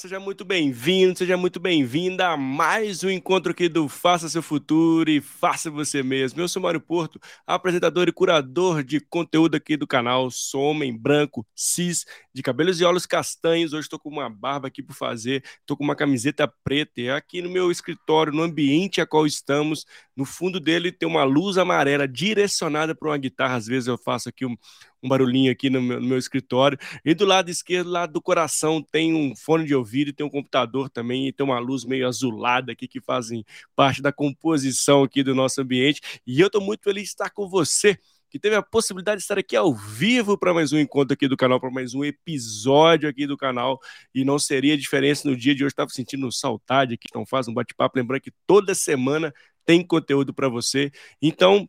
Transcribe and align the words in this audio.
Seja 0.00 0.18
muito 0.18 0.46
bem-vindo, 0.46 1.18
seja 1.18 1.36
muito 1.36 1.60
bem-vinda 1.60 2.28
a 2.28 2.34
mais 2.34 3.04
um 3.04 3.10
encontro 3.10 3.52
aqui 3.52 3.68
do 3.68 3.86
Faça 3.86 4.30
Seu 4.30 4.40
Futuro 4.40 5.10
e 5.10 5.20
Faça 5.20 5.70
Você 5.70 6.02
Mesmo. 6.02 6.40
Eu 6.40 6.48
sou 6.48 6.62
Mário 6.62 6.80
Porto, 6.80 7.20
apresentador 7.46 8.08
e 8.08 8.12
curador 8.12 8.82
de 8.82 8.98
conteúdo 8.98 9.56
aqui 9.56 9.76
do 9.76 9.86
canal. 9.86 10.30
Sou 10.30 10.62
homem 10.62 10.96
branco, 10.96 11.46
cis, 11.54 12.06
de 12.32 12.42
cabelos 12.42 12.80
e 12.80 12.84
olhos 12.84 13.04
castanhos. 13.04 13.74
Hoje 13.74 13.82
estou 13.82 13.98
com 13.98 14.08
uma 14.08 14.30
barba 14.30 14.68
aqui 14.68 14.82
por 14.82 14.94
fazer, 14.94 15.44
estou 15.60 15.76
com 15.76 15.84
uma 15.84 15.94
camiseta 15.94 16.50
preta. 16.64 16.98
E 16.98 17.10
aqui 17.10 17.42
no 17.42 17.50
meu 17.50 17.70
escritório, 17.70 18.32
no 18.32 18.42
ambiente 18.42 19.02
a 19.02 19.06
qual 19.06 19.26
estamos, 19.26 19.84
no 20.16 20.24
fundo 20.24 20.58
dele 20.58 20.90
tem 20.90 21.06
uma 21.06 21.24
luz 21.24 21.58
amarela 21.58 22.08
direcionada 22.08 22.94
para 22.94 23.10
uma 23.10 23.18
guitarra. 23.18 23.56
Às 23.56 23.66
vezes 23.66 23.86
eu 23.86 23.98
faço 23.98 24.30
aqui 24.30 24.46
um, 24.46 24.56
um 25.02 25.08
barulhinho 25.08 25.50
aqui 25.50 25.70
no 25.70 25.80
meu, 25.80 26.00
no 26.00 26.06
meu, 26.06 26.18
escritório. 26.18 26.78
E 27.04 27.14
do 27.14 27.24
lado 27.24 27.50
esquerdo, 27.50 27.90
lado 27.90 28.12
do 28.12 28.22
coração, 28.22 28.82
tem 28.82 29.14
um 29.14 29.34
fone 29.34 29.64
de 29.64 29.74
ouvido, 29.74 30.12
tem 30.12 30.24
um 30.24 30.30
computador 30.30 30.90
também, 30.90 31.28
e 31.28 31.32
tem 31.32 31.44
uma 31.44 31.58
luz 31.58 31.84
meio 31.84 32.06
azulada 32.06 32.72
aqui 32.72 32.86
que 32.86 33.00
fazem 33.00 33.44
parte 33.74 34.02
da 34.02 34.12
composição 34.12 35.02
aqui 35.02 35.22
do 35.22 35.34
nosso 35.34 35.60
ambiente. 35.60 36.00
E 36.26 36.40
eu 36.40 36.46
estou 36.46 36.60
muito 36.60 36.82
feliz 36.82 37.04
de 37.04 37.08
estar 37.10 37.30
com 37.30 37.48
você 37.48 37.98
que 38.30 38.38
teve 38.38 38.54
a 38.54 38.62
possibilidade 38.62 39.18
de 39.18 39.22
estar 39.24 39.38
aqui 39.38 39.56
ao 39.56 39.74
vivo 39.74 40.38
para 40.38 40.54
mais 40.54 40.72
um 40.72 40.78
encontro 40.78 41.12
aqui 41.12 41.26
do 41.26 41.36
canal, 41.36 41.58
para 41.58 41.70
mais 41.70 41.94
um 41.94 42.04
episódio 42.04 43.08
aqui 43.08 43.26
do 43.26 43.36
canal. 43.36 43.80
E 44.14 44.24
não 44.24 44.38
seria 44.38 44.78
diferença 44.78 45.28
no 45.28 45.36
dia 45.36 45.52
de 45.52 45.64
hoje. 45.64 45.72
Estava 45.72 45.90
sentindo 45.90 46.30
saudade 46.30 46.94
aqui, 46.94 47.08
então 47.10 47.26
faz 47.26 47.48
um 47.48 47.54
bate-papo. 47.54 47.98
Lembrando 47.98 48.20
que 48.20 48.32
toda 48.46 48.72
semana 48.72 49.34
tem 49.66 49.84
conteúdo 49.84 50.32
para 50.32 50.48
você. 50.48 50.92
Então, 51.20 51.68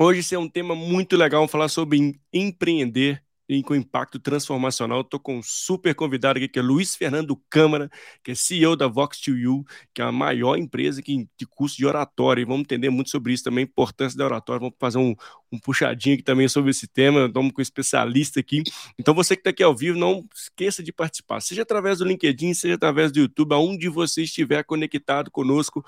Hoje 0.00 0.20
esse 0.20 0.32
é 0.32 0.38
um 0.38 0.48
tema 0.48 0.76
muito 0.76 1.16
legal, 1.16 1.40
vamos 1.40 1.50
falar 1.50 1.66
sobre 1.66 2.16
empreender 2.32 3.20
e 3.48 3.64
com 3.64 3.74
impacto 3.74 4.20
transformacional. 4.20 5.00
Estou 5.00 5.18
com 5.18 5.38
um 5.38 5.42
super 5.42 5.92
convidado 5.92 6.36
aqui, 6.36 6.46
que 6.46 6.60
é 6.60 6.62
Luiz 6.62 6.94
Fernando 6.94 7.34
Câmara, 7.50 7.90
que 8.22 8.30
é 8.30 8.34
CEO 8.36 8.76
da 8.76 8.88
Vox2U, 8.88 9.64
que 9.92 10.00
é 10.00 10.04
a 10.04 10.12
maior 10.12 10.56
empresa 10.56 11.02
que, 11.02 11.26
de 11.36 11.44
curso 11.46 11.76
de 11.76 11.84
oratória. 11.84 12.40
E 12.40 12.44
vamos 12.44 12.60
entender 12.60 12.90
muito 12.90 13.10
sobre 13.10 13.32
isso 13.32 13.42
também, 13.42 13.64
a 13.64 13.66
importância 13.66 14.16
da 14.16 14.24
oratória. 14.24 14.60
Vamos 14.60 14.76
fazer 14.78 14.98
um, 14.98 15.16
um 15.50 15.58
puxadinho 15.58 16.14
aqui 16.14 16.22
também 16.22 16.46
sobre 16.46 16.70
esse 16.70 16.86
tema. 16.86 17.26
Estamos 17.26 17.50
com 17.52 17.60
um 17.60 17.62
especialista 17.62 18.38
aqui. 18.38 18.62
Então, 18.96 19.12
você 19.12 19.34
que 19.34 19.40
está 19.40 19.50
aqui 19.50 19.64
ao 19.64 19.74
vivo, 19.74 19.98
não 19.98 20.24
esqueça 20.32 20.80
de 20.80 20.92
participar, 20.92 21.40
seja 21.40 21.62
através 21.62 21.98
do 21.98 22.04
LinkedIn, 22.04 22.54
seja 22.54 22.76
através 22.76 23.10
do 23.10 23.18
YouTube, 23.18 23.52
aonde 23.52 23.88
você 23.88 24.22
estiver 24.22 24.62
conectado 24.62 25.28
conosco 25.28 25.84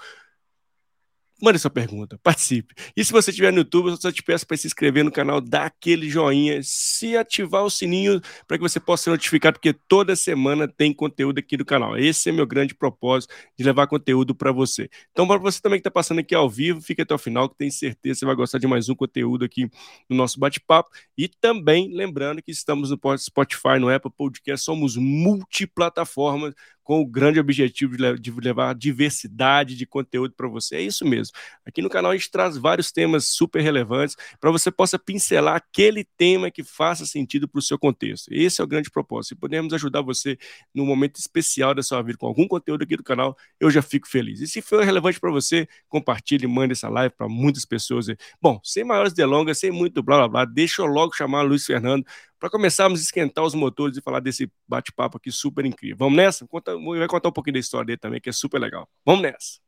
mande 1.42 1.58
sua 1.58 1.70
pergunta, 1.70 2.18
participe. 2.22 2.74
E 2.96 3.04
se 3.04 3.12
você 3.12 3.30
estiver 3.30 3.52
no 3.52 3.58
YouTube, 3.58 3.88
eu 3.88 3.96
só 3.96 4.10
te 4.12 4.22
peço 4.22 4.46
para 4.46 4.56
se 4.56 4.66
inscrever 4.66 5.04
no 5.04 5.10
canal, 5.10 5.40
dar 5.40 5.66
aquele 5.66 6.08
joinha, 6.08 6.60
se 6.62 7.16
ativar 7.16 7.64
o 7.64 7.70
sininho 7.70 8.20
para 8.46 8.56
que 8.56 8.62
você 8.62 8.78
possa 8.78 9.04
ser 9.04 9.10
notificado, 9.10 9.58
porque 9.58 9.72
toda 9.72 10.14
semana 10.16 10.68
tem 10.68 10.92
conteúdo 10.92 11.38
aqui 11.38 11.56
do 11.56 11.64
canal. 11.64 11.96
Esse 11.96 12.28
é 12.28 12.32
meu 12.32 12.46
grande 12.46 12.74
propósito 12.74 13.34
de 13.58 13.64
levar 13.64 13.86
conteúdo 13.86 14.34
para 14.34 14.52
você. 14.52 14.88
Então, 15.12 15.26
para 15.26 15.38
você 15.38 15.60
também 15.60 15.78
que 15.78 15.80
está 15.80 15.90
passando 15.90 16.20
aqui 16.20 16.34
ao 16.34 16.48
vivo, 16.48 16.80
fique 16.80 17.02
até 17.02 17.14
o 17.14 17.18
final, 17.18 17.48
que 17.48 17.56
tenho 17.56 17.72
certeza 17.72 18.14
que 18.14 18.18
você 18.20 18.26
vai 18.26 18.34
gostar 18.34 18.58
de 18.58 18.66
mais 18.66 18.88
um 18.88 18.94
conteúdo 18.94 19.44
aqui 19.44 19.70
no 20.08 20.16
nosso 20.16 20.38
bate-papo. 20.38 20.90
E 21.16 21.28
também 21.28 21.94
lembrando 21.94 22.42
que 22.42 22.50
estamos 22.50 22.90
no 22.90 23.18
Spotify, 23.18 23.78
no 23.78 23.88
Apple 23.88 24.12
Podcast, 24.16 24.64
somos 24.64 24.96
multiplataformas 24.96 26.54
com 26.90 27.00
o 27.02 27.06
grande 27.06 27.38
objetivo 27.38 27.96
de 28.18 28.32
levar 28.32 28.74
diversidade 28.74 29.76
de 29.76 29.86
conteúdo 29.86 30.34
para 30.34 30.48
você. 30.48 30.74
É 30.74 30.82
isso 30.82 31.04
mesmo. 31.04 31.32
Aqui 31.64 31.80
no 31.80 31.88
canal 31.88 32.10
a 32.10 32.16
gente 32.16 32.28
traz 32.28 32.56
vários 32.56 32.90
temas 32.90 33.26
super 33.26 33.62
relevantes 33.62 34.16
para 34.40 34.50
você 34.50 34.72
possa 34.72 34.98
pincelar 34.98 35.54
aquele 35.54 36.02
tema 36.02 36.50
que 36.50 36.64
faça 36.64 37.06
sentido 37.06 37.46
para 37.46 37.60
o 37.60 37.62
seu 37.62 37.78
contexto. 37.78 38.26
Esse 38.32 38.60
é 38.60 38.64
o 38.64 38.66
grande 38.66 38.90
propósito. 38.90 39.28
Se 39.28 39.34
pudermos 39.36 39.72
ajudar 39.72 40.02
você 40.02 40.36
num 40.74 40.84
momento 40.84 41.14
especial 41.20 41.76
da 41.76 41.82
sua 41.84 42.02
vida 42.02 42.18
com 42.18 42.26
algum 42.26 42.48
conteúdo 42.48 42.82
aqui 42.82 42.96
do 42.96 43.04
canal, 43.04 43.36
eu 43.60 43.70
já 43.70 43.82
fico 43.82 44.08
feliz. 44.08 44.40
E 44.40 44.48
se 44.48 44.60
for 44.60 44.82
relevante 44.84 45.20
para 45.20 45.30
você, 45.30 45.68
compartilhe, 45.88 46.48
mande 46.48 46.72
essa 46.72 46.88
live 46.88 47.14
para 47.14 47.28
muitas 47.28 47.64
pessoas. 47.64 48.06
Bom, 48.42 48.60
sem 48.64 48.82
maiores 48.82 49.12
delongas, 49.12 49.58
sem 49.58 49.70
muito 49.70 50.02
blá 50.02 50.16
blá 50.16 50.28
blá, 50.28 50.44
deixa 50.44 50.82
eu 50.82 50.86
logo 50.86 51.14
chamar 51.14 51.42
Luiz 51.42 51.64
Fernando 51.64 52.04
para 52.40 52.48
começarmos 52.48 52.98
a 52.98 53.02
esquentar 53.02 53.44
os 53.44 53.54
motores 53.54 53.98
e 53.98 54.02
falar 54.02 54.20
desse 54.20 54.50
bate-papo 54.66 55.18
aqui 55.18 55.30
super 55.30 55.66
incrível. 55.66 55.98
Vamos 55.98 56.16
nessa? 56.16 56.48
Conta, 56.48 56.74
vai 56.74 57.06
contar 57.06 57.28
um 57.28 57.32
pouquinho 57.32 57.54
da 57.54 57.60
história 57.60 57.84
dele 57.84 57.98
também, 57.98 58.20
que 58.20 58.30
é 58.30 58.32
super 58.32 58.58
legal. 58.58 58.88
Vamos 59.04 59.20
nessa. 59.20 59.60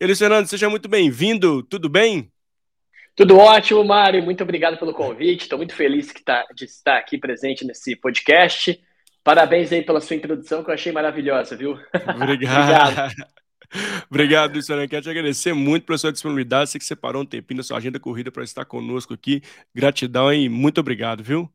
Elis 0.00 0.18
Fernando, 0.18 0.48
seja 0.48 0.68
muito 0.68 0.88
bem-vindo, 0.88 1.62
tudo 1.62 1.88
bem? 1.88 2.32
Tudo 3.14 3.38
ótimo, 3.38 3.84
Mário. 3.84 4.22
Muito 4.22 4.42
obrigado 4.42 4.78
pelo 4.78 4.92
convite. 4.92 5.42
Estou 5.42 5.58
muito 5.58 5.74
feliz 5.74 6.12
tá, 6.24 6.44
de 6.54 6.64
estar 6.64 6.96
aqui 6.96 7.18
presente 7.18 7.64
nesse 7.64 7.94
podcast. 7.94 8.82
Parabéns 9.22 9.70
aí 9.70 9.82
pela 9.82 10.00
sua 10.00 10.16
introdução, 10.16 10.64
que 10.64 10.70
eu 10.70 10.74
achei 10.74 10.90
maravilhosa, 10.90 11.54
viu? 11.54 11.78
Obrigado. 12.16 12.90
obrigado. 12.98 13.39
Obrigado, 14.10 14.54
Luciano. 14.54 14.88
Quero 14.88 15.02
te 15.02 15.10
agradecer 15.10 15.52
muito 15.52 15.86
pela 15.86 15.98
sua 15.98 16.12
disponibilidade. 16.12 16.70
Você 16.70 16.78
que 16.78 16.84
separou 16.84 17.22
um 17.22 17.26
tempinho 17.26 17.58
da 17.58 17.62
sua 17.62 17.78
agenda 17.78 18.00
corrida 18.00 18.30
para 18.30 18.42
estar 18.42 18.64
conosco 18.64 19.14
aqui. 19.14 19.42
Gratidão 19.74 20.32
e 20.32 20.48
muito 20.48 20.80
obrigado, 20.80 21.22
viu? 21.22 21.48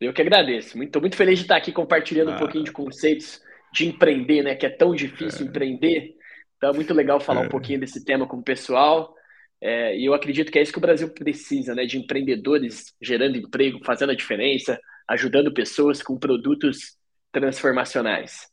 Eu 0.00 0.12
que 0.12 0.22
agradeço. 0.22 0.68
Estou 0.68 0.78
muito, 0.78 1.00
muito 1.00 1.16
feliz 1.16 1.38
de 1.38 1.44
estar 1.44 1.56
aqui 1.56 1.72
compartilhando 1.72 2.30
ah. 2.30 2.36
um 2.36 2.38
pouquinho 2.38 2.64
de 2.64 2.72
conceitos 2.72 3.40
de 3.72 3.86
empreender, 3.86 4.42
né? 4.42 4.54
Que 4.54 4.66
é 4.66 4.70
tão 4.70 4.94
difícil 4.94 5.46
é. 5.46 5.48
empreender. 5.48 6.14
Então 6.56 6.70
é 6.70 6.72
muito 6.72 6.94
legal 6.94 7.20
falar 7.20 7.42
é. 7.42 7.46
um 7.46 7.48
pouquinho 7.48 7.80
desse 7.80 8.04
tema 8.04 8.26
com 8.26 8.38
o 8.38 8.42
pessoal. 8.42 9.14
É, 9.60 9.96
e 9.96 10.04
eu 10.04 10.14
acredito 10.14 10.50
que 10.50 10.58
é 10.58 10.62
isso 10.62 10.72
que 10.72 10.78
o 10.78 10.82
Brasil 10.82 11.08
precisa, 11.08 11.74
né? 11.74 11.84
De 11.86 11.98
empreendedores 11.98 12.94
gerando 13.00 13.36
emprego, 13.36 13.80
fazendo 13.84 14.10
a 14.10 14.16
diferença, 14.16 14.78
ajudando 15.08 15.52
pessoas 15.52 16.02
com 16.02 16.18
produtos 16.18 16.96
transformacionais. 17.32 18.51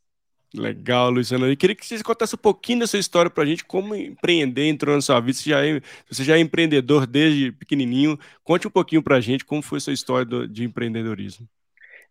Legal, 0.55 1.11
Luciano. 1.11 1.47
Eu 1.47 1.55
queria 1.55 1.75
que 1.75 1.85
você 1.85 2.03
contasse 2.03 2.33
um 2.33 2.39
pouquinho 2.39 2.79
da 2.79 2.87
sua 2.87 2.99
história 2.99 3.29
para 3.29 3.43
a 3.43 3.45
gente, 3.45 3.63
como 3.63 3.95
empreender 3.95 4.67
entrou 4.67 4.95
na 4.95 5.01
sua 5.01 5.19
vida. 5.19 5.33
Você 5.33 5.49
já 5.49 5.65
é, 5.65 5.79
você 6.09 6.23
já 6.23 6.37
é 6.37 6.39
empreendedor 6.39 7.05
desde 7.05 7.51
pequenininho. 7.51 8.17
Conte 8.43 8.67
um 8.67 8.71
pouquinho 8.71 9.03
para 9.03 9.17
a 9.17 9.21
gente 9.21 9.45
como 9.45 9.61
foi 9.61 9.77
a 9.77 9.81
sua 9.81 9.93
história 9.93 10.25
do, 10.25 10.47
de 10.47 10.63
empreendedorismo. 10.63 11.47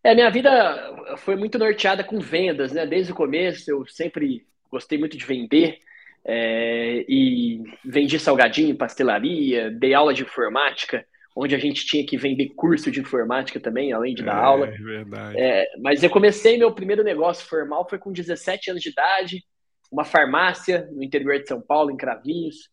É, 0.01 0.15
minha 0.15 0.29
vida 0.29 1.17
foi 1.17 1.35
muito 1.35 1.59
norteada 1.59 2.03
com 2.03 2.19
vendas, 2.19 2.71
né? 2.71 2.85
Desde 2.85 3.11
o 3.11 3.15
começo 3.15 3.69
eu 3.69 3.85
sempre 3.85 4.45
gostei 4.71 4.97
muito 4.97 5.17
de 5.17 5.25
vender 5.25 5.79
é, 6.23 7.05
e 7.09 7.61
vendi 7.83 8.17
salgadinho, 8.17 8.77
pastelaria, 8.77 9.69
dei 9.69 9.93
aula 9.93 10.13
de 10.13 10.23
informática 10.23 11.05
onde 11.41 11.55
a 11.55 11.57
gente 11.57 11.85
tinha 11.85 12.05
que 12.05 12.17
vender 12.17 12.49
curso 12.49 12.91
de 12.91 12.99
informática 12.99 13.61
também, 13.61 13.93
além 13.93 14.13
de 14.13 14.21
dar 14.23 14.35
é, 14.35 14.43
aula. 14.43 14.67
Verdade. 14.67 15.39
É, 15.39 15.65
mas 15.81 16.03
eu 16.03 16.09
comecei 16.09 16.57
meu 16.57 16.73
primeiro 16.73 17.01
negócio 17.01 17.47
formal 17.47 17.87
foi 17.89 17.97
com 17.97 18.11
17 18.11 18.71
anos 18.71 18.83
de 18.83 18.89
idade, 18.89 19.45
uma 19.89 20.03
farmácia 20.03 20.89
no 20.91 21.01
interior 21.01 21.39
de 21.39 21.47
São 21.47 21.61
Paulo, 21.61 21.91
em 21.91 21.97
Cravinhos, 21.97 22.69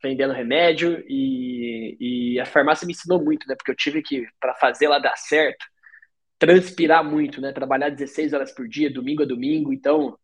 vendendo 0.00 0.32
remédio 0.32 1.04
e, 1.08 1.96
e 1.98 2.40
a 2.40 2.46
farmácia 2.46 2.86
me 2.86 2.92
ensinou 2.92 3.20
muito, 3.20 3.48
né? 3.48 3.56
Porque 3.56 3.72
eu 3.72 3.76
tive 3.76 4.00
que 4.00 4.24
para 4.40 4.54
fazer 4.54 4.84
ela 4.84 5.00
dar 5.00 5.16
certo, 5.16 5.66
transpirar 6.38 7.02
muito, 7.02 7.40
né? 7.40 7.52
Trabalhar 7.52 7.88
16 7.88 8.32
horas 8.32 8.54
por 8.54 8.68
dia, 8.68 8.88
domingo 8.88 9.24
a 9.24 9.26
domingo. 9.26 9.72
Então, 9.72 10.16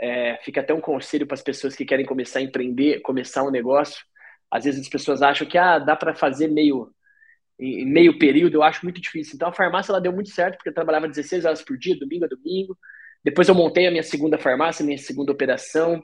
é, 0.00 0.38
fica 0.44 0.60
até 0.60 0.72
um 0.72 0.80
conselho 0.80 1.26
para 1.26 1.34
as 1.34 1.42
pessoas 1.42 1.74
que 1.74 1.84
querem 1.84 2.06
começar 2.06 2.38
a 2.38 2.42
empreender, 2.42 3.00
começar 3.00 3.42
um 3.42 3.50
negócio. 3.50 4.06
Às 4.48 4.64
vezes 4.64 4.82
as 4.82 4.88
pessoas 4.88 5.20
acham 5.20 5.48
que 5.48 5.58
ah, 5.58 5.80
dá 5.80 5.96
para 5.96 6.14
fazer 6.14 6.46
meio 6.46 6.92
em 7.58 7.84
meio 7.84 8.18
período, 8.18 8.54
eu 8.54 8.62
acho 8.62 8.84
muito 8.84 9.00
difícil. 9.00 9.34
Então 9.34 9.48
a 9.48 9.52
farmácia 9.52 9.90
ela 9.90 10.00
deu 10.00 10.12
muito 10.12 10.30
certo, 10.30 10.56
porque 10.56 10.68
eu 10.68 10.74
trabalhava 10.74 11.08
16 11.08 11.44
horas 11.44 11.62
por 11.62 11.76
dia, 11.76 11.98
domingo 11.98 12.24
a 12.24 12.28
domingo. 12.28 12.78
Depois 13.24 13.48
eu 13.48 13.54
montei 13.54 13.86
a 13.86 13.90
minha 13.90 14.02
segunda 14.02 14.38
farmácia, 14.38 14.84
minha 14.84 14.98
segunda 14.98 15.32
operação. 15.32 16.02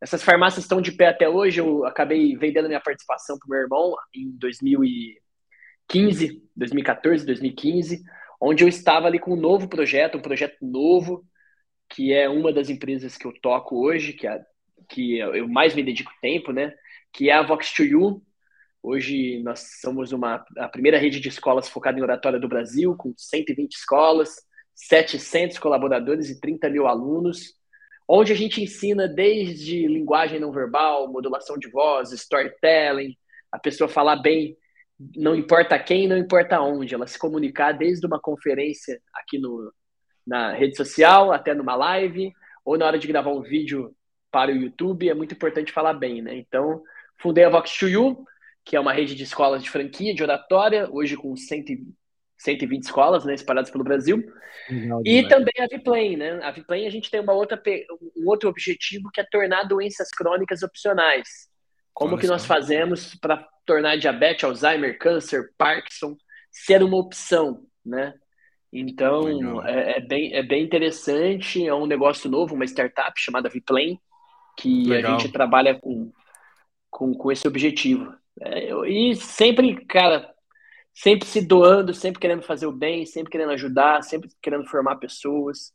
Essas 0.00 0.22
farmácias 0.22 0.64
estão 0.64 0.80
de 0.80 0.92
pé 0.92 1.08
até 1.08 1.28
hoje. 1.28 1.60
Eu 1.60 1.84
acabei 1.86 2.36
vendendo 2.36 2.68
minha 2.68 2.80
participação 2.80 3.38
para 3.38 3.46
o 3.46 3.50
meu 3.50 3.60
irmão 3.60 3.94
em 4.14 4.30
2015, 4.36 6.42
2014, 6.54 7.24
2015, 7.24 8.02
onde 8.40 8.64
eu 8.64 8.68
estava 8.68 9.06
ali 9.06 9.18
com 9.18 9.32
um 9.32 9.40
novo 9.40 9.68
projeto, 9.68 10.18
um 10.18 10.22
projeto 10.22 10.56
novo, 10.60 11.24
que 11.88 12.12
é 12.12 12.28
uma 12.28 12.52
das 12.52 12.68
empresas 12.68 13.16
que 13.16 13.26
eu 13.26 13.32
toco 13.40 13.86
hoje, 13.86 14.12
que, 14.12 14.26
é, 14.26 14.40
que 14.88 15.18
eu 15.18 15.48
mais 15.48 15.74
me 15.74 15.82
dedico 15.82 16.12
tempo, 16.20 16.52
né? 16.52 16.74
Que 17.12 17.30
é 17.30 17.34
a 17.34 17.46
Vox2U, 17.46 18.20
Hoje 18.82 19.40
nós 19.44 19.78
somos 19.80 20.10
uma, 20.10 20.44
a 20.58 20.68
primeira 20.68 20.98
rede 20.98 21.20
de 21.20 21.28
escolas 21.28 21.68
focada 21.68 21.98
em 21.98 22.02
oratória 22.02 22.40
do 22.40 22.48
Brasil, 22.48 22.96
com 22.96 23.14
120 23.16 23.74
escolas, 23.74 24.34
700 24.74 25.58
colaboradores 25.58 26.28
e 26.28 26.40
30 26.40 26.68
mil 26.68 26.88
alunos, 26.88 27.54
onde 28.08 28.32
a 28.32 28.34
gente 28.34 28.60
ensina 28.60 29.06
desde 29.06 29.86
linguagem 29.86 30.40
não 30.40 30.50
verbal, 30.50 31.10
modulação 31.12 31.56
de 31.56 31.70
voz, 31.70 32.10
storytelling, 32.10 33.16
a 33.52 33.58
pessoa 33.58 33.88
falar 33.88 34.16
bem, 34.16 34.56
não 35.16 35.36
importa 35.36 35.78
quem, 35.78 36.08
não 36.08 36.16
importa 36.16 36.60
onde, 36.60 36.94
ela 36.94 37.06
se 37.06 37.18
comunicar 37.18 37.72
desde 37.72 38.04
uma 38.04 38.20
conferência 38.20 39.00
aqui 39.14 39.38
no, 39.38 39.72
na 40.26 40.52
rede 40.54 40.76
social 40.76 41.32
até 41.32 41.54
numa 41.54 41.76
live, 41.76 42.32
ou 42.64 42.76
na 42.76 42.86
hora 42.86 42.98
de 42.98 43.06
gravar 43.06 43.30
um 43.30 43.42
vídeo 43.42 43.94
para 44.30 44.50
o 44.50 44.56
YouTube, 44.56 45.08
é 45.08 45.14
muito 45.14 45.34
importante 45.34 45.70
falar 45.70 45.94
bem, 45.94 46.20
né? 46.20 46.34
Então, 46.36 46.82
fundei 47.18 47.44
a 47.44 47.50
Vox 47.50 47.76
2 47.80 48.16
que 48.64 48.76
é 48.76 48.80
uma 48.80 48.92
rede 48.92 49.14
de 49.14 49.24
escolas 49.24 49.62
de 49.62 49.70
franquia, 49.70 50.14
de 50.14 50.22
oratória, 50.22 50.88
hoje 50.90 51.16
com 51.16 51.36
100, 51.36 51.94
120 52.38 52.82
escolas, 52.82 53.24
né, 53.24 53.34
espalhadas 53.34 53.70
pelo 53.70 53.84
Brasil. 53.84 54.22
Legal, 54.70 55.02
e 55.04 55.26
também 55.28 55.54
a 55.60 55.66
Viplane, 55.66 56.16
né? 56.16 56.40
A 56.42 56.50
Viplane 56.50 56.86
a 56.86 56.90
gente 56.90 57.10
tem 57.10 57.20
uma 57.20 57.32
outra, 57.32 57.60
um 58.16 58.28
outro 58.28 58.48
objetivo 58.48 59.10
que 59.12 59.20
é 59.20 59.24
tornar 59.24 59.64
doenças 59.64 60.10
crônicas 60.10 60.62
opcionais. 60.62 61.48
Como 61.92 62.12
Olha 62.12 62.20
que 62.20 62.26
nós 62.26 62.44
fazemos 62.44 63.14
para 63.16 63.46
tornar 63.66 63.96
diabetes, 63.96 64.44
Alzheimer, 64.44 64.98
câncer, 64.98 65.52
Parkinson 65.58 66.16
ser 66.50 66.82
uma 66.82 66.96
opção, 66.96 67.64
né? 67.84 68.14
Então 68.72 69.62
é, 69.66 69.98
é, 69.98 70.00
bem, 70.00 70.34
é 70.34 70.42
bem 70.42 70.64
interessante, 70.64 71.66
é 71.66 71.74
um 71.74 71.86
negócio 71.86 72.30
novo, 72.30 72.54
uma 72.54 72.64
startup 72.64 73.12
chamada 73.20 73.48
Viplane, 73.48 74.00
que 74.56 74.86
Legal. 74.86 75.14
a 75.14 75.18
gente 75.18 75.30
trabalha 75.30 75.78
com, 75.78 76.10
com, 76.90 77.12
com 77.14 77.30
esse 77.30 77.46
objetivo. 77.46 78.14
É, 78.40 78.88
e 78.88 79.14
sempre, 79.14 79.84
cara, 79.84 80.32
sempre 80.94 81.26
se 81.26 81.40
doando, 81.40 81.94
sempre 81.94 82.20
querendo 82.20 82.42
fazer 82.42 82.66
o 82.66 82.72
bem, 82.72 83.06
sempre 83.06 83.30
querendo 83.30 83.52
ajudar, 83.52 84.02
sempre 84.02 84.30
querendo 84.40 84.66
formar 84.66 84.96
pessoas. 84.96 85.72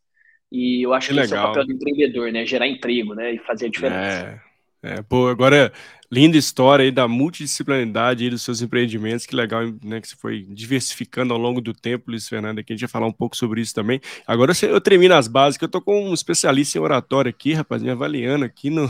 E 0.52 0.86
eu 0.86 0.94
acho 0.94 1.10
que, 1.10 1.14
que 1.14 1.20
esse 1.20 1.36
é 1.36 1.40
o 1.40 1.44
papel 1.44 1.66
do 1.66 1.74
empreendedor, 1.74 2.32
né? 2.32 2.46
Gerar 2.46 2.68
emprego, 2.68 3.14
né? 3.14 3.34
E 3.34 3.40
fazer 3.40 3.66
a 3.66 3.70
diferença. 3.70 4.42
É, 4.82 4.94
é 4.94 5.02
pô, 5.02 5.28
agora, 5.28 5.74
linda 6.10 6.38
história 6.38 6.84
aí 6.84 6.92
da 6.92 7.06
multidisciplinaridade 7.06 8.24
aí 8.24 8.30
dos 8.30 8.44
seus 8.44 8.62
empreendimentos, 8.62 9.26
que 9.26 9.36
legal, 9.36 9.64
né? 9.84 10.00
Que 10.00 10.08
você 10.08 10.16
foi 10.16 10.46
diversificando 10.48 11.34
ao 11.34 11.40
longo 11.40 11.60
do 11.60 11.74
tempo, 11.74 12.12
Luiz 12.12 12.30
Fernando, 12.30 12.60
aqui 12.60 12.72
a 12.72 12.76
gente 12.76 12.86
vai 12.86 12.90
falar 12.90 13.08
um 13.08 13.12
pouco 13.12 13.36
sobre 13.36 13.60
isso 13.60 13.76
também. 13.76 14.00
Agora 14.26 14.54
eu 14.62 14.80
termino 14.80 15.16
as 15.16 15.28
bases, 15.28 15.58
que 15.58 15.66
eu 15.66 15.70
tô 15.70 15.82
com 15.82 16.10
um 16.10 16.14
especialista 16.14 16.78
em 16.78 16.82
oratório 16.82 17.30
aqui, 17.30 17.54
rapaz, 17.54 17.84
me 17.84 17.90
avaliando 17.90 18.46
aqui 18.46 18.70
no... 18.70 18.84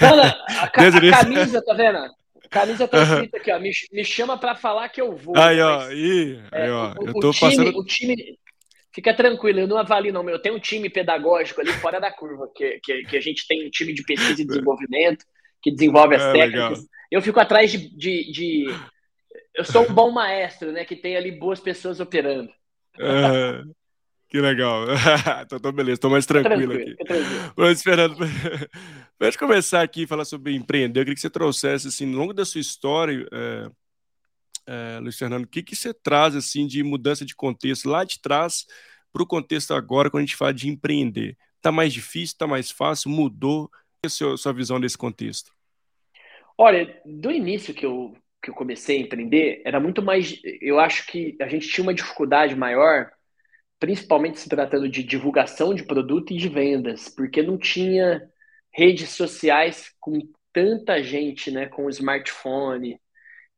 Olha, 0.00 0.36
a, 0.60 0.68
ca 0.68 0.86
a 0.86 1.24
camisa, 1.24 1.60
tá 1.64 1.74
vendo? 1.74 2.21
Camisa 2.52 2.86
tá 2.86 3.02
escrita 3.02 3.38
aqui, 3.38 3.50
ó. 3.50 3.58
Me, 3.58 3.70
me 3.90 4.04
chama 4.04 4.36
para 4.38 4.54
falar 4.54 4.88
que 4.90 5.00
eu 5.00 5.16
vou. 5.16 5.34
Aí, 5.36 5.58
ó. 5.58 5.80
Aí, 5.80 6.38
é, 6.52 6.70
ó. 6.70 6.92
O, 6.92 7.08
eu 7.08 7.12
tô 7.14 7.30
o 7.30 7.32
time, 7.32 7.50
passando. 7.50 7.78
O 7.78 7.84
time. 7.84 8.38
Fica 8.94 9.14
tranquilo, 9.14 9.60
eu 9.60 9.66
não 9.66 9.78
avalio, 9.78 10.12
não. 10.12 10.28
Eu 10.28 10.38
tenho 10.38 10.56
um 10.56 10.60
time 10.60 10.90
pedagógico 10.90 11.62
ali 11.62 11.72
fora 11.72 11.98
da 11.98 12.12
curva, 12.12 12.46
que, 12.54 12.78
que, 12.84 13.04
que 13.04 13.16
a 13.16 13.20
gente 13.20 13.48
tem 13.48 13.66
um 13.66 13.70
time 13.70 13.94
de 13.94 14.04
pesquisa 14.04 14.42
e 14.42 14.44
desenvolvimento, 14.44 15.24
que 15.62 15.72
desenvolve 15.72 16.14
as 16.14 16.22
é, 16.22 16.32
técnicas. 16.32 16.78
Legal. 16.78 16.90
Eu 17.10 17.22
fico 17.22 17.40
atrás 17.40 17.72
de, 17.72 17.78
de, 17.96 18.30
de, 18.30 18.66
Eu 19.54 19.64
sou 19.64 19.88
um 19.88 19.94
bom 19.94 20.10
maestro, 20.10 20.72
né? 20.72 20.84
Que 20.84 20.94
tem 20.94 21.16
ali 21.16 21.32
boas 21.32 21.58
pessoas 21.58 22.00
operando. 22.00 22.52
É. 22.98 23.62
Que 24.32 24.40
legal. 24.40 24.86
então, 25.44 25.60
tô 25.60 25.70
beleza, 25.70 26.00
tô 26.00 26.08
mais 26.08 26.24
tranquilo, 26.24 26.72
tranquilo 26.72 26.94
aqui. 26.94 27.04
Tranquilo. 27.04 27.52
Mas, 27.54 27.82
Fernando, 27.82 28.16
para 29.18 29.26
gente 29.28 29.38
começar 29.38 29.82
aqui 29.82 30.04
a 30.04 30.08
falar 30.08 30.24
sobre 30.24 30.54
empreender, 30.54 31.00
eu 31.00 31.04
queria 31.04 31.14
que 31.14 31.20
você 31.20 31.28
trouxesse, 31.28 31.88
assim, 31.88 32.10
ao 32.10 32.18
longo 32.18 32.32
da 32.32 32.42
sua 32.42 32.58
história, 32.58 33.28
é, 33.30 33.70
é, 34.66 34.98
Luiz 35.00 35.18
Fernando, 35.18 35.44
o 35.44 35.46
que, 35.46 35.62
que 35.62 35.76
você 35.76 35.92
traz, 35.92 36.34
assim, 36.34 36.66
de 36.66 36.82
mudança 36.82 37.26
de 37.26 37.36
contexto 37.36 37.90
lá 37.90 38.04
de 38.04 38.22
trás 38.22 38.64
para 39.12 39.22
o 39.22 39.26
contexto 39.26 39.74
agora, 39.74 40.10
quando 40.10 40.22
a 40.22 40.24
gente 40.24 40.36
fala 40.36 40.54
de 40.54 40.66
empreender? 40.66 41.36
Tá 41.60 41.70
mais 41.70 41.92
difícil, 41.92 42.38
tá 42.38 42.46
mais 42.46 42.70
fácil, 42.70 43.10
mudou? 43.10 43.68
Qual 43.68 43.80
é 44.04 44.06
a 44.06 44.08
sua, 44.08 44.38
sua 44.38 44.54
visão 44.54 44.80
desse 44.80 44.96
contexto? 44.96 45.52
Olha, 46.56 46.98
do 47.04 47.30
início 47.30 47.74
que 47.74 47.84
eu, 47.84 48.16
que 48.42 48.48
eu 48.48 48.54
comecei 48.54 48.96
a 48.96 49.00
empreender, 49.02 49.60
era 49.62 49.78
muito 49.78 50.00
mais. 50.00 50.40
Eu 50.58 50.80
acho 50.80 51.06
que 51.06 51.36
a 51.38 51.48
gente 51.48 51.68
tinha 51.68 51.82
uma 51.82 51.92
dificuldade 51.92 52.56
maior 52.56 53.10
principalmente 53.82 54.38
se 54.38 54.48
tratando 54.48 54.88
de 54.88 55.02
divulgação 55.02 55.74
de 55.74 55.82
produto 55.82 56.32
e 56.32 56.36
de 56.36 56.48
vendas, 56.48 57.08
porque 57.08 57.42
não 57.42 57.58
tinha 57.58 58.22
redes 58.72 59.10
sociais 59.10 59.92
com 59.98 60.20
tanta 60.52 61.02
gente, 61.02 61.50
né, 61.50 61.66
com 61.66 61.86
o 61.86 61.90
smartphone. 61.90 63.00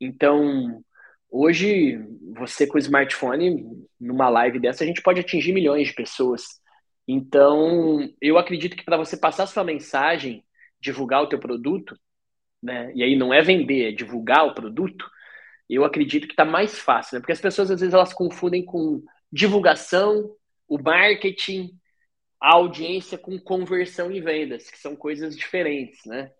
Então, 0.00 0.82
hoje, 1.30 1.98
você 2.34 2.66
com 2.66 2.76
o 2.76 2.80
smartphone, 2.80 3.66
numa 4.00 4.30
live 4.30 4.58
dessa, 4.58 4.82
a 4.82 4.86
gente 4.86 5.02
pode 5.02 5.20
atingir 5.20 5.52
milhões 5.52 5.88
de 5.88 5.94
pessoas. 5.94 6.58
Então, 7.06 8.10
eu 8.18 8.38
acredito 8.38 8.78
que 8.78 8.84
para 8.84 8.96
você 8.96 9.18
passar 9.18 9.46
sua 9.46 9.62
mensagem, 9.62 10.42
divulgar 10.80 11.22
o 11.22 11.28
teu 11.28 11.38
produto, 11.38 11.98
né, 12.62 12.90
e 12.94 13.02
aí 13.02 13.14
não 13.14 13.30
é 13.30 13.42
vender, 13.42 13.90
é 13.90 13.92
divulgar 13.92 14.46
o 14.46 14.54
produto, 14.54 15.04
eu 15.68 15.84
acredito 15.84 16.26
que 16.26 16.32
está 16.32 16.46
mais 16.46 16.78
fácil, 16.78 17.16
né? 17.16 17.20
Porque 17.20 17.32
as 17.32 17.40
pessoas 17.42 17.70
às 17.70 17.80
vezes 17.80 17.92
elas 17.92 18.14
confundem 18.14 18.64
com 18.64 19.02
divulgação, 19.32 20.34
o 20.68 20.78
marketing, 20.78 21.70
a 22.40 22.54
audiência 22.54 23.16
com 23.16 23.38
conversão 23.38 24.10
e 24.10 24.20
vendas, 24.20 24.70
que 24.70 24.78
são 24.78 24.94
coisas 24.94 25.36
diferentes, 25.36 26.04
né? 26.04 26.30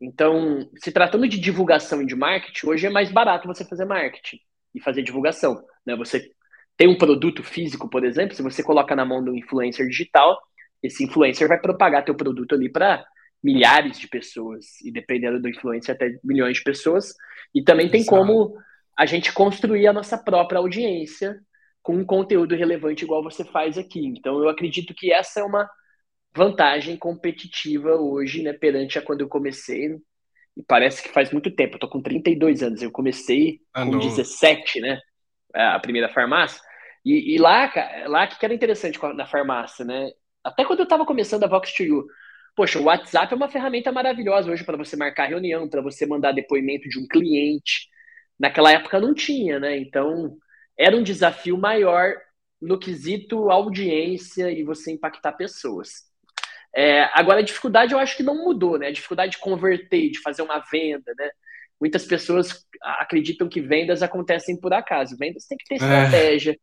Então, 0.00 0.70
se 0.76 0.90
tratando 0.90 1.28
de 1.28 1.38
divulgação 1.38 2.00
e 2.00 2.06
de 2.06 2.16
marketing, 2.16 2.66
hoje 2.66 2.86
é 2.86 2.90
mais 2.90 3.12
barato 3.12 3.46
você 3.46 3.64
fazer 3.64 3.84
marketing 3.84 4.38
e 4.74 4.80
fazer 4.80 5.02
divulgação, 5.02 5.62
né? 5.84 5.94
Você 5.96 6.30
tem 6.76 6.88
um 6.88 6.96
produto 6.96 7.42
físico, 7.42 7.90
por 7.90 8.04
exemplo, 8.04 8.34
se 8.34 8.42
você 8.42 8.62
coloca 8.62 8.96
na 8.96 9.04
mão 9.04 9.22
do 9.22 9.36
influencer 9.36 9.86
digital, 9.86 10.40
esse 10.82 11.04
influencer 11.04 11.46
vai 11.46 11.60
propagar 11.60 12.04
teu 12.04 12.14
produto 12.14 12.54
ali 12.54 12.70
para 12.70 13.04
milhares 13.42 13.98
de 13.98 14.08
pessoas 14.08 14.80
e 14.82 14.90
dependendo 14.90 15.40
do 15.40 15.48
influencer 15.48 15.94
até 15.94 16.18
milhões 16.24 16.58
de 16.58 16.62
pessoas. 16.62 17.14
E 17.54 17.62
também 17.62 17.90
tem 17.90 18.00
Exato. 18.00 18.16
como 18.16 18.56
a 18.96 19.04
gente 19.04 19.32
construir 19.32 19.86
a 19.86 19.92
nossa 19.92 20.16
própria 20.16 20.58
audiência 20.58 21.38
com 21.82 21.96
um 21.96 22.04
conteúdo 22.04 22.54
relevante 22.54 23.04
igual 23.04 23.22
você 23.22 23.44
faz 23.44 23.78
aqui. 23.78 24.04
Então, 24.06 24.42
eu 24.42 24.48
acredito 24.48 24.94
que 24.94 25.12
essa 25.12 25.40
é 25.40 25.44
uma 25.44 25.68
vantagem 26.34 26.96
competitiva 26.96 27.96
hoje, 27.96 28.42
né, 28.42 28.52
perante 28.52 28.98
a 28.98 29.02
quando 29.02 29.22
eu 29.22 29.28
comecei. 29.28 29.96
E 30.56 30.62
parece 30.62 31.02
que 31.02 31.08
faz 31.08 31.30
muito 31.30 31.50
tempo, 31.50 31.76
eu 31.76 31.80
tô 31.80 31.88
com 31.88 32.02
32 32.02 32.62
anos, 32.62 32.82
eu 32.82 32.90
comecei 32.90 33.60
ah, 33.72 33.84
com 33.84 33.92
não. 33.92 33.98
17, 33.98 34.80
né, 34.80 34.98
a 35.54 35.78
primeira 35.78 36.08
farmácia. 36.08 36.60
E, 37.04 37.34
e 37.34 37.38
lá, 37.38 37.72
lá 38.06 38.26
que 38.26 38.44
era 38.44 38.52
interessante 38.52 38.98
na 39.14 39.26
farmácia, 39.26 39.84
né, 39.84 40.10
até 40.44 40.64
quando 40.64 40.80
eu 40.80 40.84
estava 40.84 41.06
começando 41.06 41.44
a 41.44 41.48
Vox 41.48 41.72
to 41.72 41.82
You, 41.82 42.06
poxa, 42.54 42.78
o 42.78 42.84
WhatsApp 42.84 43.32
é 43.32 43.36
uma 43.36 43.48
ferramenta 43.48 43.90
maravilhosa 43.92 44.50
hoje 44.50 44.64
para 44.64 44.76
você 44.76 44.96
marcar 44.96 45.28
reunião, 45.28 45.68
para 45.68 45.80
você 45.80 46.04
mandar 46.04 46.32
depoimento 46.32 46.88
de 46.88 46.98
um 46.98 47.06
cliente. 47.06 47.88
Naquela 48.38 48.72
época 48.72 49.00
não 49.00 49.14
tinha, 49.14 49.58
né, 49.58 49.78
então 49.78 50.36
era 50.78 50.96
um 50.96 51.02
desafio 51.02 51.56
maior 51.56 52.14
no 52.60 52.78
quesito 52.78 53.50
audiência 53.50 54.50
e 54.50 54.62
você 54.62 54.92
impactar 54.92 55.32
pessoas. 55.32 56.10
É, 56.74 57.02
agora, 57.14 57.40
a 57.40 57.44
dificuldade 57.44 57.92
eu 57.92 57.98
acho 57.98 58.16
que 58.16 58.22
não 58.22 58.44
mudou, 58.44 58.78
né? 58.78 58.88
A 58.88 58.92
dificuldade 58.92 59.32
de 59.32 59.38
converter, 59.38 60.10
de 60.10 60.20
fazer 60.20 60.42
uma 60.42 60.58
venda, 60.70 61.12
né? 61.18 61.30
Muitas 61.80 62.04
pessoas 62.04 62.66
acreditam 62.82 63.48
que 63.48 63.60
vendas 63.60 64.02
acontecem 64.02 64.58
por 64.58 64.72
acaso. 64.72 65.16
Vendas 65.16 65.46
tem 65.46 65.58
que 65.58 65.64
ter 65.64 65.74
é. 65.74 65.76
estratégia, 65.76 66.58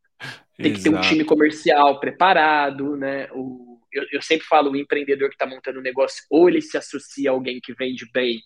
é, 0.60 0.64
tem 0.64 0.74
que 0.74 0.82
ter 0.82 0.90
um 0.90 1.02
time 1.02 1.24
comercial 1.26 2.00
preparado, 2.00 2.96
né? 2.96 3.28
O, 3.34 3.82
eu, 3.92 4.06
eu 4.14 4.22
sempre 4.22 4.46
falo, 4.46 4.72
o 4.72 4.78
empreendedor 4.78 5.30
que 5.30 5.36
está 5.36 5.46
montando 5.46 5.80
um 5.80 5.84
negócio, 5.84 6.24
ou 6.30 6.48
ele 6.48 6.62
se 6.62 6.78
associa 6.78 7.32
a 7.32 7.34
alguém 7.34 7.60
que 7.62 7.74
vende 7.74 8.10
bem, 8.14 8.40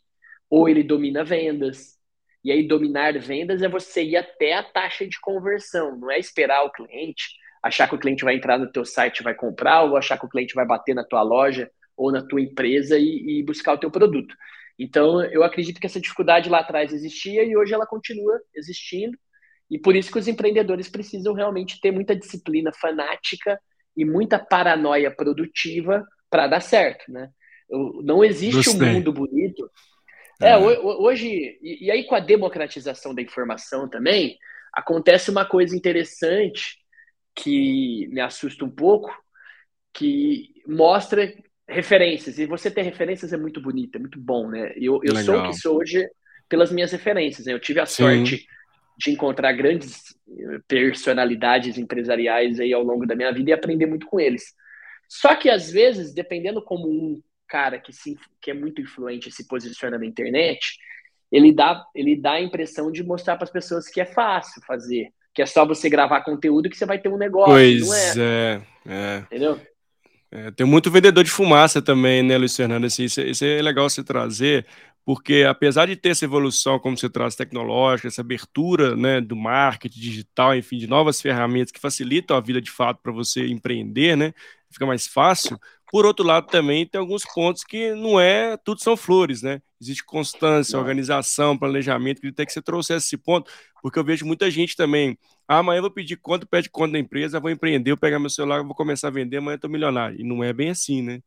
ou 0.49 0.67
ele 0.67 0.83
domina 0.83 1.23
vendas. 1.23 1.99
E 2.43 2.51
aí, 2.51 2.67
dominar 2.67 3.17
vendas 3.19 3.61
é 3.61 3.69
você 3.69 4.03
ir 4.03 4.17
até 4.17 4.53
a 4.53 4.63
taxa 4.63 5.07
de 5.07 5.19
conversão, 5.19 5.97
não 5.97 6.09
é 6.09 6.17
esperar 6.17 6.63
o 6.63 6.71
cliente, 6.71 7.23
achar 7.61 7.87
que 7.87 7.95
o 7.95 7.99
cliente 7.99 8.23
vai 8.23 8.35
entrar 8.35 8.57
no 8.57 8.71
teu 8.71 8.83
site 8.83 9.19
e 9.19 9.23
vai 9.23 9.35
comprar, 9.35 9.83
ou 9.83 9.95
achar 9.95 10.17
que 10.17 10.25
o 10.25 10.29
cliente 10.29 10.55
vai 10.55 10.65
bater 10.65 10.95
na 10.95 11.03
tua 11.03 11.21
loja 11.21 11.69
ou 11.95 12.11
na 12.11 12.25
tua 12.25 12.41
empresa 12.41 12.97
e, 12.97 13.39
e 13.39 13.43
buscar 13.43 13.73
o 13.73 13.77
teu 13.77 13.91
produto. 13.91 14.35
Então, 14.79 15.23
eu 15.25 15.43
acredito 15.43 15.79
que 15.79 15.85
essa 15.85 16.01
dificuldade 16.01 16.49
lá 16.49 16.59
atrás 16.59 16.91
existia 16.91 17.43
e 17.43 17.55
hoje 17.55 17.73
ela 17.73 17.85
continua 17.85 18.41
existindo. 18.55 19.15
E 19.69 19.77
por 19.77 19.95
isso 19.95 20.11
que 20.11 20.17
os 20.17 20.27
empreendedores 20.27 20.89
precisam 20.89 21.33
realmente 21.33 21.79
ter 21.79 21.91
muita 21.91 22.15
disciplina 22.15 22.71
fanática 22.73 23.59
e 23.95 24.03
muita 24.03 24.39
paranoia 24.39 25.11
produtiva 25.11 26.03
para 26.29 26.47
dar 26.47 26.61
certo, 26.61 27.11
né? 27.11 27.29
Não 28.03 28.23
existe 28.23 28.69
Gostei. 28.69 28.89
um 28.89 28.93
mundo 28.93 29.13
bonito 29.13 29.69
é, 30.41 30.51
é, 30.51 30.57
hoje, 30.57 31.59
e 31.61 31.91
aí 31.91 32.03
com 32.05 32.15
a 32.15 32.19
democratização 32.19 33.13
da 33.13 33.21
informação 33.21 33.89
também, 33.89 34.37
acontece 34.73 35.29
uma 35.29 35.45
coisa 35.45 35.75
interessante 35.75 36.77
que 37.35 38.07
me 38.11 38.19
assusta 38.19 38.65
um 38.65 38.69
pouco, 38.69 39.11
que 39.93 40.49
mostra 40.67 41.33
referências. 41.67 42.37
E 42.37 42.45
você 42.45 42.69
ter 42.69 42.81
referências 42.81 43.33
é 43.33 43.37
muito 43.37 43.61
bonito, 43.61 43.95
é 43.95 43.99
muito 43.99 44.19
bom, 44.19 44.49
né? 44.49 44.73
Eu, 44.75 44.99
eu 45.03 45.15
sou 45.17 45.39
o 45.39 45.47
que 45.47 45.53
sou 45.53 45.77
hoje 45.77 46.07
pelas 46.49 46.71
minhas 46.71 46.91
referências. 46.91 47.45
Né? 47.47 47.53
Eu 47.53 47.59
tive 47.59 47.79
a 47.79 47.85
Sim. 47.85 48.03
sorte 48.03 48.45
de 48.97 49.11
encontrar 49.11 49.53
grandes 49.53 50.01
eh, 50.29 50.59
personalidades 50.67 51.77
empresariais 51.77 52.59
aí 52.59 52.73
ao 52.73 52.83
longo 52.83 53.07
da 53.07 53.15
minha 53.15 53.31
vida 53.31 53.49
e 53.49 53.53
aprender 53.53 53.85
muito 53.85 54.05
com 54.05 54.19
eles. 54.19 54.43
Só 55.07 55.35
que 55.35 55.49
às 55.49 55.71
vezes, 55.71 56.13
dependendo 56.13 56.61
como 56.61 56.87
um 56.87 57.21
cara 57.51 57.77
que, 57.77 57.91
se, 57.91 58.17
que 58.41 58.49
é 58.49 58.53
muito 58.53 58.79
influente 58.79 59.27
e 59.27 59.31
se 59.31 59.45
posiciona 59.45 59.99
na 59.99 60.05
internet, 60.05 60.77
ele 61.29 61.51
dá, 61.51 61.85
ele 61.93 62.15
dá 62.15 62.33
a 62.33 62.41
impressão 62.41 62.89
de 62.89 63.03
mostrar 63.03 63.35
para 63.35 63.43
as 63.43 63.51
pessoas 63.51 63.89
que 63.89 63.99
é 63.99 64.05
fácil 64.05 64.61
fazer, 64.65 65.09
que 65.33 65.41
é 65.41 65.45
só 65.45 65.65
você 65.65 65.89
gravar 65.89 66.21
conteúdo 66.21 66.69
que 66.69 66.77
você 66.77 66.85
vai 66.85 66.97
ter 66.97 67.09
um 67.09 67.17
negócio. 67.17 67.53
Pois 67.53 68.15
é. 68.17 68.61
é, 68.87 68.93
é. 68.93 69.17
Entendeu? 69.25 69.59
É, 70.31 70.49
tem 70.51 70.65
muito 70.65 70.89
vendedor 70.89 71.25
de 71.25 71.29
fumaça 71.29 71.81
também, 71.81 72.23
né, 72.23 72.37
Luiz 72.37 72.55
Fernando? 72.55 72.85
Isso, 72.85 73.19
é, 73.19 73.25
isso 73.25 73.43
é 73.43 73.61
legal 73.61 73.89
você 73.89 74.01
trazer, 74.01 74.65
porque 75.03 75.45
apesar 75.45 75.87
de 75.87 75.97
ter 75.97 76.09
essa 76.09 76.23
evolução, 76.23 76.79
como 76.79 76.97
você 76.97 77.09
traz, 77.09 77.35
tecnológica, 77.35 78.07
essa 78.07 78.21
abertura 78.21 78.95
né, 78.95 79.19
do 79.19 79.35
marketing 79.35 79.99
digital, 79.99 80.55
enfim, 80.55 80.77
de 80.77 80.87
novas 80.87 81.21
ferramentas 81.21 81.71
que 81.71 81.81
facilitam 81.81 82.37
a 82.37 82.39
vida 82.39 82.61
de 82.61 82.71
fato 82.71 83.01
para 83.03 83.11
você 83.11 83.45
empreender, 83.47 84.15
né? 84.15 84.33
Fica 84.71 84.85
mais 84.85 85.05
fácil. 85.05 85.59
Por 85.91 86.05
outro 86.05 86.25
lado, 86.25 86.47
também 86.47 86.85
tem 86.85 86.99
alguns 86.99 87.23
pontos 87.23 87.65
que 87.65 87.93
não 87.93 88.17
é 88.17 88.55
tudo 88.55 88.81
são 88.81 88.95
flores, 88.95 89.41
né? 89.41 89.61
Existe 89.79 90.05
constância, 90.05 90.79
organização, 90.79 91.57
planejamento, 91.57 92.21
que 92.21 92.27
até 92.29 92.45
que 92.45 92.53
você 92.53 92.61
trouxesse 92.61 93.07
esse 93.07 93.17
ponto, 93.17 93.51
porque 93.81 93.99
eu 93.99 94.03
vejo 94.03 94.25
muita 94.25 94.49
gente 94.49 94.75
também. 94.75 95.17
Ah, 95.45 95.57
amanhã 95.57 95.79
eu 95.79 95.83
vou 95.83 95.91
pedir 95.91 96.15
conta, 96.15 96.45
pede 96.45 96.69
conta 96.69 96.93
da 96.93 96.99
empresa, 96.99 97.41
vou 97.41 97.51
empreender, 97.51 97.91
vou 97.91 97.97
pegar 97.97 98.19
meu 98.19 98.29
celular, 98.29 98.63
vou 98.63 98.73
começar 98.73 99.09
a 99.09 99.11
vender, 99.11 99.37
amanhã 99.37 99.55
eu 99.55 99.59
tô 99.59 99.67
milionário. 99.67 100.17
E 100.17 100.23
não 100.23 100.41
é 100.41 100.53
bem 100.53 100.69
assim, 100.69 101.01
né? 101.01 101.19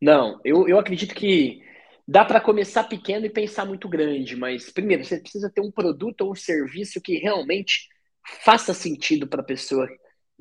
Não, 0.00 0.40
eu, 0.44 0.68
eu 0.68 0.78
acredito 0.78 1.12
que 1.12 1.62
dá 2.06 2.24
para 2.24 2.40
começar 2.40 2.84
pequeno 2.84 3.26
e 3.26 3.30
pensar 3.30 3.64
muito 3.64 3.88
grande, 3.88 4.36
mas 4.36 4.70
primeiro 4.70 5.04
você 5.04 5.18
precisa 5.18 5.50
ter 5.50 5.60
um 5.60 5.70
produto 5.70 6.22
ou 6.22 6.32
um 6.32 6.36
serviço 6.36 7.00
que 7.00 7.16
realmente 7.16 7.88
faça 8.44 8.72
sentido 8.72 9.26
para 9.26 9.40
a 9.40 9.44
pessoa 9.44 9.88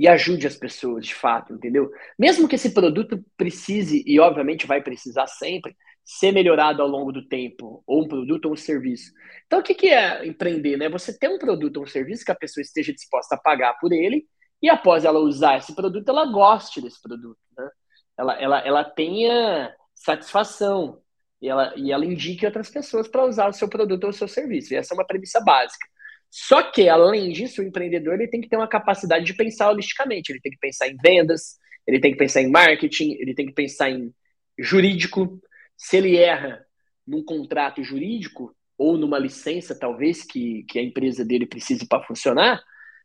e 0.02 0.08
ajude 0.08 0.48
as 0.48 0.56
pessoas 0.56 1.06
de 1.06 1.14
fato, 1.14 1.54
entendeu? 1.54 1.92
Mesmo 2.18 2.48
que 2.48 2.56
esse 2.56 2.74
produto 2.74 3.24
precise, 3.38 4.04
e 4.08 4.20
obviamente 4.20 4.66
vai 4.66 4.82
precisar 4.82 5.28
sempre, 5.28 5.78
ser 6.04 6.32
melhorado 6.32 6.82
ao 6.82 6.88
longo 6.88 7.12
do 7.12 7.28
tempo, 7.28 7.84
ou 7.86 8.04
um 8.04 8.08
produto 8.08 8.46
ou 8.46 8.54
um 8.54 8.56
serviço. 8.56 9.12
Então, 9.46 9.60
o 9.60 9.64
que 9.64 9.90
é 9.90 10.26
empreender? 10.26 10.76
Né? 10.76 10.90
Você 10.90 11.16
ter 11.16 11.30
um 11.30 11.38
produto 11.38 11.78
ou 11.78 11.84
um 11.84 11.88
serviço 11.88 12.26
que 12.26 12.32
a 12.32 12.36
pessoa 12.36 12.64
esteja 12.64 12.92
disposta 12.92 13.36
a 13.36 13.38
pagar 13.38 13.76
por 13.80 13.94
ele, 13.94 14.26
e 14.60 14.72
após 14.72 15.06
ela 15.06 15.20
usar 15.20 15.60
esse 15.60 15.76
produto, 15.76 16.10
ela 16.10 16.26
goste 16.26 16.82
desse 16.82 17.00
produto. 17.00 17.38
Né? 17.56 17.70
Ela, 18.18 18.42
ela, 18.42 18.60
ela 18.62 18.84
tenha 18.84 19.72
satisfação, 19.94 21.00
e 21.40 21.48
ela, 21.48 21.76
e 21.78 21.92
ela 21.92 22.08
indique 22.08 22.44
outras 22.44 22.72
pessoas 22.72 23.08
para 23.08 23.24
usar 23.24 23.48
o 23.50 23.54
seu 23.54 23.70
produto 23.70 24.06
ou 24.06 24.10
o 24.10 24.14
seu 24.14 24.28
serviço. 24.28 24.74
E 24.74 24.78
essa 24.78 24.96
é 24.96 24.98
uma 24.98 25.06
premissa 25.06 25.40
básica. 25.42 25.86
Só 26.32 26.64
que, 26.64 26.88
além 26.88 27.30
disso, 27.34 27.62
o 27.62 27.66
empreendedor 27.66 28.14
ele 28.14 28.30
tem 28.30 28.40
que 28.40 28.48
ter 28.48 28.56
uma 28.56 28.68
capacidade 28.68 29.26
de 29.26 29.34
pensar 29.34 29.70
holisticamente. 29.70 30.32
Ele 30.32 30.40
tem 30.40 30.52
que 30.54 30.58
pensar 30.58 30.88
em 30.88 30.96
vendas, 30.96 31.58
ele 31.86 32.00
tem 32.00 32.14
que 32.14 32.18
pensar 32.18 32.42
em 32.42 32.50
marketing, 32.50 33.18
ele 33.20 33.36
tem 33.36 33.46
que 33.46 33.52
pensar 33.52 33.90
em 33.90 34.14
jurídico. 34.58 35.42
Se 35.76 35.98
ele 35.98 36.16
erra 36.16 36.66
num 37.06 37.22
contrato 37.22 37.84
jurídico 37.84 38.56
ou 38.78 38.98
numa 38.98 39.20
licença, 39.20 39.78
talvez, 39.78 40.24
que, 40.24 40.64
que 40.70 40.80
a 40.80 40.82
empresa 40.82 41.26
dele 41.26 41.46
precise 41.46 41.86
para 41.86 42.04
funcionar, 42.04 42.64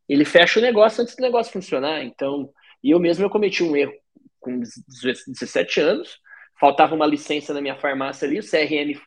ele 0.08 0.24
fecha 0.24 0.60
o 0.60 0.62
negócio 0.62 1.02
antes 1.02 1.16
do 1.16 1.22
negócio 1.22 1.52
funcionar. 1.52 2.04
Então, 2.04 2.48
e 2.82 2.92
eu 2.92 3.00
mesmo 3.00 3.24
eu 3.24 3.30
cometi 3.30 3.64
um 3.64 3.74
erro 3.74 3.92
com 4.38 4.60
17 4.60 5.80
anos, 5.80 6.20
faltava 6.60 6.94
uma 6.94 7.06
licença 7.06 7.52
na 7.52 7.60
minha 7.60 7.76
farmácia 7.76 8.28
ali, 8.28 8.38
o 8.38 8.42
CRM, 8.42 9.00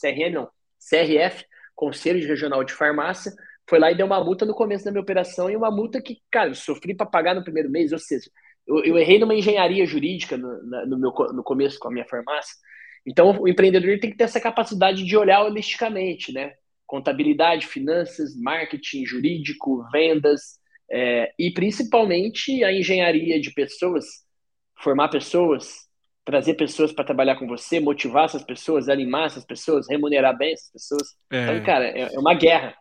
CRM 0.00 0.32
não, 0.32 0.48
CRF, 0.78 1.44
Conselho 1.76 2.26
Regional 2.26 2.64
de 2.64 2.72
Farmácia, 2.72 3.32
foi 3.70 3.78
lá 3.78 3.92
e 3.92 3.94
deu 3.94 4.04
uma 4.04 4.22
multa 4.22 4.44
no 4.44 4.52
começo 4.52 4.84
da 4.84 4.90
minha 4.90 5.00
operação 5.00 5.48
e 5.48 5.54
uma 5.54 5.70
multa 5.70 6.02
que, 6.02 6.18
cara, 6.28 6.50
eu 6.50 6.54
sofri 6.56 6.92
para 6.92 7.06
pagar 7.06 7.36
no 7.36 7.44
primeiro 7.44 7.70
mês, 7.70 7.92
ou 7.92 8.00
seja, 8.00 8.28
eu, 8.66 8.84
eu 8.84 8.98
errei 8.98 9.20
numa 9.20 9.32
engenharia 9.32 9.86
jurídica 9.86 10.36
no, 10.36 10.60
na, 10.64 10.84
no, 10.86 10.98
meu, 10.98 11.12
no 11.32 11.44
começo 11.44 11.78
com 11.78 11.86
a 11.86 11.92
minha 11.92 12.04
farmácia. 12.04 12.52
Então, 13.06 13.40
o 13.40 13.48
empreendedor 13.48 14.00
tem 14.00 14.10
que 14.10 14.16
ter 14.16 14.24
essa 14.24 14.40
capacidade 14.40 15.04
de 15.04 15.16
olhar 15.16 15.44
holisticamente, 15.44 16.32
né? 16.32 16.52
Contabilidade, 16.84 17.68
finanças, 17.68 18.36
marketing, 18.36 19.06
jurídico, 19.06 19.86
vendas 19.92 20.58
é, 20.90 21.32
e 21.38 21.52
principalmente 21.52 22.64
a 22.64 22.72
engenharia 22.72 23.40
de 23.40 23.52
pessoas, 23.52 24.04
formar 24.82 25.10
pessoas, 25.10 25.86
trazer 26.24 26.54
pessoas 26.54 26.92
para 26.92 27.04
trabalhar 27.04 27.36
com 27.36 27.46
você, 27.46 27.78
motivar 27.78 28.24
essas 28.24 28.42
pessoas, 28.42 28.88
animar 28.88 29.26
essas 29.26 29.44
pessoas, 29.44 29.88
remunerar 29.88 30.36
bem 30.36 30.52
essas 30.52 30.72
pessoas. 30.72 31.08
É. 31.30 31.44
Então, 31.44 31.62
cara, 31.64 31.86
é, 31.86 32.12
é 32.12 32.18
uma 32.18 32.34
guerra. 32.34 32.74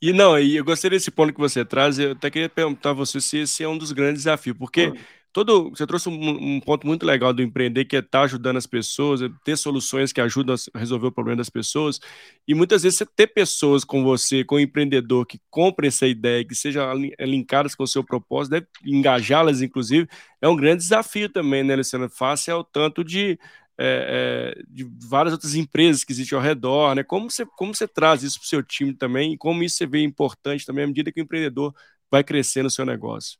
E 0.00 0.12
não, 0.12 0.38
e 0.38 0.56
eu 0.56 0.64
gostei 0.64 0.90
desse 0.90 1.10
ponto 1.10 1.32
que 1.32 1.40
você 1.40 1.64
traz. 1.64 1.98
Eu 1.98 2.12
até 2.12 2.30
queria 2.30 2.48
perguntar 2.48 2.90
a 2.90 2.92
você 2.92 3.20
se 3.20 3.38
esse 3.38 3.64
é 3.64 3.68
um 3.68 3.76
dos 3.76 3.90
grandes 3.90 4.22
desafios, 4.22 4.56
porque 4.56 4.92
todo 5.32 5.70
você 5.70 5.86
trouxe 5.86 6.08
um, 6.08 6.56
um 6.56 6.60
ponto 6.60 6.86
muito 6.86 7.04
legal 7.04 7.32
do 7.32 7.42
empreender, 7.42 7.84
que 7.84 7.96
é 7.96 7.98
estar 7.98 8.20
tá 8.20 8.24
ajudando 8.24 8.56
as 8.56 8.66
pessoas, 8.66 9.22
é 9.22 9.28
ter 9.44 9.56
soluções 9.56 10.12
que 10.12 10.20
ajudam 10.20 10.54
a 10.72 10.78
resolver 10.78 11.08
o 11.08 11.12
problema 11.12 11.38
das 11.38 11.50
pessoas. 11.50 12.00
E 12.46 12.54
muitas 12.54 12.82
vezes 12.82 12.98
você 12.98 13.06
ter 13.06 13.26
pessoas 13.28 13.84
com 13.84 14.04
você, 14.04 14.44
com 14.44 14.54
o 14.54 14.58
um 14.58 14.60
empreendedor, 14.60 15.26
que 15.26 15.40
comprem 15.50 15.88
essa 15.88 16.06
ideia, 16.06 16.44
que 16.44 16.54
sejam 16.54 16.92
linkadas 17.20 17.74
com 17.74 17.82
o 17.82 17.86
seu 17.86 18.04
propósito, 18.04 18.52
deve 18.52 18.66
engajá-las, 18.84 19.62
inclusive, 19.62 20.08
é 20.40 20.48
um 20.48 20.56
grande 20.56 20.82
desafio 20.82 21.28
também, 21.28 21.64
né, 21.64 21.74
Luciana? 21.74 22.08
Fácil 22.08 22.52
é 22.52 22.54
o 22.54 22.64
tanto 22.64 23.02
de 23.04 23.38
é, 23.80 24.56
é, 24.58 24.62
de 24.68 24.84
várias 25.08 25.32
outras 25.32 25.54
empresas 25.54 26.02
que 26.02 26.12
existem 26.12 26.36
ao 26.36 26.42
redor, 26.42 26.96
né? 26.96 27.04
Como 27.04 27.30
você, 27.30 27.46
como 27.46 27.74
você 27.74 27.86
traz 27.86 28.24
isso 28.24 28.40
para 28.40 28.44
o 28.44 28.48
seu 28.48 28.62
time 28.62 28.92
também 28.92 29.34
e 29.34 29.38
como 29.38 29.62
isso 29.62 29.76
você 29.76 29.86
vê 29.86 30.02
importante 30.02 30.66
também 30.66 30.84
à 30.84 30.86
medida 30.86 31.12
que 31.12 31.20
o 31.20 31.22
empreendedor 31.22 31.72
vai 32.10 32.24
crescer 32.24 32.62
no 32.62 32.70
seu 32.70 32.84
negócio? 32.84 33.38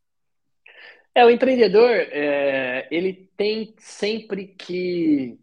É, 1.13 1.25
o 1.25 1.31
empreendedor, 1.31 1.91
é, 1.91 2.87
ele 2.91 3.29
tem 3.37 3.75
sempre 3.79 4.47
que 4.47 5.37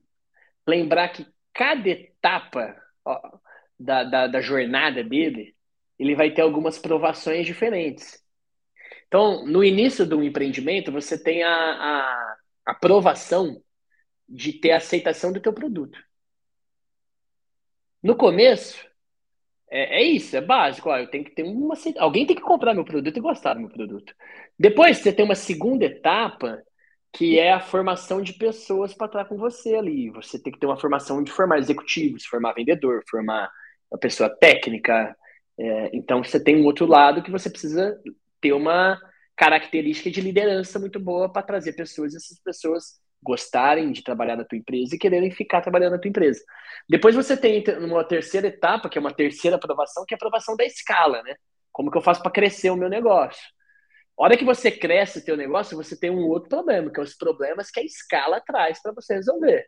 lembrar 0.66 1.10
que 1.10 1.28
cada 1.54 1.90
etapa 1.90 2.82
ó, 3.04 3.38
da, 3.78 4.06
da, 4.06 4.28
da 4.28 4.42
jornada 4.42 5.04
dele, 5.04 5.54
ele 6.00 6.16
vai 6.16 6.32
ter 6.32 6.42
algumas 6.42 6.78
provações 6.78 7.46
diferentes. 7.46 8.24
Então, 9.08 9.46
no 9.46 9.64
início 9.64 10.06
do 10.06 10.24
empreendimento, 10.24 10.92
você 10.92 11.22
tem 11.22 11.44
a, 11.44 11.52
a 11.52 12.36
aprovação 12.66 13.62
de 14.28 14.54
ter 14.54 14.72
aceitação 14.72 15.32
do 15.32 15.40
teu 15.40 15.54
produto. 15.54 16.00
No 18.02 18.16
começo, 18.16 18.86
é, 19.70 20.02
é 20.02 20.04
isso, 20.04 20.36
é 20.38 20.42
básico. 20.42 20.90
Ó, 20.90 20.98
eu 20.98 21.10
tenho 21.10 21.24
que 21.24 21.32
ter 21.32 21.44
uma. 21.44 21.76
Alguém 21.98 22.26
tem 22.26 22.36
que 22.36 22.42
comprar 22.42 22.74
meu 22.74 22.86
produto 22.86 23.18
e 23.18 23.22
gostar 23.22 23.56
do 23.56 23.62
meu 23.62 23.70
produto. 23.70 24.14
Depois 24.58 24.98
você 24.98 25.12
tem 25.12 25.26
uma 25.26 25.36
segunda 25.36 25.86
etapa, 25.86 26.62
que 27.12 27.40
é 27.40 27.54
a 27.54 27.60
formação 27.60 28.22
de 28.22 28.34
pessoas 28.34 28.94
para 28.94 29.08
estar 29.08 29.26
com 29.26 29.38
você 29.38 29.76
ali. 29.76 30.10
Você 30.12 30.42
tem 30.42 30.52
que 30.54 30.60
ter 30.60 30.66
uma 30.66 30.80
formação 30.80 31.24
de 31.24 31.32
formar 31.32 31.58
executivos, 31.60 32.26
formar 32.26 32.54
vendedor, 32.54 33.04
formar 33.10 33.50
uma 33.92 34.00
pessoa 34.00 34.30
técnica. 34.30 35.16
É, 35.58 35.90
então 35.94 36.24
você 36.24 36.44
tem 36.44 36.62
um 36.62 36.66
outro 36.66 36.86
lado 36.86 37.24
que 37.24 37.32
você 37.32 37.50
precisa 37.50 37.98
ter 38.42 38.54
uma 38.54 39.00
característica 39.36 40.10
de 40.10 40.22
liderança 40.22 40.80
muito 40.80 41.00
boa 41.00 41.32
para 41.32 41.42
trazer 41.44 41.74
pessoas 41.74 42.14
e 42.14 42.18
essas 42.18 42.40
pessoas 42.40 43.00
gostarem 43.26 43.92
de 43.92 44.04
trabalhar 44.04 44.36
na 44.36 44.46
tua 44.46 44.58
empresa 44.58 44.96
e 44.96 45.00
quererem 45.00 45.32
ficar 45.32 45.62
trabalhando 45.62 45.94
na 45.94 46.00
tua 46.00 46.10
empresa. 46.10 46.44
Depois 46.88 47.16
você 47.16 47.36
tem 47.36 47.64
uma 47.80 48.04
terceira 48.04 48.48
etapa, 48.48 48.88
que 48.88 48.98
é 48.98 49.02
uma 49.02 49.14
terceira 49.14 49.58
aprovação, 49.58 50.06
que 50.06 50.14
é 50.14 50.16
a 50.16 50.18
aprovação 50.18 50.56
da 50.56 50.64
escala, 50.64 51.24
né? 51.24 51.36
Como 51.72 51.90
que 51.90 51.98
eu 51.98 52.02
faço 52.02 52.22
para 52.22 52.32
crescer 52.32 52.70
o 52.70 52.78
meu 52.78 52.88
negócio? 52.88 53.44
A 54.18 54.24
hora 54.24 54.38
que 54.38 54.46
você 54.46 54.72
cresce 54.72 55.20
o 55.20 55.26
teu 55.26 55.36
negócio, 55.36 55.76
você 55.76 56.00
tem 56.00 56.10
um 56.10 56.28
outro 56.28 56.50
problema, 56.50 56.90
que 56.92 57.00
é 57.00 57.04
os 57.04 57.16
problemas 57.16 57.70
que 57.70 57.80
a 57.80 57.84
escala 57.84 58.40
traz 58.40 58.82
para 58.82 58.94
você 58.94 59.16
resolver. 59.16 59.66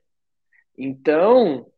Então, 0.77 1.69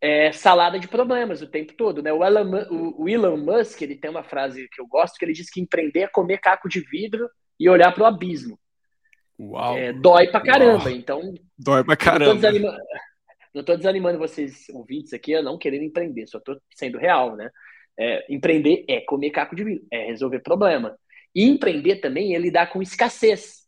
é 0.00 0.32
salada 0.32 0.78
de 0.78 0.88
problemas 0.88 1.42
o 1.42 1.50
tempo 1.50 1.74
todo, 1.74 2.02
né? 2.02 2.12
O 2.12 2.24
Elon, 2.24 2.94
o 2.96 3.08
Elon 3.08 3.36
Musk, 3.36 3.82
ele 3.82 3.96
tem 3.96 4.10
uma 4.10 4.22
frase 4.22 4.68
que 4.72 4.80
eu 4.80 4.86
gosto, 4.86 5.18
que 5.18 5.24
ele 5.24 5.34
diz 5.34 5.50
que 5.50 5.60
empreender 5.60 6.00
é 6.00 6.08
comer 6.08 6.38
caco 6.38 6.68
de 6.68 6.80
vidro 6.80 7.28
e 7.58 7.68
olhar 7.68 7.92
para 7.92 8.04
o 8.04 8.06
abismo. 8.06 8.58
Uau. 9.40 9.78
É, 9.78 9.90
dói 9.92 10.28
pra 10.28 10.40
caramba. 10.42 10.84
Uau. 10.84 10.90
Então. 10.90 11.34
Dói 11.58 11.82
pra 11.82 11.96
caramba. 11.96 12.34
Não 12.34 12.34
tô, 12.34 12.40
desanimando, 12.40 12.78
não 13.54 13.64
tô 13.64 13.76
desanimando 13.76 14.18
vocês 14.18 14.68
ouvintes 14.68 15.14
aqui 15.14 15.34
a 15.34 15.42
não 15.42 15.56
querendo 15.56 15.84
empreender, 15.84 16.26
só 16.26 16.38
tô 16.38 16.60
sendo 16.74 16.98
real, 16.98 17.36
né? 17.36 17.50
É, 17.98 18.26
empreender 18.32 18.84
é 18.86 19.00
comer 19.00 19.30
caco 19.30 19.56
de 19.56 19.64
vidro, 19.64 19.86
é 19.90 20.06
resolver 20.06 20.40
problema. 20.40 20.96
E 21.34 21.44
empreender 21.44 21.96
também 21.96 22.34
é 22.34 22.38
lidar 22.38 22.70
com 22.70 22.82
escassez. 22.82 23.60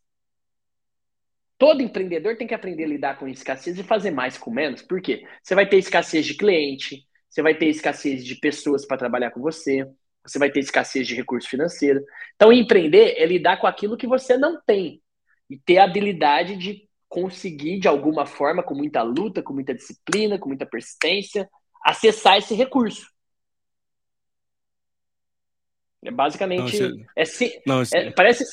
Todo 1.57 1.81
empreendedor 1.81 2.35
tem 2.37 2.47
que 2.47 2.53
aprender 2.53 2.83
a 2.83 2.87
lidar 2.87 3.17
com 3.17 3.27
escassez 3.27 3.79
e 3.79 3.83
fazer 3.83 4.11
mais 4.11 4.37
com 4.37 4.51
menos. 4.51 4.81
Por 4.81 5.01
quê? 5.01 5.25
Você 5.41 5.55
vai 5.55 5.67
ter 5.67 5.77
escassez 5.77 6.25
de 6.25 6.35
cliente, 6.35 7.03
você 7.29 7.41
vai 7.41 7.55
ter 7.55 7.67
escassez 7.67 8.23
de 8.23 8.35
pessoas 8.35 8.85
para 8.85 8.97
trabalhar 8.97 9.31
com 9.31 9.39
você, 9.39 9.87
você 10.23 10.37
vai 10.37 10.51
ter 10.51 10.59
escassez 10.59 11.07
de 11.07 11.15
recurso 11.15 11.49
financeiro. 11.49 12.03
Então, 12.35 12.51
empreender 12.51 13.15
é 13.17 13.25
lidar 13.25 13.57
com 13.57 13.65
aquilo 13.65 13.97
que 13.97 14.07
você 14.07 14.37
não 14.37 14.61
tem 14.65 15.02
e 15.53 15.57
ter 15.59 15.77
a 15.77 15.83
habilidade 15.83 16.57
de 16.57 16.89
conseguir, 17.07 17.79
de 17.79 17.87
alguma 17.87 18.25
forma, 18.25 18.63
com 18.63 18.73
muita 18.73 19.03
luta, 19.03 19.43
com 19.43 19.53
muita 19.53 19.71
disciplina, 19.71 20.39
com 20.39 20.47
muita 20.47 20.65
persistência, 20.65 21.47
acessar 21.85 22.39
esse 22.39 22.55
recurso. 22.55 23.05
É 26.03 26.09
basicamente. 26.09 26.79
Não, 26.79 26.89
você... 26.89 27.05
é, 27.15 27.25
si... 27.25 27.61
não, 27.67 27.85
você... 27.85 27.97
é, 27.97 28.11
parece, 28.11 28.43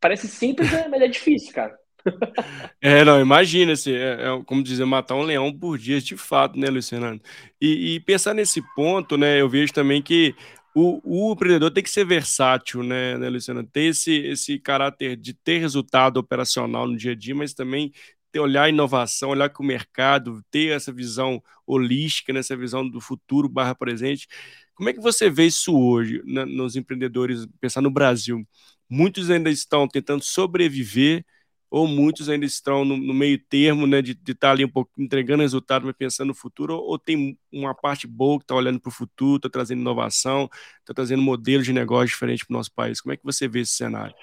parece 0.00 0.26
simples, 0.26 0.72
né, 0.72 0.88
mas 0.88 1.00
é 1.00 1.06
difícil, 1.06 1.54
cara. 1.54 1.78
É, 2.80 3.04
não, 3.04 3.20
imagina, 3.20 3.72
assim, 3.72 3.92
é, 3.92 4.12
é, 4.14 4.42
como 4.46 4.62
dizer, 4.62 4.84
matar 4.84 5.14
um 5.16 5.22
leão 5.22 5.52
por 5.52 5.76
dia, 5.76 6.00
de 6.00 6.16
fato, 6.16 6.58
né, 6.58 6.68
Fernando? 6.80 7.20
E, 7.60 7.96
e 7.96 8.00
pensar 8.00 8.34
nesse 8.34 8.62
ponto, 8.74 9.16
né, 9.16 9.40
eu 9.40 9.48
vejo 9.48 9.72
também 9.72 10.00
que 10.00 10.34
o, 10.78 11.28
o, 11.30 11.32
empreendedor 11.32 11.70
tem 11.70 11.82
que 11.82 11.90
ser 11.90 12.04
versátil, 12.04 12.82
né, 12.82 13.18
né, 13.18 13.28
Luciano? 13.28 13.64
Ter 13.64 13.86
esse, 13.86 14.12
esse 14.12 14.58
caráter 14.58 15.16
de 15.16 15.34
ter 15.34 15.58
resultado 15.58 16.18
operacional 16.18 16.86
no 16.86 16.96
dia 16.96 17.12
a 17.12 17.14
dia, 17.14 17.34
mas 17.34 17.54
também 17.54 17.92
ter, 18.30 18.40
olhar 18.40 18.64
a 18.64 18.68
inovação, 18.68 19.30
olhar 19.30 19.48
com 19.50 19.62
o 19.62 19.66
mercado, 19.66 20.42
ter 20.50 20.74
essa 20.74 20.92
visão 20.92 21.42
holística, 21.66 22.32
né, 22.32 22.40
visão 22.56 22.88
do 22.88 23.00
futuro 23.00 23.48
barra 23.48 23.74
presente. 23.74 24.28
Como 24.74 24.88
é 24.88 24.92
que 24.92 25.00
você 25.00 25.28
vê 25.28 25.46
isso 25.46 25.76
hoje 25.76 26.22
né, 26.24 26.44
nos 26.44 26.76
empreendedores, 26.76 27.46
pensar 27.60 27.80
no 27.80 27.90
Brasil? 27.90 28.46
Muitos 28.88 29.30
ainda 29.30 29.50
estão 29.50 29.88
tentando 29.88 30.22
sobreviver 30.22 31.24
ou 31.70 31.86
muitos 31.86 32.28
ainda 32.28 32.46
estão 32.46 32.84
no, 32.84 32.96
no 32.96 33.14
meio 33.14 33.38
termo, 33.38 33.86
né, 33.86 34.00
de 34.00 34.12
estar 34.12 34.34
tá 34.34 34.50
ali 34.50 34.64
um 34.64 34.70
pouco 34.70 34.90
entregando 34.98 35.42
resultado, 35.42 35.86
mas 35.86 35.96
pensando 35.96 36.28
no 36.28 36.34
futuro, 36.34 36.74
ou, 36.74 36.90
ou 36.90 36.98
tem 36.98 37.38
uma 37.52 37.74
parte 37.74 38.06
boa 38.06 38.38
que 38.38 38.44
está 38.44 38.54
olhando 38.54 38.80
para 38.80 38.88
o 38.88 38.92
futuro, 38.92 39.36
está 39.36 39.48
trazendo 39.48 39.80
inovação, 39.80 40.48
está 40.80 40.94
trazendo 40.94 41.22
modelos 41.22 41.66
de 41.66 41.72
negócio 41.72 42.08
diferentes 42.08 42.46
para 42.46 42.54
o 42.54 42.56
nosso 42.56 42.72
país? 42.72 43.00
Como 43.00 43.12
é 43.12 43.16
que 43.16 43.24
você 43.24 43.46
vê 43.46 43.60
esse 43.60 43.72
cenário? 43.72 44.14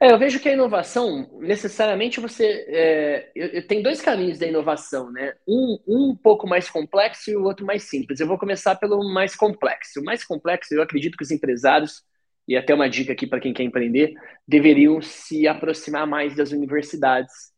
É, 0.00 0.12
eu 0.12 0.18
vejo 0.18 0.38
que 0.38 0.48
a 0.48 0.52
inovação, 0.52 1.28
necessariamente, 1.40 2.20
você. 2.20 2.64
É, 2.68 3.62
tem 3.62 3.82
dois 3.82 4.00
caminhos 4.00 4.38
da 4.38 4.46
inovação, 4.46 5.10
né? 5.10 5.34
Um, 5.46 5.78
um 5.88 6.16
pouco 6.16 6.46
mais 6.46 6.70
complexo 6.70 7.30
e 7.30 7.36
o 7.36 7.42
outro 7.42 7.66
mais 7.66 7.82
simples. 7.82 8.20
Eu 8.20 8.28
vou 8.28 8.38
começar 8.38 8.76
pelo 8.76 9.02
mais 9.12 9.34
complexo. 9.34 10.00
O 10.00 10.04
mais 10.04 10.22
complexo, 10.22 10.72
eu 10.72 10.82
acredito 10.82 11.16
que 11.16 11.24
os 11.24 11.32
empresários 11.32 12.04
e 12.48 12.56
até 12.56 12.74
uma 12.74 12.88
dica 12.88 13.12
aqui 13.12 13.26
para 13.26 13.40
quem 13.40 13.52
quer 13.52 13.62
empreender, 13.62 14.14
deveriam 14.46 15.02
se 15.02 15.46
aproximar 15.46 16.06
mais 16.06 16.34
das 16.34 16.50
universidades, 16.50 17.52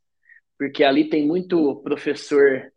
porque 0.58 0.82
ali 0.82 1.08
tem 1.08 1.24
muito 1.24 1.76
professor 1.76 2.70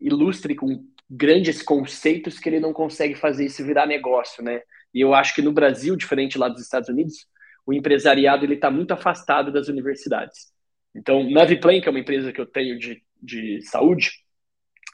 ilustre 0.00 0.54
com 0.54 0.86
grandes 1.10 1.60
conceitos 1.60 2.38
que 2.38 2.48
ele 2.48 2.60
não 2.60 2.72
consegue 2.72 3.16
fazer 3.16 3.46
isso 3.46 3.66
virar 3.66 3.84
negócio, 3.84 4.44
né? 4.44 4.62
E 4.94 5.00
eu 5.00 5.12
acho 5.12 5.34
que 5.34 5.42
no 5.42 5.52
Brasil, 5.52 5.96
diferente 5.96 6.38
lá 6.38 6.48
dos 6.48 6.62
Estados 6.62 6.88
Unidos, 6.88 7.26
o 7.66 7.72
empresariado 7.72 8.44
ele 8.44 8.54
está 8.54 8.70
muito 8.70 8.92
afastado 8.92 9.52
das 9.52 9.66
universidades. 9.66 10.52
Então, 10.94 11.28
Naviplan, 11.28 11.80
que 11.80 11.88
é 11.88 11.90
uma 11.90 12.00
empresa 12.00 12.32
que 12.32 12.40
eu 12.40 12.46
tenho 12.46 12.78
de, 12.78 13.02
de 13.20 13.60
saúde, 13.62 14.12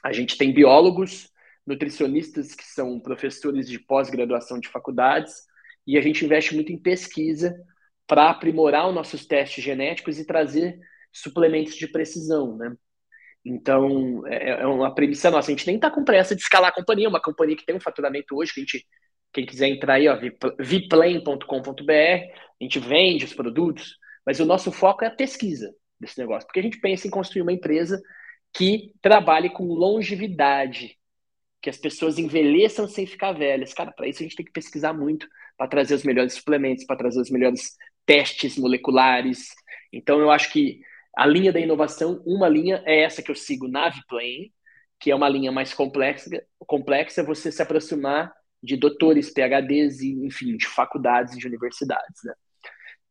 a 0.03 0.11
gente 0.11 0.37
tem 0.37 0.51
biólogos, 0.51 1.29
nutricionistas 1.65 2.55
que 2.55 2.63
são 2.63 2.99
professores 2.99 3.67
de 3.67 3.79
pós-graduação 3.79 4.59
de 4.59 4.69
faculdades, 4.69 5.33
e 5.87 5.97
a 5.97 6.01
gente 6.01 6.25
investe 6.25 6.53
muito 6.53 6.71
em 6.71 6.77
pesquisa 6.77 7.55
para 8.05 8.29
aprimorar 8.29 8.87
os 8.87 8.93
nossos 8.93 9.25
testes 9.25 9.63
genéticos 9.63 10.19
e 10.19 10.25
trazer 10.25 10.77
suplementos 11.11 11.75
de 11.75 11.87
precisão, 11.87 12.57
né? 12.57 12.75
Então, 13.43 14.27
é, 14.27 14.61
é 14.61 14.67
uma 14.67 14.93
premissa 14.93 15.31
nossa. 15.31 15.49
A 15.49 15.55
gente 15.55 15.65
nem 15.65 15.77
está 15.77 15.89
com 15.89 16.03
pressa 16.03 16.35
de 16.35 16.41
escalar 16.41 16.69
a 16.69 16.75
companhia, 16.75 17.07
uma 17.07 17.21
companhia 17.21 17.55
que 17.55 17.65
tem 17.65 17.75
um 17.75 17.79
faturamento 17.79 18.35
hoje, 18.35 18.53
que 18.53 18.59
a 18.59 18.63
gente, 18.63 18.85
quem 19.31 19.45
quiser 19.45 19.69
entrar 19.69 19.93
aí, 19.93 20.07
ó, 20.09 20.17
viplane.com.br, 20.59 21.91
a 21.91 22.63
gente 22.63 22.79
vende 22.79 23.23
os 23.23 23.33
produtos, 23.33 23.95
mas 24.25 24.41
o 24.41 24.45
nosso 24.45 24.71
foco 24.71 25.05
é 25.05 25.07
a 25.07 25.15
pesquisa 25.15 25.73
desse 25.99 26.19
negócio, 26.19 26.45
porque 26.45 26.59
a 26.59 26.63
gente 26.63 26.79
pensa 26.79 27.07
em 27.07 27.11
construir 27.11 27.41
uma 27.41 27.53
empresa 27.53 28.01
que 28.53 28.91
trabalhe 29.01 29.49
com 29.49 29.65
longevidade, 29.65 30.97
que 31.61 31.69
as 31.69 31.77
pessoas 31.77 32.17
envelheçam 32.17 32.87
sem 32.87 33.05
ficar 33.05 33.31
velhas. 33.31 33.73
Cara, 33.73 33.91
para 33.91 34.07
isso 34.07 34.21
a 34.21 34.23
gente 34.23 34.35
tem 34.35 34.45
que 34.45 34.51
pesquisar 34.51 34.93
muito, 34.93 35.27
para 35.57 35.67
trazer 35.67 35.95
os 35.95 36.03
melhores 36.03 36.33
suplementos, 36.33 36.85
para 36.85 36.97
trazer 36.97 37.19
os 37.19 37.29
melhores 37.29 37.75
testes 38.05 38.57
moleculares. 38.57 39.49
Então, 39.91 40.19
eu 40.19 40.29
acho 40.31 40.51
que 40.51 40.81
a 41.15 41.25
linha 41.25 41.51
da 41.51 41.59
inovação, 41.59 42.21
uma 42.25 42.47
linha 42.47 42.81
é 42.85 43.01
essa 43.01 43.23
que 43.23 43.31
eu 43.31 43.35
sigo, 43.35 43.67
Naviplane, 43.67 44.53
que 44.99 45.11
é 45.11 45.15
uma 45.15 45.29
linha 45.29 45.51
mais 45.51 45.73
complexa, 45.73 46.29
complexa 46.59 47.23
você 47.23 47.51
se 47.51 47.61
aproximar 47.61 48.31
de 48.61 48.75
doutores, 48.75 49.31
PhDs, 49.31 50.01
e, 50.01 50.13
enfim, 50.25 50.57
de 50.57 50.67
faculdades 50.67 51.35
e 51.35 51.37
de 51.37 51.47
universidades, 51.47 52.21
né? 52.23 52.33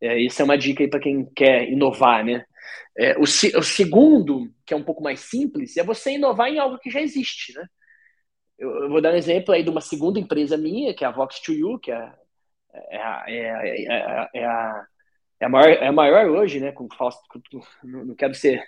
É, 0.00 0.20
isso 0.20 0.40
é 0.42 0.44
uma 0.44 0.58
dica 0.58 0.82
aí 0.82 0.90
para 0.90 1.00
quem 1.00 1.24
quer 1.34 1.68
inovar, 1.70 2.24
né? 2.24 2.44
É, 2.98 3.16
o, 3.16 3.22
o, 3.22 3.62
segundo, 3.62 4.52
que 4.64 4.74
é 4.74 4.76
um 4.76 4.82
pouco 4.82 5.02
mais 5.02 5.20
simples, 5.20 5.76
é 5.76 5.84
você 5.84 6.12
inovar 6.12 6.48
em 6.48 6.58
algo 6.58 6.78
que 6.78 6.90
já 6.90 7.00
existe, 7.00 7.54
né? 7.54 7.66
Eu, 8.58 8.70
eu 8.84 8.88
vou 8.88 9.00
dar 9.00 9.12
um 9.12 9.16
exemplo 9.16 9.54
aí 9.54 9.62
de 9.62 9.70
uma 9.70 9.80
segunda 9.80 10.18
empresa 10.18 10.56
minha, 10.56 10.94
que 10.94 11.04
é 11.04 11.08
a 11.08 11.12
Vox2U, 11.12 11.78
que 11.80 11.92
é 11.92 12.12
é, 12.90 12.96
é, 13.28 13.84
é, 13.84 14.28
é, 14.34 14.44
a, 14.44 14.86
é, 15.40 15.44
a 15.44 15.48
maior, 15.48 15.68
é 15.68 15.86
a 15.86 15.92
maior 15.92 16.26
hoje, 16.26 16.60
né? 16.60 16.72
Com, 16.72 16.88
não 17.82 18.14
quero 18.14 18.34
ser 18.34 18.62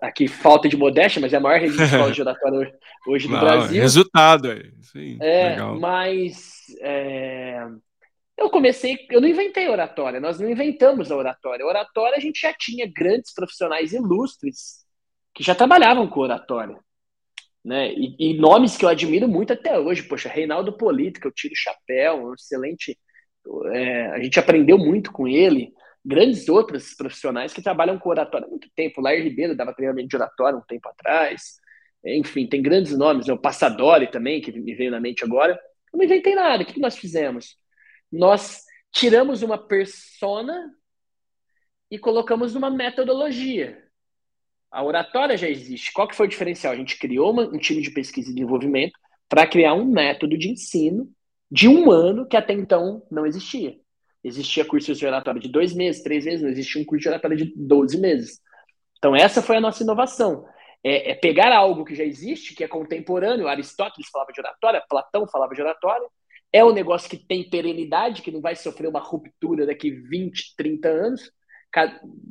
aqui 0.00 0.28
falta 0.28 0.68
de 0.68 0.76
modéstia, 0.76 1.20
mas 1.20 1.32
é 1.32 1.36
a 1.36 1.40
maior 1.40 1.60
rede 1.60 1.76
de 1.76 2.22
oratória 2.22 2.74
hoje 3.06 3.28
no 3.28 3.38
Brasil. 3.38 3.82
Resultado, 3.82 4.48
Sim, 4.80 5.18
é. 5.20 5.50
Legal. 5.50 5.78
Mas 5.78 6.64
é, 6.80 7.66
eu 8.36 8.50
comecei, 8.50 9.06
eu 9.10 9.20
não 9.20 9.28
inventei 9.28 9.68
oratória, 9.68 10.20
nós 10.20 10.40
não 10.40 10.48
inventamos 10.48 11.10
a 11.10 11.16
oratória. 11.16 11.64
A 11.64 11.68
oratória 11.68 12.16
a 12.16 12.20
gente 12.20 12.40
já 12.40 12.52
tinha 12.52 12.90
grandes 12.90 13.32
profissionais 13.34 13.92
ilustres 13.92 14.84
que 15.34 15.42
já 15.42 15.54
trabalhavam 15.54 16.08
com 16.08 16.20
oratória 16.20 16.78
né? 17.66 17.92
E, 17.94 18.14
e, 18.16 18.38
nomes 18.38 18.76
que 18.76 18.84
eu 18.84 18.88
admiro 18.88 19.26
muito 19.26 19.52
até 19.52 19.76
hoje, 19.76 20.04
poxa, 20.04 20.28
Reinaldo 20.28 20.72
Polito, 20.72 21.20
que 21.20 21.26
eu 21.26 21.32
tiro 21.32 21.52
o 21.52 21.56
chapéu, 21.56 22.28
um 22.28 22.34
excelente. 22.34 22.96
É, 23.72 24.06
a 24.08 24.22
gente 24.22 24.38
aprendeu 24.38 24.78
muito 24.78 25.12
com 25.12 25.26
ele. 25.28 25.72
Grandes 26.04 26.48
outros 26.48 26.94
profissionais 26.94 27.52
que 27.52 27.62
trabalham 27.62 27.98
com 27.98 28.08
oratória 28.08 28.46
há 28.46 28.50
muito 28.50 28.68
tempo. 28.74 29.00
Lair 29.00 29.22
Ribeiro 29.22 29.56
dava 29.56 29.74
treinamento 29.74 30.08
de 30.08 30.16
oratória 30.16 30.58
um 30.58 30.62
tempo 30.62 30.88
atrás. 30.88 31.56
Enfim, 32.04 32.46
tem 32.46 32.62
grandes 32.62 32.96
nomes. 32.96 33.26
Né? 33.26 33.34
O 33.34 33.38
Passadori 33.38 34.10
também, 34.10 34.40
que 34.40 34.52
me 34.52 34.74
veio 34.74 34.90
na 34.90 35.00
mente 35.00 35.24
agora. 35.24 35.58
Eu 35.92 35.98
não 35.98 36.04
inventei 36.04 36.34
nada. 36.34 36.62
O 36.62 36.66
que 36.66 36.80
nós 36.80 36.96
fizemos? 36.96 37.56
Nós 38.10 38.62
tiramos 38.92 39.42
uma 39.42 39.58
persona 39.58 40.72
e 41.90 41.98
colocamos 41.98 42.54
numa 42.54 42.70
metodologia. 42.70 43.82
A 44.70 44.84
oratória 44.84 45.36
já 45.36 45.48
existe. 45.48 45.92
Qual 45.92 46.06
que 46.06 46.14
foi 46.16 46.26
o 46.26 46.30
diferencial? 46.30 46.72
A 46.72 46.76
gente 46.76 46.98
criou 46.98 47.32
uma, 47.32 47.42
um 47.42 47.58
time 47.58 47.80
de 47.80 47.90
pesquisa 47.90 48.30
e 48.30 48.34
desenvolvimento 48.34 48.98
para 49.28 49.46
criar 49.46 49.74
um 49.74 49.84
método 49.84 50.36
de 50.36 50.50
ensino 50.50 51.10
de 51.50 51.68
um 51.68 51.90
ano 51.90 52.26
que 52.26 52.36
até 52.36 52.52
então 52.52 53.02
não 53.10 53.26
existia. 53.26 53.76
Existia 54.22 54.64
cursos 54.64 54.98
de 54.98 55.06
oratória 55.06 55.40
de 55.40 55.48
dois 55.48 55.72
meses, 55.72 56.02
três 56.02 56.24
meses, 56.24 56.42
não 56.42 56.50
existia 56.50 56.82
um 56.82 56.84
curso 56.84 57.02
de 57.02 57.08
oratória 57.08 57.36
de 57.36 57.52
12 57.56 57.98
meses. 58.00 58.40
Então, 58.98 59.14
essa 59.14 59.40
foi 59.40 59.56
a 59.56 59.60
nossa 59.60 59.82
inovação. 59.82 60.46
É, 60.82 61.12
é 61.12 61.14
pegar 61.14 61.54
algo 61.54 61.84
que 61.84 61.94
já 61.94 62.04
existe, 62.04 62.54
que 62.54 62.64
é 62.64 62.68
contemporâneo, 62.68 63.46
Aristóteles 63.46 64.08
falava 64.10 64.32
de 64.32 64.40
oratória, 64.40 64.84
Platão 64.88 65.26
falava 65.28 65.54
de 65.54 65.62
oratória, 65.62 66.08
é 66.52 66.64
um 66.64 66.72
negócio 66.72 67.08
que 67.08 67.16
tem 67.16 67.48
perenidade, 67.48 68.22
que 68.22 68.30
não 68.30 68.40
vai 68.40 68.56
sofrer 68.56 68.88
uma 68.88 69.00
ruptura 69.00 69.66
daqui 69.66 69.90
20, 69.90 70.54
30 70.56 70.88
anos. 70.88 71.30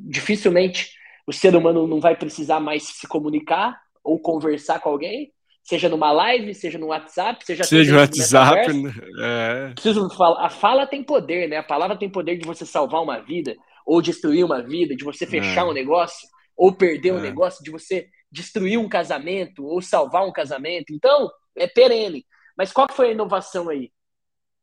Dificilmente 0.08 0.90
o 1.26 1.32
ser 1.32 1.54
humano 1.54 1.86
não 1.86 2.00
vai 2.00 2.16
precisar 2.16 2.60
mais 2.60 2.84
se 2.84 3.06
comunicar 3.06 3.80
ou 4.02 4.18
conversar 4.18 4.80
com 4.80 4.90
alguém, 4.90 5.32
seja 5.66 5.88
numa 5.88 6.12
live, 6.12 6.54
seja 6.54 6.78
no 6.78 6.86
WhatsApp, 6.86 7.44
seja 7.44 7.64
seja 7.64 7.92
no 7.92 7.98
WhatsApp, 7.98 8.72
né? 8.72 8.92
é. 9.20 9.72
Preciso 9.74 10.08
falar, 10.10 10.46
a 10.46 10.48
fala 10.48 10.86
tem 10.86 11.02
poder, 11.02 11.48
né? 11.48 11.56
A 11.56 11.62
palavra 11.62 11.98
tem 11.98 12.08
poder 12.08 12.36
de 12.36 12.46
você 12.46 12.64
salvar 12.64 13.02
uma 13.02 13.18
vida 13.18 13.56
ou 13.84 14.00
destruir 14.00 14.44
uma 14.44 14.62
vida, 14.62 14.94
de 14.94 15.02
você 15.04 15.26
fechar 15.26 15.62
é. 15.62 15.64
um 15.64 15.72
negócio 15.72 16.28
ou 16.56 16.72
perder 16.72 17.08
é. 17.08 17.12
um 17.14 17.20
negócio, 17.20 17.64
de 17.64 17.70
você 17.70 18.06
destruir 18.30 18.78
um 18.78 18.88
casamento 18.88 19.64
ou 19.64 19.82
salvar 19.82 20.24
um 20.24 20.32
casamento. 20.32 20.92
Então, 20.92 21.28
é 21.56 21.66
perene. 21.66 22.24
Mas 22.56 22.72
qual 22.72 22.86
foi 22.90 23.08
a 23.08 23.12
inovação 23.12 23.68
aí? 23.68 23.90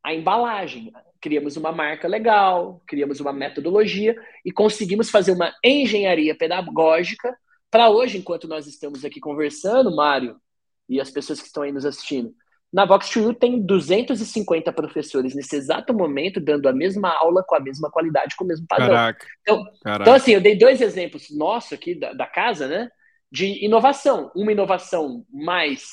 A 0.02 0.14
embalagem 0.14 0.92
criamos 1.20 1.58
uma 1.58 1.72
marca 1.72 2.08
legal, 2.08 2.82
criamos 2.88 3.20
uma 3.20 3.34
metodologia 3.34 4.16
e 4.46 4.52
conseguimos 4.52 5.10
fazer 5.10 5.34
uma 5.34 5.54
engenharia 5.64 6.36
pedagógica 6.36 7.38
para 7.70 7.90
hoje, 7.90 8.18
enquanto 8.18 8.48
nós 8.48 8.68
estamos 8.68 9.04
aqui 9.04 9.20
conversando, 9.20 9.96
Mário, 9.96 10.38
e 10.88 11.00
as 11.00 11.10
pessoas 11.10 11.40
que 11.40 11.48
estão 11.48 11.64
aí 11.64 11.72
nos 11.72 11.86
assistindo. 11.86 12.34
Na 12.74 12.88
Vox2U 12.88 13.38
tem 13.38 13.64
250 13.64 14.74
professores 14.74 15.36
nesse 15.36 15.56
exato 15.56 15.94
momento 15.94 16.40
dando 16.40 16.68
a 16.68 16.74
mesma 16.74 17.10
aula 17.10 17.44
com 17.44 17.56
a 17.56 17.60
mesma 17.60 17.92
qualidade, 17.92 18.36
com 18.36 18.44
o 18.44 18.48
mesmo 18.48 18.66
padrão. 18.68 18.90
Caraca, 18.90 19.28
então, 19.42 19.64
caraca. 19.84 20.02
então 20.02 20.14
assim, 20.16 20.32
eu 20.32 20.42
dei 20.42 20.58
dois 20.58 20.82
exemplos 20.82 21.28
nossos 21.30 21.74
aqui 21.74 21.94
da, 21.94 22.14
da 22.14 22.26
casa, 22.26 22.68
né? 22.68 22.90
De 23.32 23.64
inovação. 23.64 24.32
Uma 24.36 24.52
inovação 24.52 25.24
mais 25.32 25.84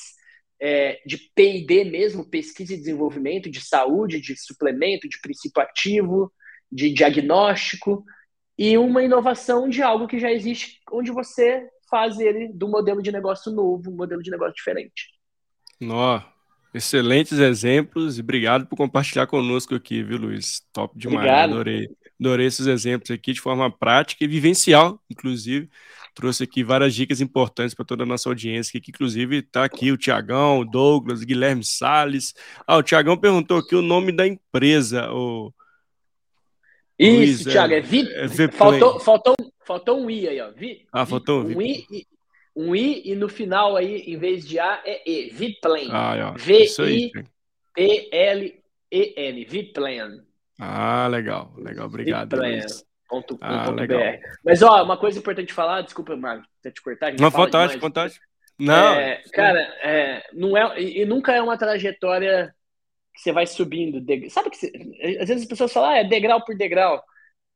é, 0.59 0.99
de 1.05 1.17
P&D 1.35 1.83
mesmo, 1.85 2.27
pesquisa 2.27 2.73
e 2.73 2.77
desenvolvimento, 2.77 3.49
de 3.49 3.61
saúde, 3.61 4.19
de 4.19 4.35
suplemento, 4.35 5.07
de 5.07 5.21
princípio 5.21 5.61
ativo, 5.61 6.33
de 6.71 6.91
diagnóstico, 6.91 8.03
e 8.57 8.77
uma 8.77 9.03
inovação 9.03 9.69
de 9.69 9.81
algo 9.81 10.07
que 10.07 10.19
já 10.19 10.31
existe, 10.31 10.79
onde 10.91 11.11
você 11.11 11.67
faz 11.91 12.17
ele 12.19 12.47
do 12.47 12.69
modelo 12.69 13.03
de 13.03 13.11
negócio 13.11 13.51
novo, 13.51 13.91
um 13.91 13.95
modelo 13.95 14.23
de 14.23 14.31
negócio 14.31 14.55
diferente. 14.55 15.09
Nó, 15.79 16.21
excelentes 16.73 17.37
exemplos 17.37 18.17
e 18.17 18.21
obrigado 18.21 18.65
por 18.65 18.77
compartilhar 18.77 19.27
conosco 19.27 19.75
aqui, 19.75 20.01
viu, 20.01 20.17
Luiz? 20.17 20.65
Top 20.71 20.97
demais, 20.97 21.17
obrigado. 21.17 21.51
adorei. 21.51 21.89
Adorei 22.19 22.45
esses 22.45 22.67
exemplos 22.67 23.09
aqui 23.09 23.33
de 23.33 23.41
forma 23.41 23.69
prática 23.69 24.23
e 24.23 24.27
vivencial, 24.27 25.01
inclusive, 25.09 25.67
trouxe 26.13 26.43
aqui 26.43 26.63
várias 26.63 26.93
dicas 26.93 27.19
importantes 27.19 27.73
para 27.73 27.83
toda 27.83 28.03
a 28.03 28.05
nossa 28.05 28.29
audiência, 28.29 28.79
que 28.79 28.91
inclusive 28.91 29.37
está 29.37 29.63
aqui 29.63 29.91
o 29.91 29.97
Tiagão, 29.97 30.59
o 30.59 30.65
Douglas, 30.65 31.23
Guilherme 31.23 31.63
Sales. 31.63 32.35
Ah, 32.67 32.77
o 32.77 32.83
Tiagão 32.83 33.17
perguntou 33.17 33.57
aqui 33.57 33.75
o 33.75 33.81
nome 33.81 34.11
da 34.11 34.27
empresa. 34.27 35.11
O... 35.11 35.51
Isso, 36.99 37.17
Luiz, 37.17 37.43
Thiago, 37.45 37.73
é, 37.73 37.77
é, 37.77 38.25
é 38.25 38.47
faltou, 38.51 38.99
faltou, 38.99 39.35
faltou 39.71 40.01
um 40.01 40.09
I 40.09 40.27
aí, 40.27 40.41
ó. 40.41 40.51
Vi... 40.51 40.85
Ah, 40.91 41.05
faltou 41.05 41.43
um 41.43 41.61
I. 41.61 41.85
Um 42.53 42.75
I 42.75 43.01
e 43.05 43.15
no 43.15 43.29
final 43.29 43.77
aí, 43.77 44.01
em 44.01 44.17
vez 44.17 44.45
de 44.45 44.59
A, 44.59 44.81
é 44.85 45.09
E. 45.09 45.29
Viplan. 45.29 45.87
Ah, 45.91 46.33
V-I-P-L-E-N. 46.37 47.25
Viplan. 49.45 50.25
Ah, 50.59 51.07
legal, 51.07 51.53
legal, 51.57 51.85
obrigado. 51.85 52.37
Ponto, 53.09 53.37
ah, 53.41 53.71
legal. 53.71 53.99
Mas, 54.43 54.61
ó, 54.61 54.83
uma 54.83 54.97
coisa 54.97 55.19
importante 55.19 55.53
falar, 55.53 55.81
desculpa, 55.81 56.15
Marco, 56.15 56.45
até 56.59 56.71
te 56.71 56.81
cortar. 56.81 57.13
Não, 57.13 57.29
vontade, 57.29 57.77
vontade. 57.77 58.19
Não. 58.59 58.93
É, 58.93 59.21
cara, 59.33 59.59
é, 59.83 60.23
não 60.33 60.55
é, 60.55 60.79
e 60.79 61.03
nunca 61.05 61.33
é 61.33 61.41
uma 61.41 61.57
trajetória 61.57 62.53
que 63.13 63.21
você 63.21 63.31
vai 63.31 63.47
subindo. 63.47 63.99
De, 63.99 64.29
sabe 64.29 64.49
que 64.49 64.57
você, 64.57 64.71
às 65.19 65.27
vezes 65.27 65.43
as 65.43 65.49
pessoas 65.49 65.73
falam, 65.73 65.89
ah, 65.89 65.97
é 65.97 66.03
degrau 66.03 66.43
por 66.45 66.55
degrau. 66.55 67.03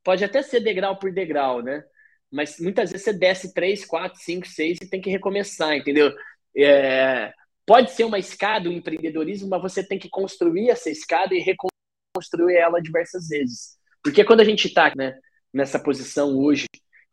Pode 0.02 0.24
até 0.24 0.42
ser 0.42 0.60
degrau 0.60 0.96
por 0.96 1.12
degrau, 1.12 1.62
né? 1.62 1.84
Mas 2.30 2.58
muitas 2.58 2.90
vezes 2.90 3.04
você 3.04 3.12
desce 3.12 3.54
3, 3.54 3.84
4, 3.84 4.20
5, 4.20 4.46
6 4.46 4.78
e 4.82 4.90
tem 4.90 5.00
que 5.00 5.10
recomeçar, 5.10 5.76
entendeu? 5.76 6.12
É, 6.56 7.32
pode 7.64 7.92
ser 7.92 8.04
uma 8.04 8.18
escada, 8.18 8.68
o 8.68 8.72
um 8.72 8.76
empreendedorismo, 8.76 9.48
mas 9.48 9.62
você 9.62 9.86
tem 9.86 9.98
que 9.98 10.08
construir 10.08 10.70
essa 10.70 10.90
escada 10.90 11.34
e 11.34 11.40
reconstruir 11.40 12.56
ela 12.56 12.80
diversas 12.80 13.28
vezes. 13.28 13.76
Porque 14.02 14.24
quando 14.24 14.40
a 14.40 14.44
gente 14.44 14.66
está 14.68 14.92
né, 14.96 15.14
nessa 15.52 15.78
posição 15.78 16.36
hoje, 16.38 16.66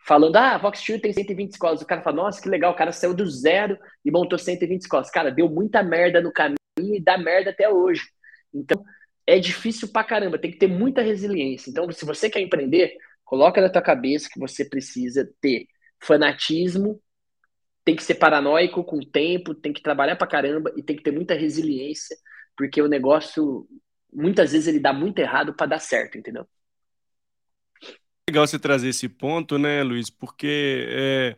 falando, 0.06 0.36
ah, 0.36 0.56
a 0.56 0.58
Vox 0.58 0.80
Studio 0.80 1.02
tem 1.02 1.14
120 1.14 1.52
escolas, 1.52 1.82
o 1.82 1.86
cara 1.86 2.02
fala, 2.02 2.18
nossa, 2.18 2.42
que 2.42 2.50
legal, 2.50 2.74
o 2.74 2.76
cara 2.76 2.92
saiu 2.92 3.14
do 3.14 3.30
zero 3.30 3.78
e 4.04 4.12
montou 4.12 4.38
120 4.38 4.82
escolas. 4.82 5.10
Cara, 5.10 5.32
deu 5.32 5.50
muita 5.50 5.82
merda 5.82 6.22
no 6.22 6.32
caminho 6.32 6.58
e 6.78 7.02
dá 7.02 7.18
merda 7.18 7.52
até 7.52 7.70
hoje. 7.70 8.04
Então, 8.54 8.84
é 9.26 9.40
difícil 9.40 9.88
pra 9.88 10.04
caramba, 10.04 10.38
tem 10.38 10.52
que 10.52 10.58
ter 10.58 10.68
muita 10.68 11.02
resiliência. 11.02 11.70
Então, 11.70 11.90
se 11.92 12.06
você 12.06 12.30
quer 12.30 12.42
empreender, 12.42 12.98
coloca 13.34 13.60
na 13.60 13.68
tua 13.68 13.82
cabeça 13.82 14.30
que 14.32 14.40
você 14.40 14.64
precisa 14.64 15.28
ter 15.42 15.66
fanatismo, 16.00 17.02
tem 17.84 17.96
que 17.96 18.04
ser 18.04 18.14
paranoico 18.14 18.84
com 18.84 18.98
o 18.98 19.06
tempo, 19.06 19.56
tem 19.56 19.74
que 19.74 19.82
trabalhar 19.82 20.16
pra 20.16 20.28
caramba 20.28 20.72
e 20.78 20.84
tem 20.84 20.96
que 20.96 21.02
ter 21.02 21.12
muita 21.12 21.34
resiliência, 21.34 22.16
porque 22.56 22.80
o 22.80 22.88
negócio, 22.88 23.68
muitas 24.14 24.52
vezes, 24.52 24.68
ele 24.68 24.80
dá 24.80 24.94
muito 24.94 25.18
errado 25.18 25.52
para 25.56 25.66
dar 25.66 25.80
certo, 25.80 26.16
entendeu? 26.16 26.48
Legal 28.30 28.46
você 28.46 28.60
trazer 28.60 28.90
esse 28.90 29.10
ponto, 29.10 29.58
né, 29.58 29.82
Luiz? 29.82 30.12
Porque 30.12 30.86
é, 30.90 31.36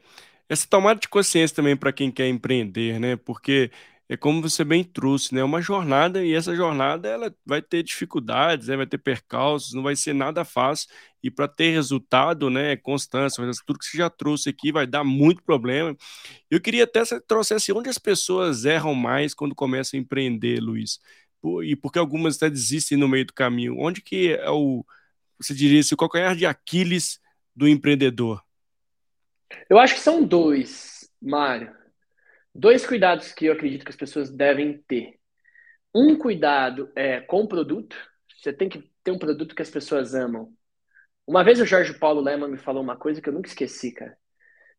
essa 0.50 0.68
tomada 0.68 1.00
de 1.00 1.08
consciência 1.08 1.56
também 1.56 1.78
para 1.78 1.94
quem 1.94 2.12
quer 2.12 2.28
empreender, 2.28 3.00
né? 3.00 3.16
Porque 3.16 3.72
é 4.08 4.16
como 4.16 4.42
você 4.42 4.64
bem 4.64 4.84
trouxe, 4.84 5.34
né? 5.34 5.44
Uma 5.44 5.62
jornada 5.62 6.24
e 6.24 6.34
essa 6.34 6.56
jornada 6.56 7.08
ela 7.10 7.36
vai 7.46 7.62
ter 7.62 7.82
dificuldades, 7.82 8.68
né? 8.68 8.78
vai 8.78 8.86
ter 8.86 9.00
percalços, 9.00 9.74
não 9.74 9.82
vai 9.82 9.96
ser 9.96 10.14
nada 10.14 10.46
fácil 10.46 10.90
e 11.24 11.32
para 11.32 11.48
ter 11.48 11.72
resultado, 11.72 12.50
né? 12.50 12.76
Constância, 12.78 13.44
tudo 13.66 13.80
que 13.80 13.86
você 13.86 13.98
já 13.98 14.10
trouxe 14.10 14.50
aqui 14.50 14.72
vai 14.72 14.86
dar 14.86 15.04
muito 15.04 15.42
problema. 15.44 15.96
Eu 16.52 16.62
queria 16.62 16.84
até 16.84 17.00
que 17.02 17.08
você 17.08 17.22
trouxesse 17.22 17.72
onde 17.74 17.90
as 17.90 17.98
pessoas 17.98 18.64
erram 18.66 18.94
mais 18.94 19.34
quando 19.34 19.56
começam 19.56 20.00
a 20.00 20.02
empreender, 20.02 20.60
Luiz, 20.60 21.00
e 21.64 21.76
porque 21.76 21.98
algumas 21.98 22.36
até 22.38 22.50
desistem 22.50 22.98
no 22.98 23.08
meio 23.08 23.26
do 23.26 23.34
caminho. 23.34 23.76
Onde 23.80 24.02
que 24.02 24.34
é 24.34 24.50
o 24.52 24.86
você 25.40 25.54
diria 25.54 25.82
assim, 25.82 25.96
o 25.96 25.98
calcanhar 25.98 26.36
de 26.36 26.46
Aquiles 26.46 27.20
do 27.56 27.68
empreendedor? 27.68 28.42
Eu 29.70 29.80
acho 29.80 29.96
que 29.96 30.00
são 30.00 30.24
dois, 30.24 31.10
Mário. 31.22 31.74
Dois 32.58 32.86
cuidados 32.88 33.34
que 33.34 33.48
eu 33.48 33.54
acredito 33.54 33.84
que 33.84 33.92
as 33.92 33.98
pessoas 33.98 34.32
devem 34.32 34.82
ter. 34.88 35.20
Um 35.94 36.18
cuidado 36.18 36.90
é 36.96 37.20
com 37.20 37.42
o 37.42 37.48
produto. 37.50 37.98
Você 38.42 38.54
tem 38.54 38.70
que 38.70 38.90
ter 39.04 39.12
um 39.12 39.20
produto 39.20 39.54
que 39.54 39.62
as 39.62 39.70
pessoas 39.70 40.16
amam. 40.16 40.54
Uma 41.28 41.44
vez 41.44 41.60
o 41.60 41.66
Jorge 41.66 41.94
Paulo 42.00 42.22
Lema 42.22 42.48
me 42.48 42.58
falou 42.58 42.82
uma 42.82 42.96
coisa 42.96 43.22
que 43.22 43.28
eu 43.28 43.34
nunca 43.34 43.50
esqueci, 43.50 43.92
cara. 43.92 44.16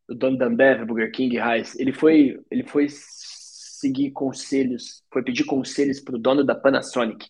O 0.09 0.15
dono 0.15 0.39
da 0.39 0.47
Ambev, 0.47 0.85
Burger 0.85 1.11
King, 1.11 1.37
Heinz. 1.37 1.77
Ele 1.77 1.93
foi, 1.93 2.39
ele 2.49 2.63
foi 2.63 2.87
seguir 2.89 4.09
conselhos, 4.09 5.03
foi 5.13 5.23
pedir 5.23 5.43
conselhos 5.43 5.99
para 5.99 6.15
o 6.15 6.19
dono 6.19 6.43
da 6.43 6.55
Panasonic. 6.55 7.29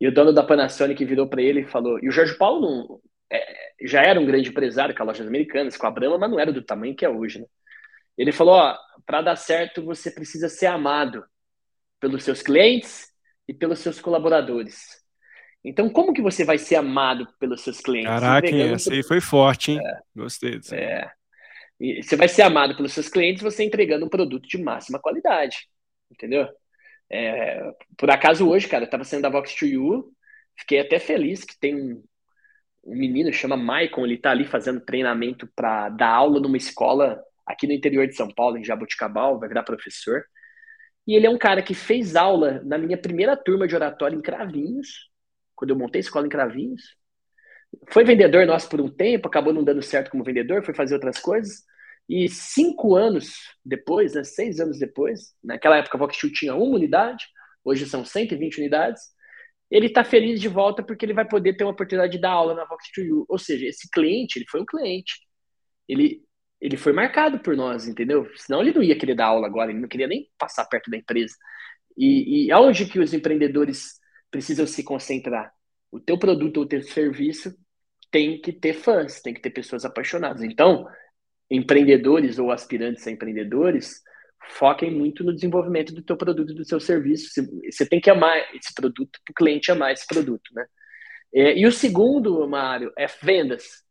E 0.00 0.06
o 0.06 0.14
dono 0.14 0.32
da 0.32 0.44
Panasonic 0.44 1.04
virou 1.04 1.28
para 1.28 1.42
ele 1.42 1.62
e 1.62 1.66
falou. 1.66 1.98
E 2.00 2.08
o 2.08 2.12
Jorge 2.12 2.38
Paulo 2.38 2.60
não, 2.60 3.00
é, 3.32 3.72
já 3.82 4.02
era 4.02 4.20
um 4.20 4.26
grande 4.26 4.50
empresário 4.50 4.94
com 4.94 5.02
as 5.02 5.06
lojas 5.08 5.26
americanas, 5.26 5.76
com 5.76 5.86
a 5.88 5.90
Brahma, 5.90 6.16
mas 6.16 6.30
não 6.30 6.38
era 6.38 6.52
do 6.52 6.62
tamanho 6.62 6.94
que 6.94 7.04
é 7.04 7.08
hoje, 7.08 7.40
né? 7.40 7.46
Ele 8.18 8.32
falou: 8.32 8.54
ó, 8.54 8.76
para 9.06 9.22
dar 9.22 9.36
certo, 9.36 9.82
você 9.82 10.10
precisa 10.10 10.48
ser 10.48 10.66
amado 10.66 11.24
pelos 12.00 12.24
seus 12.24 12.42
clientes 12.42 13.06
e 13.46 13.54
pelos 13.54 13.78
seus 13.78 14.00
colaboradores. 14.00 14.98
Então, 15.64 15.88
como 15.88 16.12
que 16.12 16.22
você 16.22 16.44
vai 16.44 16.58
ser 16.58 16.76
amado 16.76 17.26
pelos 17.38 17.62
seus 17.62 17.80
clientes? 17.80 18.10
Caraca, 18.10 18.48
essa 18.48 18.92
aí 18.92 19.02
foi 19.02 19.20
forte, 19.20 19.72
hein? 19.72 19.80
É, 19.80 19.98
Gostei 20.14 20.58
disso. 20.58 20.74
É. 20.74 21.10
E 21.80 22.02
você 22.02 22.16
vai 22.16 22.28
ser 22.28 22.42
amado 22.42 22.76
pelos 22.76 22.92
seus 22.92 23.08
clientes 23.08 23.42
você 23.42 23.64
entregando 23.64 24.04
um 24.04 24.08
produto 24.08 24.48
de 24.48 24.58
máxima 24.58 24.98
qualidade. 24.98 25.68
Entendeu? 26.10 26.48
É, 27.10 27.72
por 27.96 28.10
acaso 28.10 28.48
hoje, 28.48 28.68
cara, 28.68 28.84
eu 28.84 28.90
tava 28.90 29.04
saindo 29.04 29.22
da 29.22 29.28
Vox 29.28 29.54
2U, 29.54 30.04
fiquei 30.58 30.80
até 30.80 30.98
feliz 30.98 31.44
que 31.44 31.58
tem 31.58 31.74
um, 31.74 32.04
um 32.84 32.96
menino 32.96 33.32
chama 33.32 33.56
Maicon, 33.56 34.04
ele 34.04 34.18
tá 34.18 34.30
ali 34.30 34.44
fazendo 34.44 34.80
treinamento 34.80 35.48
para 35.54 35.88
dar 35.88 36.10
aula 36.10 36.40
numa 36.40 36.56
escola 36.56 37.22
aqui 37.48 37.66
no 37.66 37.72
interior 37.72 38.06
de 38.06 38.14
São 38.14 38.28
Paulo, 38.28 38.58
em 38.58 38.64
Jaboticabal, 38.64 39.38
vai 39.38 39.48
virar 39.48 39.62
professor. 39.62 40.22
E 41.06 41.14
ele 41.14 41.26
é 41.26 41.30
um 41.30 41.38
cara 41.38 41.62
que 41.62 41.74
fez 41.74 42.14
aula 42.14 42.62
na 42.64 42.76
minha 42.76 42.98
primeira 42.98 43.36
turma 43.36 43.66
de 43.66 43.74
oratório 43.74 44.18
em 44.18 44.22
Cravinhos, 44.22 45.08
quando 45.56 45.70
eu 45.70 45.76
montei 45.76 46.00
a 46.00 46.02
escola 46.02 46.26
em 46.26 46.30
Cravinhos. 46.30 46.82
Foi 47.90 48.04
vendedor 48.04 48.46
nosso 48.46 48.68
por 48.68 48.80
um 48.80 48.90
tempo, 48.90 49.26
acabou 49.26 49.52
não 49.52 49.64
dando 49.64 49.82
certo 49.82 50.10
como 50.10 50.22
vendedor, 50.22 50.62
foi 50.62 50.74
fazer 50.74 50.94
outras 50.94 51.18
coisas. 51.18 51.64
E 52.08 52.28
cinco 52.28 52.94
anos 52.94 53.34
depois, 53.64 54.14
né, 54.14 54.24
seis 54.24 54.60
anos 54.60 54.78
depois, 54.78 55.34
naquela 55.42 55.78
época 55.78 55.96
a 55.96 56.00
Voxil 56.00 56.32
tinha 56.32 56.54
uma 56.54 56.76
unidade, 56.76 57.26
hoje 57.64 57.86
são 57.86 58.04
120 58.04 58.58
unidades, 58.58 59.02
ele 59.70 59.86
está 59.86 60.02
feliz 60.04 60.40
de 60.40 60.48
volta 60.48 60.82
porque 60.82 61.04
ele 61.04 61.12
vai 61.12 61.26
poder 61.26 61.54
ter 61.54 61.64
uma 61.64 61.72
oportunidade 61.72 62.12
de 62.12 62.20
dar 62.20 62.30
aula 62.30 62.54
na 62.54 62.66
Vox2U. 62.66 63.26
Ou 63.28 63.38
seja, 63.38 63.66
esse 63.66 63.88
cliente, 63.90 64.38
ele 64.38 64.46
foi 64.48 64.60
um 64.62 64.66
cliente. 64.66 65.20
Ele 65.86 66.22
ele 66.60 66.76
foi 66.76 66.92
marcado 66.92 67.38
por 67.38 67.56
nós, 67.56 67.86
entendeu? 67.86 68.28
Senão 68.36 68.60
ele 68.60 68.72
não 68.72 68.82
ia 68.82 68.98
querer 68.98 69.14
dar 69.14 69.26
aula 69.26 69.46
agora, 69.46 69.70
ele 69.70 69.80
não 69.80 69.88
queria 69.88 70.06
nem 70.06 70.28
passar 70.38 70.64
perto 70.66 70.90
da 70.90 70.96
empresa. 70.96 71.34
E, 71.96 72.46
e 72.46 72.52
aonde 72.52 72.86
que 72.86 72.98
os 72.98 73.12
empreendedores 73.14 73.98
precisam 74.30 74.66
se 74.66 74.82
concentrar? 74.82 75.52
O 75.90 75.98
teu 76.00 76.18
produto 76.18 76.58
ou 76.58 76.64
o 76.64 76.68
teu 76.68 76.82
serviço 76.82 77.54
tem 78.10 78.40
que 78.40 78.52
ter 78.52 78.74
fãs, 78.74 79.20
tem 79.20 79.34
que 79.34 79.40
ter 79.40 79.50
pessoas 79.50 79.84
apaixonadas. 79.84 80.42
Então, 80.42 80.86
empreendedores 81.50 82.38
ou 82.38 82.50
aspirantes 82.50 83.06
a 83.06 83.10
empreendedores, 83.10 84.02
foquem 84.50 84.90
muito 84.90 85.24
no 85.24 85.34
desenvolvimento 85.34 85.94
do 85.94 86.02
teu 86.02 86.16
produto, 86.16 86.54
do 86.54 86.64
seu 86.64 86.80
serviço. 86.80 87.30
Você 87.70 87.86
tem 87.86 88.00
que 88.00 88.10
amar 88.10 88.36
esse 88.54 88.72
produto, 88.74 89.18
para 89.24 89.32
o 89.32 89.34
cliente 89.34 89.70
amar 89.70 89.92
esse 89.92 90.06
produto, 90.06 90.50
né? 90.52 90.66
É, 91.32 91.58
e 91.58 91.66
o 91.66 91.72
segundo, 91.72 92.46
Mário, 92.48 92.92
é 92.96 93.06
vendas. 93.22 93.82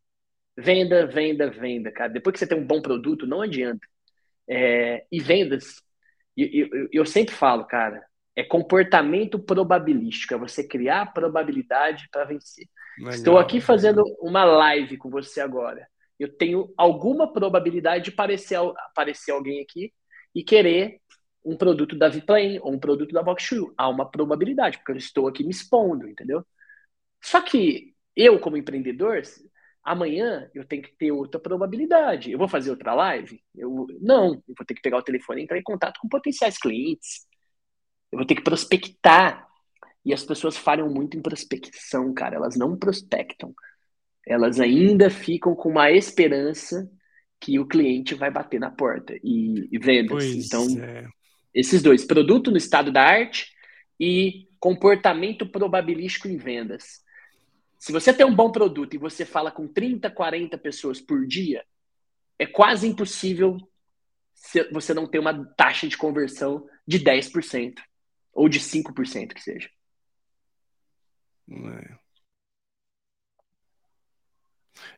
Venda, 0.60 1.06
venda, 1.06 1.48
venda, 1.48 1.92
cara. 1.92 2.10
Depois 2.10 2.32
que 2.32 2.40
você 2.40 2.46
tem 2.46 2.58
um 2.58 2.66
bom 2.66 2.82
produto, 2.82 3.28
não 3.28 3.40
adianta. 3.40 3.86
É, 4.48 5.06
e 5.12 5.20
vendas, 5.20 5.80
eu, 6.36 6.48
eu, 6.52 6.88
eu 6.92 7.06
sempre 7.06 7.32
falo, 7.32 7.64
cara, 7.64 8.04
é 8.34 8.42
comportamento 8.42 9.38
probabilístico, 9.38 10.34
é 10.34 10.38
você 10.38 10.66
criar 10.66 11.12
probabilidade 11.12 12.08
para 12.10 12.24
vencer. 12.24 12.66
Legal. 12.98 13.14
Estou 13.14 13.38
aqui 13.38 13.60
fazendo 13.60 14.02
uma 14.20 14.44
live 14.44 14.96
com 14.96 15.08
você 15.08 15.40
agora. 15.40 15.86
Eu 16.18 16.36
tenho 16.36 16.74
alguma 16.76 17.32
probabilidade 17.32 18.06
de 18.06 18.10
aparecer, 18.10 18.58
aparecer 18.58 19.30
alguém 19.30 19.60
aqui 19.60 19.92
e 20.34 20.42
querer 20.42 21.00
um 21.44 21.56
produto 21.56 21.96
da 21.96 22.08
Viplane 22.08 22.58
ou 22.60 22.72
um 22.72 22.80
produto 22.80 23.12
da 23.12 23.22
Voxshoe. 23.22 23.72
Há 23.76 23.88
uma 23.88 24.10
probabilidade, 24.10 24.78
porque 24.78 24.90
eu 24.90 24.96
estou 24.96 25.28
aqui 25.28 25.44
me 25.44 25.50
expondo, 25.50 26.08
entendeu? 26.08 26.44
Só 27.22 27.40
que 27.40 27.94
eu, 28.16 28.40
como 28.40 28.56
empreendedor, 28.56 29.22
amanhã 29.84 30.50
eu 30.54 30.64
tenho 30.64 30.82
que 30.82 30.92
ter 30.96 31.12
outra 31.12 31.40
probabilidade. 31.40 32.30
Eu 32.30 32.38
vou 32.38 32.48
fazer 32.48 32.70
outra 32.70 32.94
live? 32.94 33.42
Eu, 33.54 33.86
não, 34.00 34.34
eu 34.34 34.54
vou 34.56 34.66
ter 34.66 34.74
que 34.74 34.82
pegar 34.82 34.98
o 34.98 35.02
telefone 35.02 35.40
e 35.40 35.44
entrar 35.44 35.58
em 35.58 35.62
contato 35.62 35.98
com 36.00 36.08
potenciais 36.08 36.58
clientes. 36.58 37.26
Eu 38.12 38.18
vou 38.18 38.26
ter 38.26 38.34
que 38.34 38.42
prospectar. 38.42 39.46
E 40.04 40.12
as 40.12 40.24
pessoas 40.24 40.56
falham 40.56 40.88
muito 40.88 41.16
em 41.16 41.22
prospecção, 41.22 42.12
cara. 42.14 42.36
Elas 42.36 42.56
não 42.56 42.76
prospectam. 42.76 43.54
Elas 44.26 44.60
ainda 44.60 45.10
ficam 45.10 45.54
com 45.54 45.70
uma 45.70 45.90
esperança 45.90 46.90
que 47.40 47.58
o 47.58 47.66
cliente 47.66 48.14
vai 48.14 48.30
bater 48.30 48.58
na 48.58 48.70
porta 48.70 49.14
e, 49.22 49.68
e 49.70 49.78
vendas. 49.78 50.24
Pois 50.24 50.46
então, 50.46 50.66
é. 50.82 51.06
esses 51.54 51.82
dois, 51.82 52.04
produto 52.04 52.50
no 52.50 52.56
estado 52.56 52.92
da 52.92 53.02
arte 53.02 53.46
e 53.98 54.48
comportamento 54.60 55.46
probabilístico 55.46 56.28
em 56.28 56.36
vendas. 56.36 57.02
Se 57.78 57.92
você 57.92 58.12
tem 58.12 58.26
um 58.26 58.34
bom 58.34 58.50
produto 58.50 58.94
e 58.94 58.98
você 58.98 59.24
fala 59.24 59.52
com 59.52 59.68
30, 59.68 60.10
40 60.10 60.58
pessoas 60.58 61.00
por 61.00 61.26
dia, 61.26 61.64
é 62.38 62.46
quase 62.46 62.88
impossível 62.88 63.56
você 64.72 64.94
não 64.94 65.06
ter 65.06 65.18
uma 65.18 65.44
taxa 65.54 65.86
de 65.88 65.96
conversão 65.96 66.68
de 66.86 66.98
10% 66.98 67.80
ou 68.32 68.48
de 68.48 68.60
5% 68.60 69.34
que 69.34 69.42
seja. 69.42 69.70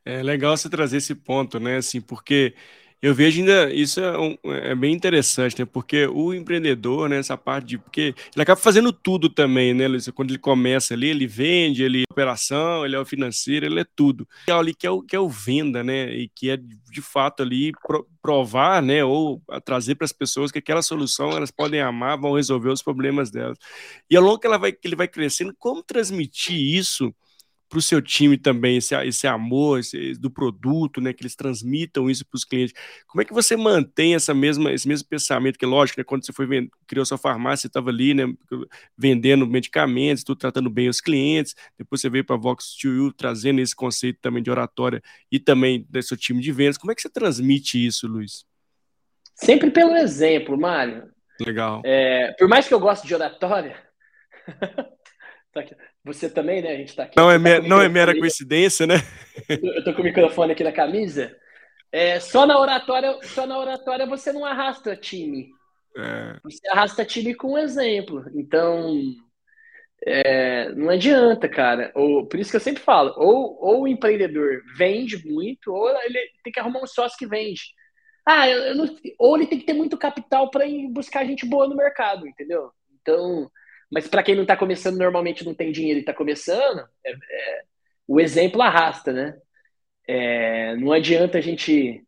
É. 0.04 0.18
é 0.18 0.22
legal 0.22 0.56
você 0.56 0.68
trazer 0.68 0.98
esse 0.98 1.14
ponto, 1.14 1.60
né? 1.60 1.76
Assim, 1.76 2.00
porque 2.00 2.54
eu 3.02 3.14
vejo 3.14 3.40
ainda, 3.40 3.72
isso 3.72 3.98
é, 3.98 4.18
um, 4.18 4.36
é, 4.44 4.74
bem 4.74 4.92
interessante, 4.92 5.58
né? 5.58 5.64
Porque 5.64 6.06
o 6.06 6.34
empreendedor, 6.34 7.08
né, 7.08 7.16
essa 7.16 7.36
parte 7.36 7.68
de. 7.68 7.78
Porque 7.78 8.14
ele 8.34 8.42
acaba 8.42 8.60
fazendo 8.60 8.92
tudo 8.92 9.30
também, 9.30 9.72
né, 9.72 9.88
Luiz? 9.88 10.06
Quando 10.10 10.30
ele 10.30 10.38
começa 10.38 10.92
ali, 10.92 11.08
ele 11.08 11.26
vende, 11.26 11.82
ele 11.82 12.02
é 12.02 12.12
operação, 12.12 12.84
ele 12.84 12.94
é 12.94 13.00
o 13.00 13.06
financeiro, 13.06 13.64
ele 13.64 13.80
é 13.80 13.86
tudo. 13.96 14.28
E 14.46 14.52
ali 14.52 14.74
que 14.74 14.86
é 14.86 14.90
o, 14.90 15.00
que 15.00 15.16
é 15.16 15.20
o 15.20 15.30
venda, 15.30 15.82
né? 15.82 16.12
E 16.14 16.28
que 16.28 16.50
é 16.50 16.58
de 16.58 17.00
fato 17.00 17.42
ali 17.42 17.72
provar, 18.20 18.82
né? 18.82 19.02
Ou 19.02 19.42
trazer 19.64 19.94
para 19.94 20.04
as 20.04 20.12
pessoas 20.12 20.52
que 20.52 20.58
aquela 20.58 20.82
solução 20.82 21.30
elas 21.30 21.50
podem 21.50 21.80
amar, 21.80 22.18
vão 22.18 22.34
resolver 22.34 22.68
os 22.68 22.82
problemas 22.82 23.30
delas. 23.30 23.56
E 24.10 24.16
ao 24.16 24.22
longo 24.22 24.38
que, 24.38 24.46
ela 24.46 24.58
vai, 24.58 24.72
que 24.72 24.86
ele 24.86 24.96
vai 24.96 25.08
crescendo, 25.08 25.54
como 25.58 25.82
transmitir 25.82 26.54
isso? 26.54 27.14
Para 27.70 27.78
o 27.78 27.82
seu 27.82 28.02
time 28.02 28.36
também, 28.36 28.78
esse, 28.78 28.96
esse 29.06 29.28
amor 29.28 29.78
esse, 29.78 30.14
do 30.14 30.28
produto, 30.28 31.00
né, 31.00 31.12
que 31.12 31.22
eles 31.22 31.36
transmitam 31.36 32.10
isso 32.10 32.26
para 32.26 32.36
os 32.36 32.44
clientes. 32.44 32.74
Como 33.06 33.22
é 33.22 33.24
que 33.24 33.32
você 33.32 33.56
mantém 33.56 34.16
essa 34.16 34.34
mesma, 34.34 34.72
esse 34.72 34.88
mesmo 34.88 35.08
pensamento, 35.08 35.56
que 35.56 35.64
lógico, 35.64 36.00
né, 36.00 36.04
quando 36.04 36.26
você 36.26 36.32
foi 36.32 36.46
vend... 36.46 36.68
criou 36.88 37.06
sua 37.06 37.16
farmácia, 37.16 37.62
você 37.62 37.66
estava 37.68 37.88
ali, 37.88 38.12
né, 38.12 38.24
vendendo 38.98 39.46
medicamentos, 39.46 40.24
tudo 40.24 40.38
tratando 40.38 40.68
bem 40.68 40.88
os 40.88 41.00
clientes, 41.00 41.54
depois 41.78 42.00
você 42.00 42.10
veio 42.10 42.24
para 42.24 42.34
a 42.34 42.38
Vox 42.40 42.76
2 42.82 43.12
trazendo 43.16 43.60
esse 43.60 43.74
conceito 43.74 44.18
também 44.20 44.42
de 44.42 44.50
oratória 44.50 45.00
e 45.30 45.38
também 45.38 45.86
do 45.88 46.02
seu 46.02 46.16
time 46.16 46.42
de 46.42 46.50
vendas. 46.50 46.76
Como 46.76 46.90
é 46.90 46.94
que 46.94 47.00
você 47.00 47.08
transmite 47.08 47.86
isso, 47.86 48.08
Luiz? 48.08 48.44
Sempre 49.36 49.70
pelo 49.70 49.96
exemplo, 49.96 50.58
Mário. 50.58 51.08
Legal. 51.40 51.82
É, 51.84 52.34
por 52.36 52.48
mais 52.48 52.66
que 52.66 52.74
eu 52.74 52.80
goste 52.80 53.06
de 53.06 53.14
oratória, 53.14 53.80
tá 55.54 55.62
você 56.04 56.30
também, 56.30 56.62
né? 56.62 56.72
A 56.72 56.76
gente 56.76 56.94
tá 56.94 57.04
aqui. 57.04 57.16
Não, 57.16 57.30
é, 57.30 57.38
tá 57.38 57.68
não 57.68 57.80
é 57.80 57.88
mera 57.88 58.18
coincidência, 58.18 58.86
né? 58.86 58.96
Eu 59.48 59.84
tô 59.84 59.92
com 59.94 60.00
o 60.00 60.04
microfone 60.04 60.52
aqui 60.52 60.64
na 60.64 60.72
camisa. 60.72 61.36
É, 61.92 62.20
só 62.20 62.46
na 62.46 62.58
oratória, 62.58 63.18
só 63.22 63.46
na 63.46 63.58
oratória 63.58 64.06
você 64.06 64.32
não 64.32 64.44
arrasta 64.44 64.96
time. 64.96 65.48
É. 65.96 66.38
Você 66.44 66.68
arrasta 66.68 67.04
time 67.04 67.34
com 67.34 67.52
um 67.52 67.58
exemplo. 67.58 68.24
Então, 68.34 68.94
é, 70.06 70.70
não 70.72 70.88
adianta, 70.88 71.48
cara. 71.48 71.90
Ou, 71.94 72.26
por 72.26 72.38
isso 72.38 72.50
que 72.50 72.56
eu 72.56 72.60
sempre 72.60 72.82
falo, 72.82 73.12
ou, 73.16 73.58
ou 73.60 73.82
o 73.82 73.88
empreendedor 73.88 74.62
vende 74.76 75.26
muito, 75.26 75.72
ou 75.72 75.88
ele 76.02 76.18
tem 76.42 76.52
que 76.52 76.60
arrumar 76.60 76.80
um 76.82 76.86
sócio 76.86 77.18
que 77.18 77.26
vende. 77.26 77.60
Ah, 78.24 78.48
eu, 78.48 78.58
eu 78.62 78.74
não, 78.74 78.96
ou 79.18 79.36
ele 79.36 79.46
tem 79.46 79.58
que 79.58 79.66
ter 79.66 79.72
muito 79.72 79.98
capital 79.98 80.50
para 80.50 80.66
ir 80.66 80.88
buscar 80.88 81.24
gente 81.24 81.44
boa 81.44 81.68
no 81.68 81.76
mercado, 81.76 82.26
entendeu? 82.26 82.70
Então, 83.00 83.50
mas 83.90 84.06
para 84.06 84.22
quem 84.22 84.34
não 84.34 84.42
está 84.42 84.56
começando, 84.56 84.96
normalmente 84.96 85.44
não 85.44 85.54
tem 85.54 85.72
dinheiro 85.72 85.98
e 85.98 86.02
está 86.02 86.14
começando, 86.14 86.86
é, 87.04 87.12
é, 87.12 87.62
o 88.06 88.20
exemplo 88.20 88.62
arrasta, 88.62 89.12
né? 89.12 89.36
É, 90.06 90.76
não 90.76 90.92
adianta 90.92 91.38
a 91.38 91.40
gente 91.40 92.04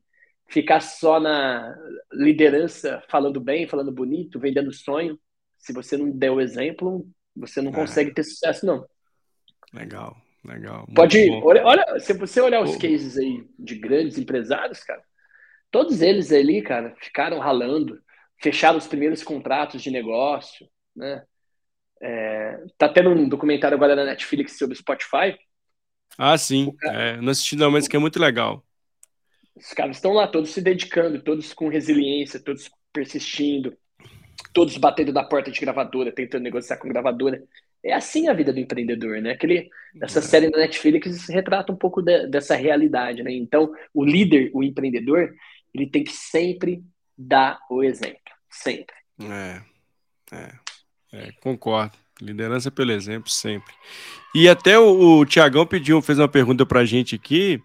ficar 0.49 0.81
só 0.81 1.19
na 1.19 1.77
liderança, 2.13 3.03
falando 3.09 3.41
bem, 3.41 3.67
falando 3.67 3.91
bonito, 3.91 4.39
vendendo 4.39 4.73
sonho. 4.73 5.19
Se 5.59 5.73
você 5.73 5.97
não 5.97 6.11
der 6.11 6.31
o 6.31 6.41
exemplo, 6.41 7.07
você 7.35 7.61
não 7.61 7.73
é. 7.73 7.75
consegue 7.75 8.13
ter 8.13 8.23
sucesso, 8.23 8.67
não. 8.67 8.87
Legal, 9.73 10.17
legal. 10.45 10.87
Pode 10.95 11.19
ir. 11.19 11.31
Olha, 11.43 11.65
olha, 11.65 12.01
se 12.01 12.13
você 12.13 12.41
olhar 12.41 12.61
os 12.61 12.77
cases 12.77 13.17
aí 13.17 13.45
de 13.59 13.77
grandes 13.77 14.19
empresários, 14.19 14.85
cara, 14.85 15.03
todos 15.71 16.03
eles 16.03 16.31
ali, 16.31 16.63
cara, 16.63 16.95
ficaram 17.01 17.39
ralando, 17.39 18.01
fecharam 18.39 18.79
os 18.79 18.87
primeiros 18.87 19.23
contratos 19.23 19.83
de 19.83 19.91
negócio, 19.91 20.69
né? 20.95 21.25
É, 22.03 22.65
tá 22.77 22.89
tendo 22.89 23.11
um 23.11 23.29
documentário 23.29 23.77
agora 23.77 23.95
na 23.95 24.05
Netflix 24.05 24.59
sobre 24.59 24.75
Spotify. 24.75 25.39
Ah, 26.19 26.37
sim. 26.37 26.75
Cara, 26.81 27.01
é, 27.01 27.21
não 27.21 27.31
assisti 27.31 27.55
não, 27.55 27.71
mas 27.71 27.87
que 27.87 27.95
é 27.95 27.99
muito 27.99 28.19
legal. 28.19 28.65
Os 29.55 29.73
caras 29.73 29.97
estão 29.97 30.13
lá 30.13 30.27
todos 30.27 30.51
se 30.51 30.61
dedicando, 30.61 31.23
todos 31.23 31.53
com 31.53 31.69
resiliência, 31.69 32.41
todos 32.41 32.69
persistindo, 32.93 33.77
todos 34.53 34.77
batendo 34.77 35.13
na 35.13 35.23
porta 35.23 35.51
de 35.51 35.61
gravadora, 35.61 36.11
tentando 36.11 36.43
negociar 36.43 36.79
com 36.79 36.89
gravadora. 36.89 37.43
É 37.85 37.93
assim 37.93 38.29
a 38.29 38.33
vida 38.33 38.53
do 38.53 38.61
empreendedor, 38.61 39.21
né? 39.21 39.33
Aquele, 39.33 39.69
essa 40.01 40.19
é. 40.19 40.23
série 40.23 40.51
na 40.51 40.59
Netflix 40.59 41.29
retrata 41.29 41.73
um 41.73 41.77
pouco 41.77 42.03
de, 42.03 42.27
dessa 42.27 42.57
realidade, 42.57 43.23
né? 43.23 43.33
Então, 43.33 43.73
o 43.95 44.05
líder, 44.05 44.51
o 44.55 44.63
empreendedor, 44.63 45.33
ele 45.75 45.87
tem 45.87 46.03
que 46.03 46.13
sempre 46.13 46.83
dar 47.17 47.61
o 47.71 47.83
exemplo. 47.83 48.21
Sempre. 48.51 48.95
É. 49.21 49.63
É. 50.33 50.72
É, 51.13 51.33
concordo. 51.41 51.97
Liderança 52.21 52.71
pelo 52.71 52.93
exemplo, 52.93 53.31
sempre. 53.31 53.75
E 54.35 54.49
até 54.49 54.79
o, 54.79 55.19
o 55.19 55.27
Tiagão 55.27 55.67
pediu, 55.67 56.01
fez 56.01 56.19
uma 56.19 56.29
pergunta 56.29 56.65
para 56.65 56.81
a 56.81 56.85
gente 56.85 57.15
aqui, 57.15 57.61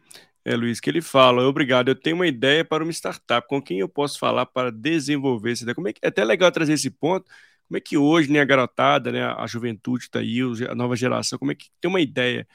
é, 0.48 0.56
Luiz, 0.56 0.80
que 0.80 0.90
ele 0.90 1.02
fala: 1.02 1.44
Obrigado, 1.48 1.90
eu 1.90 1.96
tenho 1.96 2.16
uma 2.16 2.26
ideia 2.26 2.64
para 2.64 2.84
uma 2.84 2.92
startup. 2.92 3.46
Com 3.48 3.62
quem 3.62 3.80
eu 3.80 3.90
posso 3.90 4.18
falar 4.18 4.46
para 4.46 4.72
desenvolver 4.72 5.52
essa 5.52 5.64
ideia? 5.64 5.76
Como 5.76 5.90
é, 5.90 5.94
que, 5.94 6.00
é 6.02 6.08
até 6.08 6.24
legal 6.24 6.52
trazer 6.52 6.74
esse 6.74 6.90
ponto. 6.90 7.26
Como 7.68 7.78
é 7.78 7.82
que 7.82 7.98
hoje, 7.98 8.32
né, 8.32 8.40
a 8.40 8.46
garotada, 8.46 9.12
né, 9.12 9.26
a 9.26 9.46
juventude 9.46 10.06
está 10.06 10.20
aí, 10.20 10.40
a 10.70 10.74
nova 10.74 10.96
geração, 10.96 11.38
como 11.38 11.52
é 11.52 11.56
que 11.56 11.68
tem 11.82 11.90
uma 11.90 12.00
ideia? 12.00 12.48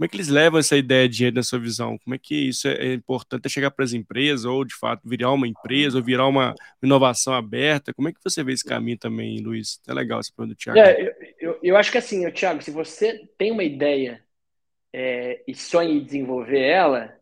Como 0.00 0.06
é 0.06 0.08
que 0.08 0.16
eles 0.16 0.28
levam 0.28 0.58
essa 0.58 0.78
ideia 0.78 1.04
adiante 1.04 1.34
na 1.34 1.42
sua 1.42 1.58
visão? 1.58 1.98
Como 1.98 2.14
é 2.14 2.18
que 2.18 2.34
isso 2.48 2.66
é, 2.66 2.86
é 2.86 2.94
importante 2.94 3.44
é 3.44 3.50
chegar 3.50 3.70
para 3.70 3.84
as 3.84 3.92
empresas, 3.92 4.46
ou 4.46 4.64
de 4.64 4.74
fato 4.74 5.06
virar 5.06 5.30
uma 5.30 5.46
empresa, 5.46 5.98
ou 5.98 6.02
virar 6.02 6.26
uma 6.26 6.54
inovação 6.82 7.34
aberta? 7.34 7.92
Como 7.92 8.08
é 8.08 8.12
que 8.12 8.18
você 8.24 8.42
vê 8.42 8.54
esse 8.54 8.64
caminho 8.64 8.96
também, 8.96 9.42
Luiz? 9.42 9.78
É 9.86 9.92
legal 9.92 10.18
esse 10.18 10.34
ponto 10.34 10.48
do 10.48 10.54
Thiago. 10.54 10.78
É, 10.78 11.02
eu, 11.02 11.12
eu, 11.38 11.58
eu, 11.62 11.76
acho 11.76 11.92
que 11.92 11.98
assim, 11.98 12.30
Thiago, 12.30 12.62
se 12.62 12.70
você 12.70 13.28
tem 13.36 13.52
uma 13.52 13.62
ideia 13.62 14.24
é, 14.90 15.44
e 15.46 15.54
sonha 15.54 15.92
em 15.92 16.02
desenvolver 16.02 16.62
ela, 16.62 17.14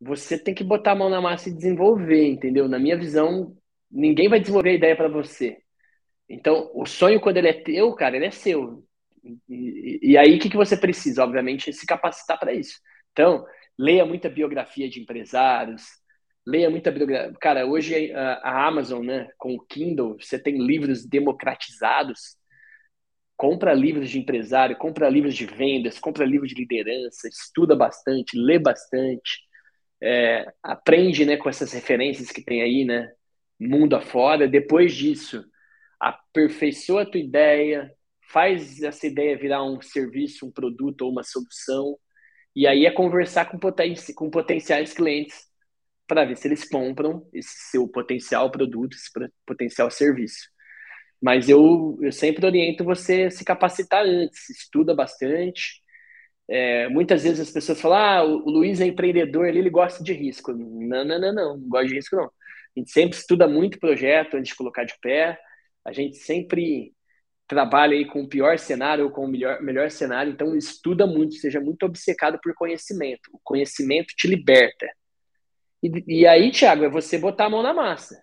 você 0.00 0.36
tem 0.36 0.52
que 0.52 0.64
botar 0.64 0.90
a 0.90 0.96
mão 0.96 1.10
na 1.10 1.20
massa 1.20 1.48
e 1.48 1.54
desenvolver, 1.54 2.26
entendeu? 2.26 2.68
Na 2.68 2.80
minha 2.80 2.98
visão, 2.98 3.56
ninguém 3.88 4.28
vai 4.28 4.40
desenvolver 4.40 4.70
a 4.70 4.74
ideia 4.74 4.96
para 4.96 5.08
você. 5.08 5.58
Então, 6.28 6.72
o 6.74 6.84
sonho, 6.86 7.20
quando 7.20 7.36
ele 7.36 7.50
é 7.50 7.52
teu, 7.52 7.94
cara, 7.94 8.16
ele 8.16 8.26
é 8.26 8.32
seu. 8.32 8.84
E, 9.48 10.00
e 10.12 10.18
aí, 10.18 10.36
o 10.36 10.38
que, 10.40 10.50
que 10.50 10.56
você 10.56 10.76
precisa? 10.76 11.24
Obviamente, 11.24 11.72
se 11.72 11.86
capacitar 11.86 12.38
para 12.38 12.52
isso. 12.52 12.78
Então, 13.12 13.44
leia 13.78 14.04
muita 14.06 14.28
biografia 14.28 14.88
de 14.88 15.00
empresários, 15.00 15.84
leia 16.46 16.70
muita 16.70 16.90
biografia. 16.90 17.32
Cara, 17.40 17.66
hoje 17.66 18.12
a, 18.12 18.34
a 18.34 18.66
Amazon, 18.66 19.04
né, 19.04 19.28
com 19.38 19.54
o 19.54 19.60
Kindle, 19.66 20.16
você 20.20 20.38
tem 20.38 20.58
livros 20.58 21.06
democratizados. 21.06 22.36
Compra 23.36 23.72
livros 23.72 24.10
de 24.10 24.18
empresário, 24.18 24.76
compra 24.76 25.08
livros 25.08 25.34
de 25.34 25.46
vendas, 25.46 25.98
compra 25.98 26.26
livros 26.26 26.50
de 26.50 26.56
liderança, 26.56 27.26
estuda 27.26 27.74
bastante, 27.74 28.36
lê 28.36 28.58
bastante, 28.58 29.40
é, 30.02 30.46
aprende 30.62 31.24
né, 31.24 31.38
com 31.38 31.48
essas 31.48 31.72
referências 31.72 32.30
que 32.30 32.44
tem 32.44 32.60
aí, 32.62 32.84
né, 32.84 33.10
mundo 33.58 33.96
afora. 33.96 34.46
Depois 34.46 34.94
disso, 34.94 35.42
aperfeiçoa 35.98 37.02
a 37.02 37.06
tua 37.06 37.20
ideia, 37.20 37.90
faz 38.32 38.80
essa 38.82 39.06
ideia 39.06 39.36
virar 39.36 39.64
um 39.64 39.80
serviço, 39.80 40.46
um 40.46 40.52
produto 40.52 41.02
ou 41.02 41.10
uma 41.10 41.24
solução, 41.24 41.98
e 42.54 42.66
aí 42.66 42.86
é 42.86 42.90
conversar 42.90 43.46
com, 43.46 43.58
poten 43.58 43.94
com 44.14 44.30
potenciais 44.30 44.92
clientes 44.92 45.48
para 46.06 46.24
ver 46.24 46.36
se 46.36 46.48
eles 46.48 46.68
compram 46.68 47.26
esse 47.32 47.70
seu 47.70 47.88
potencial 47.88 48.50
produto, 48.50 48.94
esse 48.94 49.10
potencial 49.46 49.90
serviço. 49.90 50.48
Mas 51.22 51.48
eu, 51.48 51.98
eu 52.02 52.12
sempre 52.12 52.46
oriento 52.46 52.84
você 52.84 53.30
se 53.30 53.44
capacitar 53.44 54.04
antes, 54.04 54.48
estuda 54.50 54.94
bastante. 54.94 55.82
É, 56.48 56.88
muitas 56.88 57.22
vezes 57.22 57.40
as 57.40 57.50
pessoas 57.52 57.80
falam, 57.80 57.98
ah, 57.98 58.24
o, 58.24 58.46
o 58.46 58.50
Luiz 58.50 58.80
é 58.80 58.86
empreendedor, 58.86 59.46
ele, 59.46 59.60
ele 59.60 59.70
gosta 59.70 60.02
de 60.02 60.12
risco. 60.12 60.52
Não, 60.52 61.04
não, 61.04 61.18
não, 61.20 61.32
não, 61.34 61.56
não 61.58 61.68
gosta 61.68 61.88
de 61.88 61.94
risco 61.94 62.16
não. 62.16 62.26
A 62.26 62.80
gente 62.80 62.90
sempre 62.90 63.18
estuda 63.18 63.46
muito 63.48 63.78
projeto 63.78 64.36
antes 64.36 64.50
de 64.50 64.56
colocar 64.56 64.84
de 64.84 64.94
pé, 65.00 65.38
a 65.84 65.92
gente 65.92 66.16
sempre 66.18 66.92
trabalha 67.50 67.96
aí 67.96 68.04
com 68.04 68.22
o 68.22 68.28
pior 68.28 68.56
cenário 68.60 69.06
ou 69.06 69.10
com 69.10 69.24
o 69.24 69.28
melhor, 69.28 69.60
melhor 69.60 69.90
cenário, 69.90 70.32
então 70.32 70.56
estuda 70.56 71.04
muito, 71.04 71.34
seja 71.34 71.60
muito 71.60 71.84
obcecado 71.84 72.38
por 72.40 72.54
conhecimento. 72.54 73.28
O 73.32 73.40
conhecimento 73.42 74.14
te 74.16 74.28
liberta. 74.28 74.86
E, 75.82 76.20
e 76.20 76.26
aí, 76.28 76.52
Thiago, 76.52 76.84
é 76.84 76.88
você 76.88 77.18
botar 77.18 77.46
a 77.46 77.50
mão 77.50 77.60
na 77.60 77.74
massa. 77.74 78.22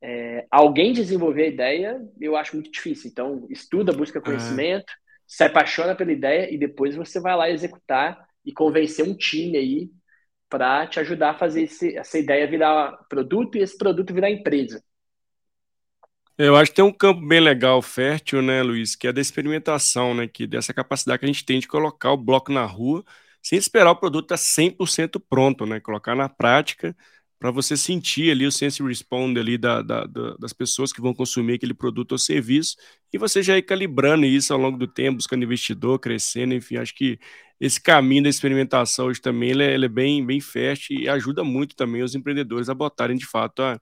É, 0.00 0.46
alguém 0.48 0.92
desenvolver 0.92 1.42
a 1.42 1.48
ideia, 1.48 2.00
eu 2.20 2.36
acho 2.36 2.54
muito 2.54 2.70
difícil. 2.70 3.10
Então, 3.10 3.48
estuda, 3.50 3.92
busca 3.92 4.20
conhecimento, 4.20 4.90
uhum. 4.90 5.24
se 5.26 5.42
apaixona 5.42 5.96
pela 5.96 6.12
ideia 6.12 6.48
e 6.48 6.56
depois 6.56 6.94
você 6.94 7.18
vai 7.18 7.34
lá 7.34 7.50
executar 7.50 8.16
e 8.44 8.52
convencer 8.52 9.04
um 9.04 9.16
time 9.16 9.58
aí 9.58 9.90
para 10.48 10.86
te 10.86 11.00
ajudar 11.00 11.30
a 11.30 11.38
fazer 11.38 11.62
esse, 11.62 11.98
essa 11.98 12.16
ideia 12.16 12.46
virar 12.46 12.96
produto 13.08 13.58
e 13.58 13.60
esse 13.60 13.76
produto 13.76 14.14
virar 14.14 14.30
empresa. 14.30 14.80
Eu 16.38 16.54
acho 16.54 16.70
que 16.70 16.76
tem 16.76 16.84
um 16.84 16.92
campo 16.92 17.26
bem 17.26 17.40
legal, 17.40 17.80
fértil, 17.80 18.42
né, 18.42 18.62
Luiz, 18.62 18.94
que 18.94 19.06
é 19.08 19.12
da 19.12 19.20
experimentação, 19.22 20.14
né, 20.14 20.28
que 20.28 20.46
dessa 20.46 20.74
capacidade 20.74 21.20
que 21.20 21.24
a 21.24 21.28
gente 21.28 21.46
tem 21.46 21.58
de 21.58 21.66
colocar 21.66 22.12
o 22.12 22.16
bloco 22.16 22.52
na 22.52 22.64
rua 22.66 23.02
sem 23.42 23.58
esperar 23.58 23.92
o 23.92 23.96
produto 23.96 24.24
estar 24.26 24.36
100% 24.36 25.18
pronto, 25.20 25.64
né, 25.64 25.80
colocar 25.80 26.14
na 26.14 26.28
prática, 26.28 26.94
para 27.38 27.50
você 27.50 27.76
sentir 27.76 28.30
ali 28.30 28.46
o 28.46 28.52
sense 28.52 28.82
responde 28.82 29.38
ali 29.40 29.56
da, 29.56 29.80
da, 29.82 30.04
da, 30.04 30.36
das 30.36 30.52
pessoas 30.52 30.92
que 30.92 31.00
vão 31.00 31.14
consumir 31.14 31.54
aquele 31.54 31.72
produto 31.74 32.12
ou 32.12 32.18
serviço 32.18 32.76
e 33.12 33.18
você 33.18 33.42
já 33.42 33.56
ir 33.56 33.62
calibrando 33.62 34.26
isso 34.26 34.52
ao 34.52 34.58
longo 34.58 34.76
do 34.78 34.86
tempo, 34.86 35.16
buscando 35.16 35.44
investidor, 35.44 35.98
crescendo, 35.98 36.54
enfim, 36.54 36.76
acho 36.76 36.94
que 36.94 37.18
esse 37.60 37.80
caminho 37.80 38.24
da 38.24 38.28
experimentação 38.28 39.06
hoje 39.06 39.20
também 39.22 39.50
ele 39.50 39.62
é, 39.64 39.74
ele 39.74 39.86
é 39.86 39.88
bem, 39.88 40.24
bem 40.26 40.40
fértil 40.40 40.98
e 40.98 41.08
ajuda 41.08 41.42
muito 41.44 41.74
também 41.76 42.02
os 42.02 42.14
empreendedores 42.14 42.68
a 42.68 42.74
botarem 42.74 43.16
de 43.16 43.26
fato 43.26 43.62
a, 43.62 43.80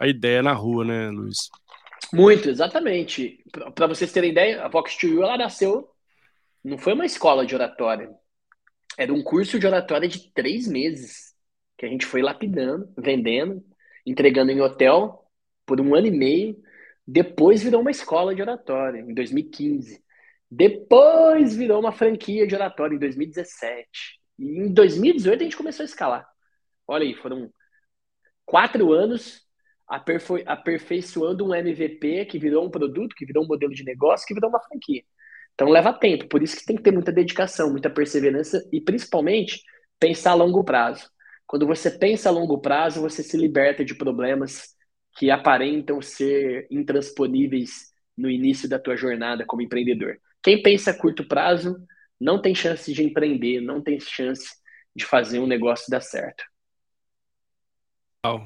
a 0.00 0.08
ideia 0.08 0.42
na 0.42 0.52
rua, 0.52 0.84
né, 0.84 1.10
Luiz? 1.10 1.61
Muito, 2.10 2.48
exatamente. 2.48 3.44
Para 3.74 3.86
vocês 3.86 4.12
terem 4.12 4.30
ideia, 4.30 4.64
a 4.64 4.68
Vox 4.68 4.96
2 5.00 5.18
ela 5.18 5.36
nasceu, 5.36 5.90
não 6.64 6.78
foi 6.78 6.94
uma 6.94 7.06
escola 7.06 7.44
de 7.44 7.54
oratória, 7.54 8.10
era 8.96 9.12
um 9.12 9.22
curso 9.22 9.58
de 9.58 9.66
oratória 9.66 10.08
de 10.08 10.30
três 10.32 10.66
meses 10.66 11.34
que 11.76 11.86
a 11.86 11.88
gente 11.88 12.06
foi 12.06 12.22
lapidando, 12.22 12.92
vendendo, 12.96 13.64
entregando 14.06 14.52
em 14.52 14.60
hotel 14.60 15.26
por 15.66 15.80
um 15.80 15.94
ano 15.94 16.06
e 16.06 16.10
meio. 16.10 16.62
Depois 17.06 17.62
virou 17.62 17.80
uma 17.80 17.90
escola 17.90 18.34
de 18.34 18.42
oratória 18.42 19.00
em 19.00 19.14
2015. 19.14 20.02
Depois 20.50 21.56
virou 21.56 21.80
uma 21.80 21.92
franquia 21.92 22.46
de 22.46 22.54
oratória 22.54 22.94
em 22.94 22.98
2017. 22.98 23.88
E 24.38 24.58
em 24.58 24.72
2018 24.72 25.40
a 25.40 25.44
gente 25.44 25.56
começou 25.56 25.82
a 25.82 25.86
escalar. 25.86 26.28
Olha 26.86 27.04
aí, 27.04 27.14
foram 27.14 27.50
quatro 28.44 28.92
anos 28.92 29.41
aperfei 29.92 30.42
aperfeiçoando 30.46 31.46
um 31.46 31.54
MVP 31.54 32.24
que 32.24 32.38
virou 32.38 32.64
um 32.64 32.70
produto, 32.70 33.14
que 33.14 33.26
virou 33.26 33.44
um 33.44 33.46
modelo 33.46 33.74
de 33.74 33.84
negócio, 33.84 34.26
que 34.26 34.34
virou 34.34 34.48
uma 34.48 34.60
franquia. 34.60 35.02
Então 35.54 35.68
leva 35.68 35.92
tempo, 35.92 36.26
por 36.28 36.42
isso 36.42 36.56
que 36.56 36.64
tem 36.64 36.76
que 36.76 36.82
ter 36.82 36.92
muita 36.92 37.12
dedicação, 37.12 37.70
muita 37.70 37.90
perseverança 37.90 38.66
e 38.72 38.80
principalmente 38.80 39.62
pensar 40.00 40.30
a 40.30 40.34
longo 40.34 40.64
prazo. 40.64 41.10
Quando 41.46 41.66
você 41.66 41.90
pensa 41.90 42.30
a 42.30 42.32
longo 42.32 42.58
prazo, 42.58 43.02
você 43.02 43.22
se 43.22 43.36
liberta 43.36 43.84
de 43.84 43.94
problemas 43.94 44.74
que 45.18 45.30
aparentam 45.30 46.00
ser 46.00 46.66
intransponíveis 46.70 47.92
no 48.16 48.30
início 48.30 48.66
da 48.66 48.78
tua 48.78 48.96
jornada 48.96 49.44
como 49.44 49.60
empreendedor. 49.60 50.16
Quem 50.42 50.62
pensa 50.62 50.90
a 50.90 50.98
curto 50.98 51.28
prazo 51.28 51.76
não 52.18 52.40
tem 52.40 52.54
chance 52.54 52.90
de 52.92 53.04
empreender, 53.04 53.60
não 53.60 53.82
tem 53.82 54.00
chance 54.00 54.48
de 54.96 55.04
fazer 55.04 55.38
um 55.38 55.46
negócio 55.46 55.90
dar 55.90 56.00
certo. 56.00 56.44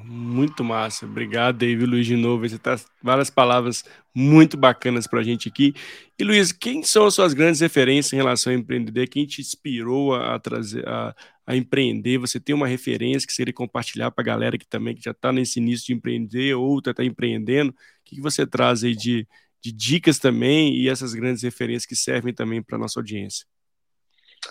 Muito 0.03 0.63
massa. 0.63 1.05
Obrigado, 1.05 1.59
David 1.59 1.85
Luiz, 1.85 2.07
de 2.07 2.15
novo. 2.15 2.49
Você 2.49 2.57
tá 2.57 2.75
várias 2.99 3.29
palavras 3.29 3.83
muito 4.11 4.57
bacanas 4.57 5.05
para 5.05 5.19
a 5.19 5.23
gente 5.23 5.47
aqui. 5.47 5.75
E 6.17 6.23
Luiz, 6.23 6.51
quem 6.51 6.81
são 6.81 7.05
as 7.05 7.13
suas 7.13 7.31
grandes 7.35 7.61
referências 7.61 8.11
em 8.11 8.15
relação 8.15 8.51
a 8.51 8.55
empreender? 8.55 9.05
Quem 9.05 9.27
te 9.27 9.39
inspirou 9.39 10.15
a, 10.15 10.39
trazer 10.39 10.83
a, 10.87 11.15
a 11.45 11.55
empreender? 11.55 12.17
Você 12.17 12.39
tem 12.39 12.55
uma 12.55 12.65
referência 12.65 13.27
que 13.27 13.33
seria 13.33 13.53
compartilhar 13.53 14.09
para 14.09 14.23
a 14.23 14.25
galera 14.25 14.57
que 14.57 14.65
também 14.65 14.95
que 14.95 15.03
já 15.03 15.11
está 15.11 15.31
nesse 15.31 15.59
início 15.59 15.85
de 15.85 15.93
empreender, 15.93 16.55
outra 16.55 16.89
está 16.89 17.03
empreendendo? 17.03 17.69
O 17.69 17.75
que, 18.03 18.15
que 18.15 18.21
você 18.21 18.47
traz 18.47 18.83
aí 18.83 18.95
de, 18.95 19.27
de 19.61 19.71
dicas 19.71 20.17
também 20.17 20.75
e 20.75 20.89
essas 20.89 21.13
grandes 21.13 21.43
referências 21.43 21.85
que 21.85 21.95
servem 21.95 22.33
também 22.33 22.63
para 22.63 22.79
nossa 22.79 22.99
audiência? 22.99 23.45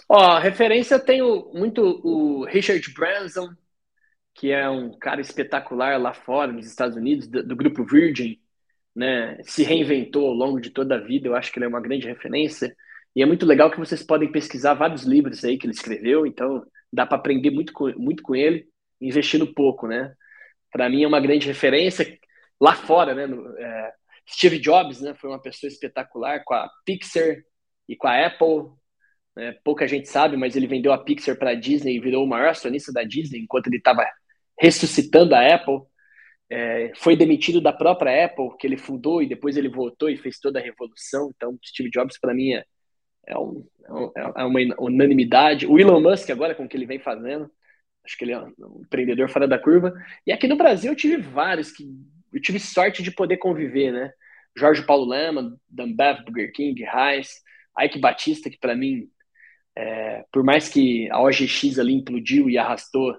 Ó, 0.08 0.38
referência 0.38 1.00
tenho 1.00 1.50
muito 1.52 2.00
o 2.04 2.44
Richard 2.44 2.88
Branson, 2.92 3.52
que 4.36 4.52
é 4.52 4.68
um 4.68 4.96
cara 4.98 5.20
espetacular 5.20 5.98
lá 5.98 6.12
fora, 6.12 6.52
nos 6.52 6.66
Estados 6.66 6.96
Unidos, 6.96 7.26
do, 7.26 7.42
do, 7.42 7.56
grupo 7.56 7.84
Virgin, 7.84 8.38
né? 8.94 9.38
Se 9.42 9.62
reinventou 9.64 10.28
ao 10.28 10.34
longo 10.34 10.60
de 10.60 10.70
toda 10.70 10.96
a 10.96 11.00
vida, 11.00 11.28
eu 11.28 11.34
acho 11.34 11.50
que 11.50 11.58
ele 11.58 11.64
é 11.64 11.68
uma 11.68 11.80
grande 11.80 12.06
referência. 12.06 12.74
E 13.14 13.22
é 13.22 13.26
muito 13.26 13.46
legal 13.46 13.70
que 13.70 13.78
vocês 13.78 14.02
podem 14.02 14.30
pesquisar 14.30 14.74
vários 14.74 15.04
livros 15.04 15.42
aí 15.44 15.58
que 15.58 15.66
ele 15.66 15.72
escreveu, 15.72 16.26
então 16.26 16.62
dá 16.92 17.06
para 17.06 17.16
aprender 17.16 17.50
muito 17.50 17.72
com, 17.72 17.90
muito 17.98 18.22
com 18.22 18.36
ele, 18.36 18.66
investindo 19.00 19.54
pouco, 19.54 19.86
né? 19.88 20.14
Para 20.70 20.88
mim 20.90 21.02
é 21.02 21.08
uma 21.08 21.20
grande 21.20 21.46
referência 21.46 22.18
lá 22.60 22.74
fora, 22.74 23.14
né? 23.14 23.26
No, 23.26 23.56
é, 23.58 23.92
Steve 24.28 24.58
Jobs, 24.58 25.00
né? 25.00 25.14
Foi 25.14 25.30
uma 25.30 25.40
pessoa 25.40 25.68
espetacular 25.68 26.42
com 26.44 26.54
a 26.54 26.68
Pixar 26.84 27.36
e 27.88 27.96
com 27.96 28.06
a 28.06 28.26
Apple. 28.26 28.70
Né? 29.34 29.52
Pouca 29.64 29.88
gente 29.88 30.08
sabe, 30.08 30.36
mas 30.36 30.56
ele 30.56 30.66
vendeu 30.66 30.92
a 30.92 31.02
Pixar 31.02 31.36
para 31.38 31.50
a 31.52 31.54
Disney 31.54 31.96
e 31.96 32.00
virou 32.00 32.24
o 32.24 32.28
maior 32.28 32.48
acionista 32.50 32.92
da 32.92 33.02
Disney 33.02 33.40
enquanto 33.40 33.68
ele 33.68 33.78
estava 33.78 34.06
ressuscitando 34.58 35.34
a 35.34 35.54
Apple. 35.54 35.80
É, 36.48 36.92
foi 36.96 37.16
demitido 37.16 37.60
da 37.60 37.72
própria 37.72 38.24
Apple, 38.24 38.56
que 38.58 38.66
ele 38.66 38.76
fundou, 38.76 39.22
e 39.22 39.28
depois 39.28 39.56
ele 39.56 39.68
voltou 39.68 40.08
e 40.08 40.16
fez 40.16 40.38
toda 40.38 40.58
a 40.58 40.62
revolução. 40.62 41.32
Então, 41.34 41.58
Steve 41.64 41.90
Jobs, 41.90 42.18
para 42.18 42.34
mim, 42.34 42.52
é, 42.52 42.64
é, 43.26 43.38
um, 43.38 43.66
é, 44.16 44.42
é 44.42 44.44
uma 44.44 44.60
unanimidade. 44.78 45.66
O 45.66 45.78
Elon 45.78 46.00
Musk, 46.00 46.30
agora, 46.30 46.54
com 46.54 46.64
o 46.64 46.68
que 46.68 46.76
ele 46.76 46.86
vem 46.86 46.98
fazendo, 46.98 47.50
acho 48.04 48.16
que 48.16 48.24
ele 48.24 48.32
é 48.32 48.38
um 48.40 48.82
empreendedor 48.82 49.28
fora 49.28 49.48
da 49.48 49.58
curva. 49.58 49.92
E 50.26 50.32
aqui 50.32 50.46
no 50.46 50.56
Brasil, 50.56 50.92
eu 50.92 50.96
tive 50.96 51.16
vários 51.16 51.72
que 51.72 51.84
eu 52.32 52.40
tive 52.40 52.58
sorte 52.60 53.02
de 53.02 53.10
poder 53.10 53.38
conviver, 53.38 53.92
né? 53.92 54.12
Jorge 54.56 54.84
Paulo 54.84 55.06
Lema, 55.06 55.56
Danbev, 55.68 56.24
Burger 56.24 56.52
King, 56.52 56.82
Reis, 56.82 57.30
Ike 57.78 57.98
Batista, 57.98 58.50
que 58.50 58.58
para 58.58 58.74
mim, 58.74 59.08
é, 59.76 60.24
por 60.32 60.42
mais 60.42 60.68
que 60.68 61.10
a 61.10 61.20
OGX 61.20 61.78
ali 61.78 61.94
implodiu 61.94 62.48
e 62.48 62.58
arrastou 62.58 63.16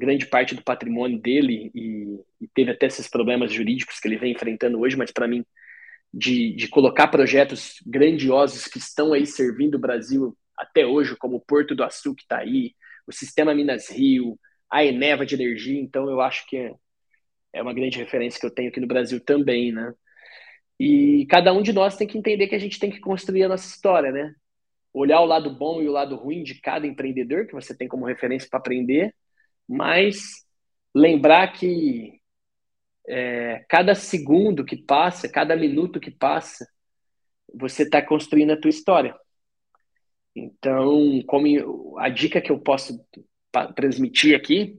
grande 0.00 0.26
parte 0.26 0.54
do 0.54 0.64
patrimônio 0.64 1.20
dele 1.20 1.70
e, 1.74 2.18
e, 2.40 2.48
teve 2.54 2.70
até 2.70 2.86
esses 2.86 3.06
problemas 3.06 3.52
jurídicos 3.52 4.00
que 4.00 4.08
ele 4.08 4.16
vem 4.16 4.32
enfrentando 4.32 4.80
hoje, 4.80 4.96
mas 4.96 5.12
para 5.12 5.28
mim, 5.28 5.44
de, 6.12 6.54
de 6.54 6.68
colocar 6.68 7.08
projetos 7.08 7.74
grandiosos 7.86 8.66
que 8.66 8.78
estão 8.78 9.12
aí 9.12 9.26
servindo 9.26 9.74
o 9.74 9.80
Brasil 9.80 10.36
até 10.56 10.86
hoje, 10.86 11.16
como 11.16 11.36
o 11.36 11.40
Porto 11.40 11.74
do 11.74 11.84
Açu 11.84 12.14
que 12.14 12.22
está 12.22 12.38
aí, 12.38 12.74
o 13.06 13.12
Sistema 13.12 13.54
Minas 13.54 13.90
Rio, 13.90 14.38
a 14.70 14.82
Eneva 14.82 15.26
de 15.26 15.34
Energia, 15.34 15.78
então 15.78 16.08
eu 16.08 16.20
acho 16.20 16.46
que 16.46 16.56
é, 16.56 16.72
é 17.52 17.62
uma 17.62 17.74
grande 17.74 17.98
referência 17.98 18.40
que 18.40 18.46
eu 18.46 18.54
tenho 18.54 18.70
aqui 18.70 18.80
no 18.80 18.86
Brasil 18.86 19.20
também, 19.20 19.70
né? 19.70 19.92
E 20.78 21.26
cada 21.28 21.52
um 21.52 21.60
de 21.60 21.74
nós 21.74 21.96
tem 21.96 22.06
que 22.06 22.16
entender 22.16 22.48
que 22.48 22.54
a 22.54 22.58
gente 22.58 22.78
tem 22.78 22.90
que 22.90 23.00
construir 23.00 23.44
a 23.44 23.48
nossa 23.48 23.68
história, 23.68 24.10
né? 24.10 24.34
Olhar 24.94 25.20
o 25.20 25.26
lado 25.26 25.50
bom 25.54 25.82
e 25.82 25.88
o 25.88 25.92
lado 25.92 26.16
ruim 26.16 26.42
de 26.42 26.58
cada 26.58 26.86
empreendedor 26.86 27.46
que 27.46 27.52
você 27.52 27.76
tem 27.76 27.86
como 27.86 28.06
referência 28.06 28.48
para 28.48 28.58
aprender 28.58 29.14
mas 29.70 30.44
lembrar 30.92 31.52
que 31.52 32.20
é, 33.08 33.64
cada 33.68 33.94
segundo 33.94 34.64
que 34.64 34.76
passa, 34.76 35.28
cada 35.28 35.54
minuto 35.54 36.00
que 36.00 36.10
passa, 36.10 36.66
você 37.54 37.84
está 37.84 38.02
construindo 38.02 38.50
a 38.50 38.60
tua 38.60 38.68
história. 38.68 39.14
Então, 40.34 41.22
como 41.24 41.96
a 41.98 42.08
dica 42.08 42.40
que 42.40 42.50
eu 42.50 42.58
posso 42.58 43.00
transmitir 43.76 44.36
aqui 44.36 44.76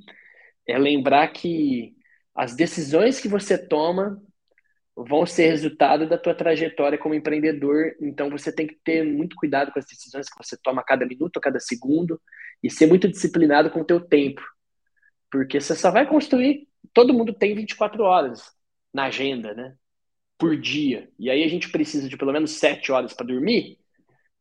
é 0.67 0.77
lembrar 0.77 1.29
que 1.29 1.95
as 2.35 2.53
decisões 2.53 3.17
que 3.17 3.29
você 3.29 3.57
toma 3.57 4.21
vão 4.93 5.25
ser 5.25 5.47
resultado 5.47 6.07
da 6.07 6.17
tua 6.17 6.35
trajetória 6.35 6.97
como 6.97 7.15
empreendedor. 7.15 7.95
Então, 8.01 8.29
você 8.29 8.53
tem 8.53 8.67
que 8.67 8.77
ter 8.83 9.05
muito 9.05 9.37
cuidado 9.37 9.71
com 9.71 9.79
as 9.79 9.85
decisões 9.85 10.29
que 10.29 10.37
você 10.37 10.57
toma 10.61 10.81
a 10.81 10.85
cada 10.85 11.05
minuto, 11.05 11.37
a 11.37 11.41
cada 11.41 11.61
segundo, 11.61 12.21
e 12.61 12.69
ser 12.69 12.87
muito 12.87 13.07
disciplinado 13.07 13.71
com 13.71 13.79
o 13.79 13.85
teu 13.85 14.01
tempo. 14.01 14.41
Porque 15.31 15.59
você 15.61 15.75
só 15.75 15.89
vai 15.89 16.05
construir. 16.05 16.67
Todo 16.93 17.13
mundo 17.13 17.33
tem 17.33 17.55
24 17.55 18.03
horas 18.03 18.51
na 18.93 19.05
agenda, 19.05 19.53
né? 19.53 19.73
Por 20.37 20.57
dia. 20.57 21.09
E 21.17 21.29
aí 21.29 21.43
a 21.43 21.47
gente 21.47 21.69
precisa 21.69 22.09
de 22.09 22.17
pelo 22.17 22.33
menos 22.33 22.51
7 22.51 22.91
horas 22.91 23.13
para 23.13 23.27
dormir. 23.27 23.79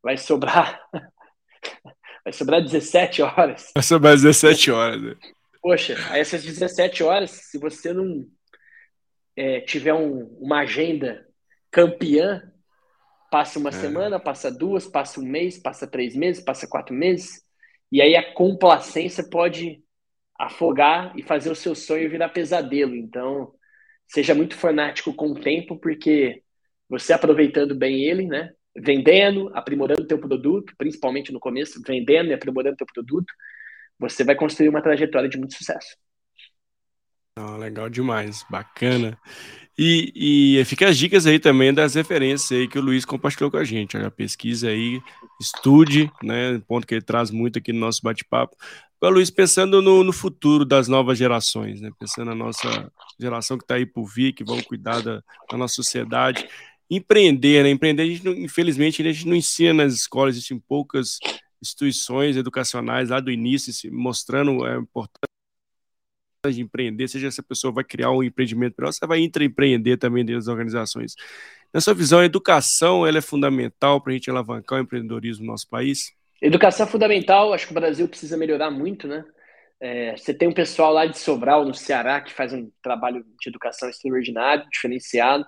Vai 0.03 0.17
sobrar. 0.17 0.81
vai 2.23 2.33
sobrar 2.33 2.61
17 2.61 3.21
horas. 3.21 3.71
Vai 3.73 3.83
sobrar 3.83 4.13
17 4.13 4.71
horas. 4.71 5.01
Né? 5.01 5.15
Poxa, 5.61 5.95
aí 6.09 6.19
essas 6.19 6.43
17 6.43 7.03
horas, 7.03 7.31
se 7.31 7.57
você 7.57 7.93
não 7.93 8.27
é, 9.35 9.61
tiver 9.61 9.93
um, 9.93 10.25
uma 10.39 10.61
agenda 10.61 11.25
campeã, 11.69 12.51
passa 13.31 13.59
uma 13.59 13.69
é. 13.69 13.73
semana, 13.73 14.19
passa 14.19 14.51
duas, 14.51 14.87
passa 14.87 15.21
um 15.21 15.23
mês, 15.23 15.57
passa 15.57 15.87
três 15.87 16.15
meses, 16.15 16.43
passa 16.43 16.67
quatro 16.67 16.93
meses, 16.93 17.43
e 17.91 18.01
aí 18.01 18.15
a 18.15 18.33
complacência 18.33 19.23
pode 19.23 19.83
afogar 20.41 21.13
e 21.15 21.21
fazer 21.21 21.51
o 21.51 21.55
seu 21.55 21.75
sonho 21.75 22.09
virar 22.09 22.29
pesadelo. 22.29 22.95
Então, 22.95 23.53
seja 24.07 24.33
muito 24.33 24.55
fanático 24.55 25.13
com 25.13 25.31
o 25.31 25.39
tempo, 25.39 25.79
porque 25.79 26.41
você 26.89 27.13
aproveitando 27.13 27.75
bem 27.75 28.03
ele, 28.03 28.25
né? 28.25 28.51
Vendendo, 28.75 29.51
aprimorando 29.53 30.01
o 30.01 30.07
teu 30.07 30.17
produto, 30.17 30.73
principalmente 30.77 31.31
no 31.31 31.39
começo, 31.39 31.81
vendendo 31.85 32.29
e 32.29 32.33
aprimorando 32.33 32.73
o 32.73 32.77
teu 32.77 32.87
produto, 32.91 33.31
você 33.99 34.23
vai 34.23 34.35
construir 34.35 34.69
uma 34.69 34.81
trajetória 34.81 35.29
de 35.29 35.37
muito 35.37 35.55
sucesso. 35.55 35.95
Oh, 37.37 37.57
legal 37.57 37.89
demais, 37.89 38.43
bacana. 38.49 39.17
E, 39.77 40.57
e 40.59 40.65
fica 40.65 40.89
as 40.89 40.97
dicas 40.97 41.25
aí 41.25 41.39
também 41.39 41.73
das 41.73 41.95
referências 41.95 42.51
aí 42.51 42.67
que 42.67 42.77
o 42.77 42.81
Luiz 42.81 43.05
compartilhou 43.05 43.49
com 43.49 43.57
a 43.57 43.63
gente. 43.63 43.95
A 43.95 44.11
pesquisa 44.11 44.69
aí, 44.69 45.01
estude, 45.39 46.11
né? 46.21 46.61
Ponto 46.67 46.85
que 46.85 46.95
ele 46.95 47.01
traz 47.01 47.31
muito 47.31 47.59
aqui 47.59 47.71
no 47.71 47.79
nosso 47.79 48.01
bate-papo. 48.03 48.55
Luiz, 49.09 49.31
pensando 49.31 49.81
no, 49.81 50.03
no, 50.03 50.13
futuro 50.13 50.63
das 50.63 50.87
novas 50.87 51.17
gerações, 51.17 51.81
né? 51.81 51.89
pensando 51.97 52.27
na 52.27 52.35
nossa 52.35 52.91
geração 53.19 53.57
que 53.57 53.63
está 53.63 53.75
aí 53.75 53.85
por 53.85 54.05
vir, 54.05 54.31
que 54.31 54.43
vão 54.43 54.61
cuidar 54.61 55.01
da, 55.01 55.23
da 55.49 55.57
nossa 55.57 55.73
sociedade, 55.73 56.47
empreender, 56.89 57.63
né? 57.63 57.69
Empreender, 57.69 58.03
a 58.03 58.05
gente 58.05 58.23
não, 58.23 58.33
infelizmente, 58.33 59.01
a 59.01 59.11
gente 59.11 59.27
não 59.27 59.35
ensina 59.35 59.73
nas 59.85 59.93
escolas, 59.93 60.35
existem 60.35 60.59
poucas 60.59 61.17
instituições 61.61 62.35
educacionais 62.35 63.09
lá 63.09 63.19
do 63.19 63.31
início 63.31 63.71
mostrando 63.91 64.63
a 64.63 64.77
importância 64.77 65.31
de 66.49 66.61
empreender, 66.61 67.07
seja 67.07 67.27
essa 67.27 67.43
pessoa 67.43 67.71
vai 67.71 67.83
criar 67.83 68.11
um 68.11 68.23
empreendimento 68.23 68.75
para 68.75 68.91
você 68.91 69.05
vai 69.05 69.19
intraempreender 69.19 69.97
também 69.97 70.25
dentro 70.25 70.41
das 70.41 70.47
organizações. 70.47 71.15
Na 71.73 71.79
sua 71.79 71.93
visão, 71.93 72.19
a 72.19 72.25
educação 72.25 73.05
ela 73.07 73.19
é 73.19 73.21
fundamental 73.21 74.01
para 74.01 74.11
a 74.11 74.15
gente 74.15 74.29
alavancar 74.29 74.79
o 74.79 74.81
empreendedorismo 74.81 75.45
no 75.45 75.51
nosso 75.51 75.67
país? 75.69 76.13
Educação 76.41 76.87
é 76.87 76.89
fundamental, 76.89 77.53
acho 77.53 77.67
que 77.67 77.71
o 77.71 77.79
Brasil 77.79 78.07
precisa 78.07 78.35
melhorar 78.35 78.71
muito, 78.71 79.07
né? 79.07 79.23
É, 79.79 80.15
você 80.15 80.33
tem 80.33 80.47
um 80.47 80.53
pessoal 80.53 80.93
lá 80.93 81.05
de 81.05 81.17
Sobral, 81.17 81.65
no 81.65 81.73
Ceará, 81.73 82.21
que 82.21 82.33
faz 82.33 82.53
um 82.53 82.71
trabalho 82.81 83.25
de 83.39 83.49
educação 83.49 83.89
extraordinário, 83.89 84.67
diferenciado, 84.71 85.45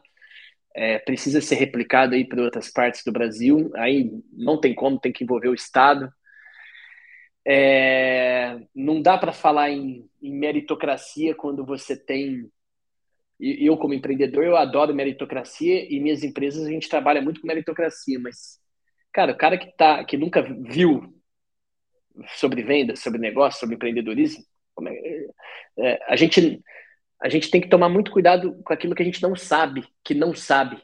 é, 0.76 1.00
precisa 1.00 1.40
ser 1.42 1.56
replicado 1.56 2.16
aí 2.16 2.26
para 2.26 2.42
outras 2.42 2.70
partes 2.72 3.04
do 3.04 3.12
Brasil, 3.12 3.72
aí 3.76 4.12
não 4.32 4.60
tem 4.60 4.74
como, 4.74 5.00
tem 5.00 5.12
que 5.12 5.24
envolver 5.24 5.50
o 5.50 5.54
Estado, 5.54 6.12
é, 7.46 8.60
não 8.74 9.02
dá 9.02 9.18
para 9.18 9.34
falar 9.34 9.70
em, 9.70 10.10
em, 10.22 10.34
meritocracia 10.34 11.36
quando 11.36 11.66
você 11.66 11.96
tem. 11.98 12.50
Eu, 13.40 13.78
como 13.78 13.94
empreendedor, 13.94 14.44
eu 14.46 14.56
adoro 14.56 14.96
meritocracia 14.96 15.86
e 15.94 16.00
minhas 16.00 16.24
empresas 16.24 16.66
a 16.66 16.70
gente 16.70 16.88
trabalha 16.88 17.22
muito 17.22 17.42
com 17.42 17.48
meritocracia, 17.48 18.18
mas, 18.20 18.60
cara, 19.14 19.32
o 19.32 19.38
cara 19.38 19.58
que, 19.58 19.72
tá, 19.78 20.04
que 20.04 20.18
nunca 20.18 20.42
viu 20.42 21.14
sobre 22.36 22.64
vendas, 22.64 23.00
sobre 23.00 23.20
negócio, 23.20 23.60
sobre 23.60 23.76
empreendedorismo, 23.76 24.44
é, 24.88 25.28
é, 25.78 26.00
a, 26.08 26.16
gente, 26.16 26.62
a 27.22 27.30
gente 27.30 27.50
tem 27.50 27.62
que 27.62 27.70
tomar 27.70 27.90
muito 27.90 28.12
cuidado 28.12 28.62
com 28.64 28.74
aquilo 28.74 28.96
que 28.96 29.02
a 29.02 29.06
gente 29.06 29.22
não 29.22 29.36
sabe, 29.36 29.88
que 30.04 30.14
não 30.14 30.34
sabe. 30.34 30.82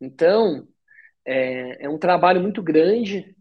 Então, 0.00 0.66
é, 1.24 1.84
é 1.84 1.88
um 1.88 1.98
trabalho 1.98 2.40
muito 2.40 2.62
grande 2.62 3.34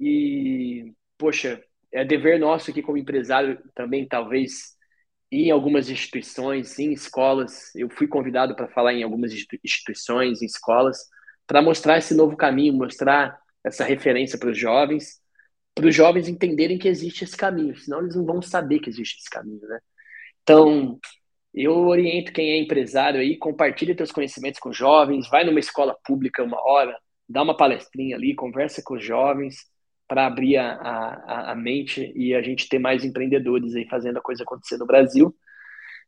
e 0.00 0.92
poxa, 1.18 1.62
é 1.92 2.04
dever 2.04 2.38
nosso 2.38 2.70
aqui 2.70 2.82
como 2.82 2.98
empresário 2.98 3.62
também, 3.74 4.06
talvez, 4.06 4.76
em 5.30 5.50
algumas 5.50 5.88
instituições, 5.88 6.78
em 6.78 6.92
escolas. 6.92 7.74
Eu 7.74 7.88
fui 7.88 8.06
convidado 8.08 8.54
para 8.56 8.68
falar 8.68 8.94
em 8.94 9.02
algumas 9.02 9.32
instituições, 9.32 10.42
em 10.42 10.46
escolas, 10.46 10.98
para 11.46 11.62
mostrar 11.62 11.98
esse 11.98 12.14
novo 12.14 12.36
caminho, 12.36 12.74
mostrar 12.74 13.38
essa 13.62 13.84
referência 13.84 14.38
para 14.38 14.50
os 14.50 14.58
jovens, 14.58 15.20
para 15.74 15.86
os 15.86 15.94
jovens 15.94 16.28
entenderem 16.28 16.78
que 16.78 16.88
existe 16.88 17.24
esse 17.24 17.36
caminho, 17.36 17.76
senão 17.76 18.00
eles 18.00 18.14
não 18.14 18.24
vão 18.24 18.40
saber 18.40 18.78
que 18.78 18.88
existe 18.88 19.18
esse 19.18 19.30
caminho, 19.30 19.60
né? 19.66 19.80
Então, 20.42 20.98
eu 21.52 21.86
oriento 21.86 22.32
quem 22.32 22.50
é 22.50 22.58
empresário 22.58 23.20
aí, 23.20 23.36
compartilhe 23.36 23.94
seus 23.94 24.12
conhecimentos 24.12 24.60
com 24.60 24.72
jovens, 24.72 25.28
vai 25.28 25.44
numa 25.44 25.60
escola 25.60 25.96
pública 26.04 26.42
uma 26.42 26.60
hora, 26.60 26.96
dá 27.28 27.42
uma 27.42 27.56
palestrinha 27.56 28.16
ali, 28.16 28.34
conversa 28.34 28.82
com 28.84 28.94
os 28.94 29.04
jovens, 29.04 29.56
para 30.06 30.26
abrir 30.26 30.56
a, 30.58 30.74
a, 30.74 31.52
a, 31.52 31.54
mente 31.54 32.12
e 32.14 32.34
a 32.34 32.42
gente 32.42 32.68
ter 32.68 32.78
mais 32.78 33.04
empreendedores 33.04 33.74
aí 33.74 33.86
fazendo 33.88 34.18
a 34.18 34.22
coisa 34.22 34.42
acontecer 34.42 34.76
no 34.76 34.86
Brasil. 34.86 35.34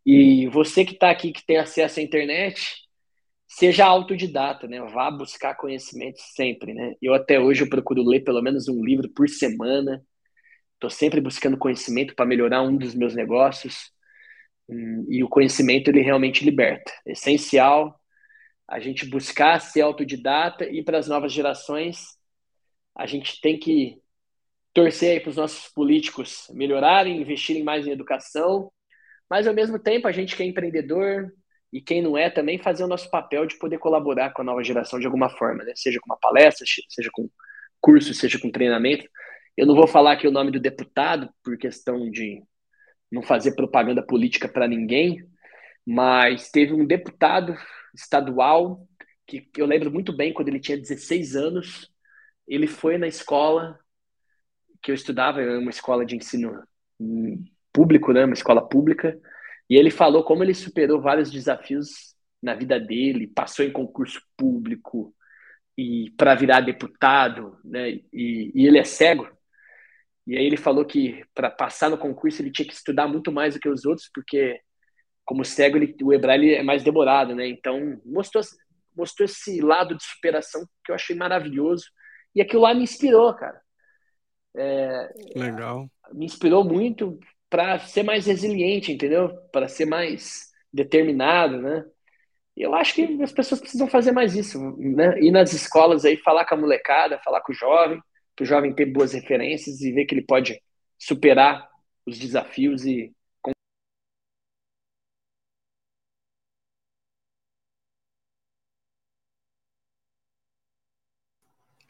E 0.05 0.47
você 0.49 0.85
que 0.85 0.93
está 0.93 1.11
aqui, 1.11 1.33
que 1.33 1.45
tem 1.45 1.57
acesso 1.57 1.99
à 1.99 2.03
internet, 2.03 2.86
seja 3.47 3.87
autodidata, 3.87 4.67
né? 4.67 4.81
Vá 4.93 5.11
buscar 5.11 5.55
conhecimento 5.55 6.19
sempre, 6.19 6.75
né? 6.75 6.95
Eu 7.01 7.15
até 7.15 7.39
hoje 7.41 7.63
eu 7.63 7.69
procuro 7.69 8.03
ler 8.03 8.21
pelo 8.21 8.43
menos 8.43 8.69
um 8.69 8.85
livro 8.85 9.09
por 9.11 9.29
semana. 9.29 10.05
Estou 10.75 10.91
sempre 10.91 11.21
buscando 11.21 11.57
conhecimento 11.59 12.15
para 12.15 12.27
melhorar 12.27 12.63
um 12.63 12.77
dos 12.77 12.95
meus 12.95 13.15
negócios. 13.15 13.91
Hum, 14.69 15.07
e 15.09 15.23
o 15.23 15.29
conhecimento 15.29 15.89
ele 15.89 16.03
realmente 16.03 16.45
liberta. 16.45 16.93
É 17.07 17.13
essencial 17.13 17.99
a 18.69 18.81
gente 18.81 19.07
buscar 19.07 19.61
ser 19.61 19.83
autodidata 19.83 20.65
e 20.69 20.83
para 20.83 20.99
as 20.99 21.09
novas 21.09 21.33
gerações 21.33 22.17
a 22.97 23.07
gente 23.07 23.41
tem 23.41 23.59
que 23.59 24.01
torcer 24.75 25.23
para 25.23 25.31
os 25.31 25.37
nossos 25.37 25.69
políticos 25.73 26.49
melhorarem, 26.53 27.21
investirem 27.21 27.63
mais 27.63 27.87
em 27.87 27.93
educação, 27.93 28.71
mas 29.31 29.47
ao 29.47 29.55
mesmo 29.55 29.79
tempo 29.79 30.09
a 30.09 30.13
gente 30.13 30.35
que 30.37 30.43
é 30.43 30.47
empreendedor 30.47 31.33
e 31.77 31.83
quem 31.83 32.01
não 32.01 32.17
é 32.17 32.31
também 32.31 32.57
fazer 32.57 32.85
o 32.85 32.89
nosso 32.89 33.11
papel 33.11 33.45
de 33.45 33.59
poder 33.59 33.77
colaborar 33.79 34.31
com 34.31 34.41
a 34.41 34.45
nova 34.47 34.65
geração 34.65 34.99
de 34.99 35.05
alguma 35.05 35.29
forma, 35.29 35.63
né? 35.63 35.75
seja 35.77 36.01
com 36.01 36.11
uma 36.11 36.19
palestra, 36.19 36.65
seja 36.89 37.11
com 37.13 37.29
curso, 37.79 38.15
seja 38.15 38.41
com 38.41 38.51
treinamento. 38.51 39.07
Eu 39.55 39.67
não 39.67 39.75
vou 39.75 39.87
falar 39.87 40.13
aqui 40.13 40.27
o 40.27 40.31
nome 40.31 40.51
do 40.51 40.59
deputado 40.59 41.29
por 41.45 41.59
questão 41.59 42.11
de 42.11 42.43
não 43.13 43.21
fazer 43.21 43.55
propaganda 43.55 44.03
política 44.03 44.49
para 44.49 44.67
ninguém, 44.67 45.23
mas 45.87 46.51
teve 46.51 46.73
um 46.73 46.87
deputado 46.87 47.55
estadual 47.95 48.81
que 49.27 49.47
eu 49.59 49.67
lembro 49.67 49.93
muito 49.93 50.17
bem 50.17 50.33
quando 50.33 50.49
ele 50.49 50.61
tinha 50.61 50.79
16 50.79 51.37
anos, 51.37 51.93
ele 52.49 52.67
foi 52.67 52.97
na 52.97 53.07
escola 53.07 53.79
que 54.83 54.91
eu 54.91 54.95
estudava, 54.95 55.43
uma 55.43 55.69
escola 55.69 56.07
de 56.07 56.17
ensino 56.17 56.63
público, 57.71 58.15
né, 58.15 58.25
uma 58.25 58.33
escola 58.33 58.67
pública, 58.67 59.21
e 59.69 59.77
ele 59.77 59.91
falou 59.91 60.23
como 60.23 60.43
ele 60.43 60.55
superou 60.55 61.01
vários 61.01 61.31
desafios 61.31 62.15
na 62.43 62.55
vida 62.55 62.79
dele, 62.79 63.27
passou 63.27 63.65
em 63.65 63.73
concurso 63.73 64.21
público 64.37 65.15
e 65.77 66.11
para 66.17 66.35
virar 66.35 66.61
deputado, 66.61 67.59
né, 67.65 68.01
e, 68.13 68.53
e 68.55 68.67
ele 68.67 68.79
é 68.79 68.85
cego. 68.85 69.29
E 70.27 70.37
aí 70.37 70.45
ele 70.45 70.57
falou 70.57 70.85
que 70.85 71.25
para 71.35 71.51
passar 71.51 71.91
no 71.91 71.99
concurso 71.99 72.43
ele 72.43 72.51
tinha 72.51 72.67
que 72.67 72.75
estudar 72.75 73.07
muito 73.07 73.31
mais 73.31 73.55
do 73.55 73.61
que 73.61 73.69
os 73.69 73.85
outros, 73.85 74.11
porque 74.13 74.61
como 75.25 75.45
cego 75.45 75.77
ele, 75.77 75.95
o 76.03 76.13
hebraico 76.13 76.45
é 76.45 76.63
mais 76.63 76.83
demorado, 76.83 77.35
né? 77.35 77.47
Então 77.49 78.01
mostrou 78.05 78.43
mostrou 78.97 79.27
esse 79.27 79.61
lado 79.61 79.95
de 79.95 80.03
superação 80.03 80.67
que 80.83 80.91
eu 80.91 80.95
achei 80.95 81.15
maravilhoso 81.15 81.85
e 82.35 82.41
aquilo 82.41 82.63
lá 82.63 82.73
me 82.73 82.83
inspirou, 82.83 83.35
cara. 83.35 83.61
É, 84.57 85.13
Legal. 85.35 85.91
Me 86.15 86.25
inspirou 86.25 86.65
muito 86.65 87.19
para 87.51 87.79
ser 87.81 88.03
mais 88.03 88.27
resiliente, 88.27 88.93
entendeu? 88.93 89.31
Para 89.53 89.69
ser 89.69 89.87
mais 89.87 90.51
determinado, 90.73 91.61
né? 91.61 91.85
E 92.57 92.63
eu 92.63 92.75
acho 92.75 92.95
que 92.95 93.23
as 93.23 93.33
pessoas 93.33 93.61
precisam 93.61 93.87
fazer 93.89 94.13
mais 94.13 94.35
isso, 94.35 94.59
né? 94.79 95.19
Ir 95.21 95.31
nas 95.31 95.53
escolas 95.53 96.05
aí, 96.05 96.17
falar 96.17 96.45
com 96.47 96.55
a 96.55 96.59
molecada, 96.59 97.21
falar 97.25 97.41
com 97.43 97.53
o 97.53 97.55
jovem, 97.55 98.01
para 98.35 98.45
o 98.45 98.47
jovem 98.47 98.75
ter 98.75 98.87
boas 98.87 99.13
referências 99.13 99.81
e 99.83 99.93
ver 99.93 100.07
que 100.07 100.15
ele 100.15 100.23
pode 100.23 100.61
superar 100.99 101.69
os 102.07 102.19
desafios 102.19 102.85
e 102.87 103.13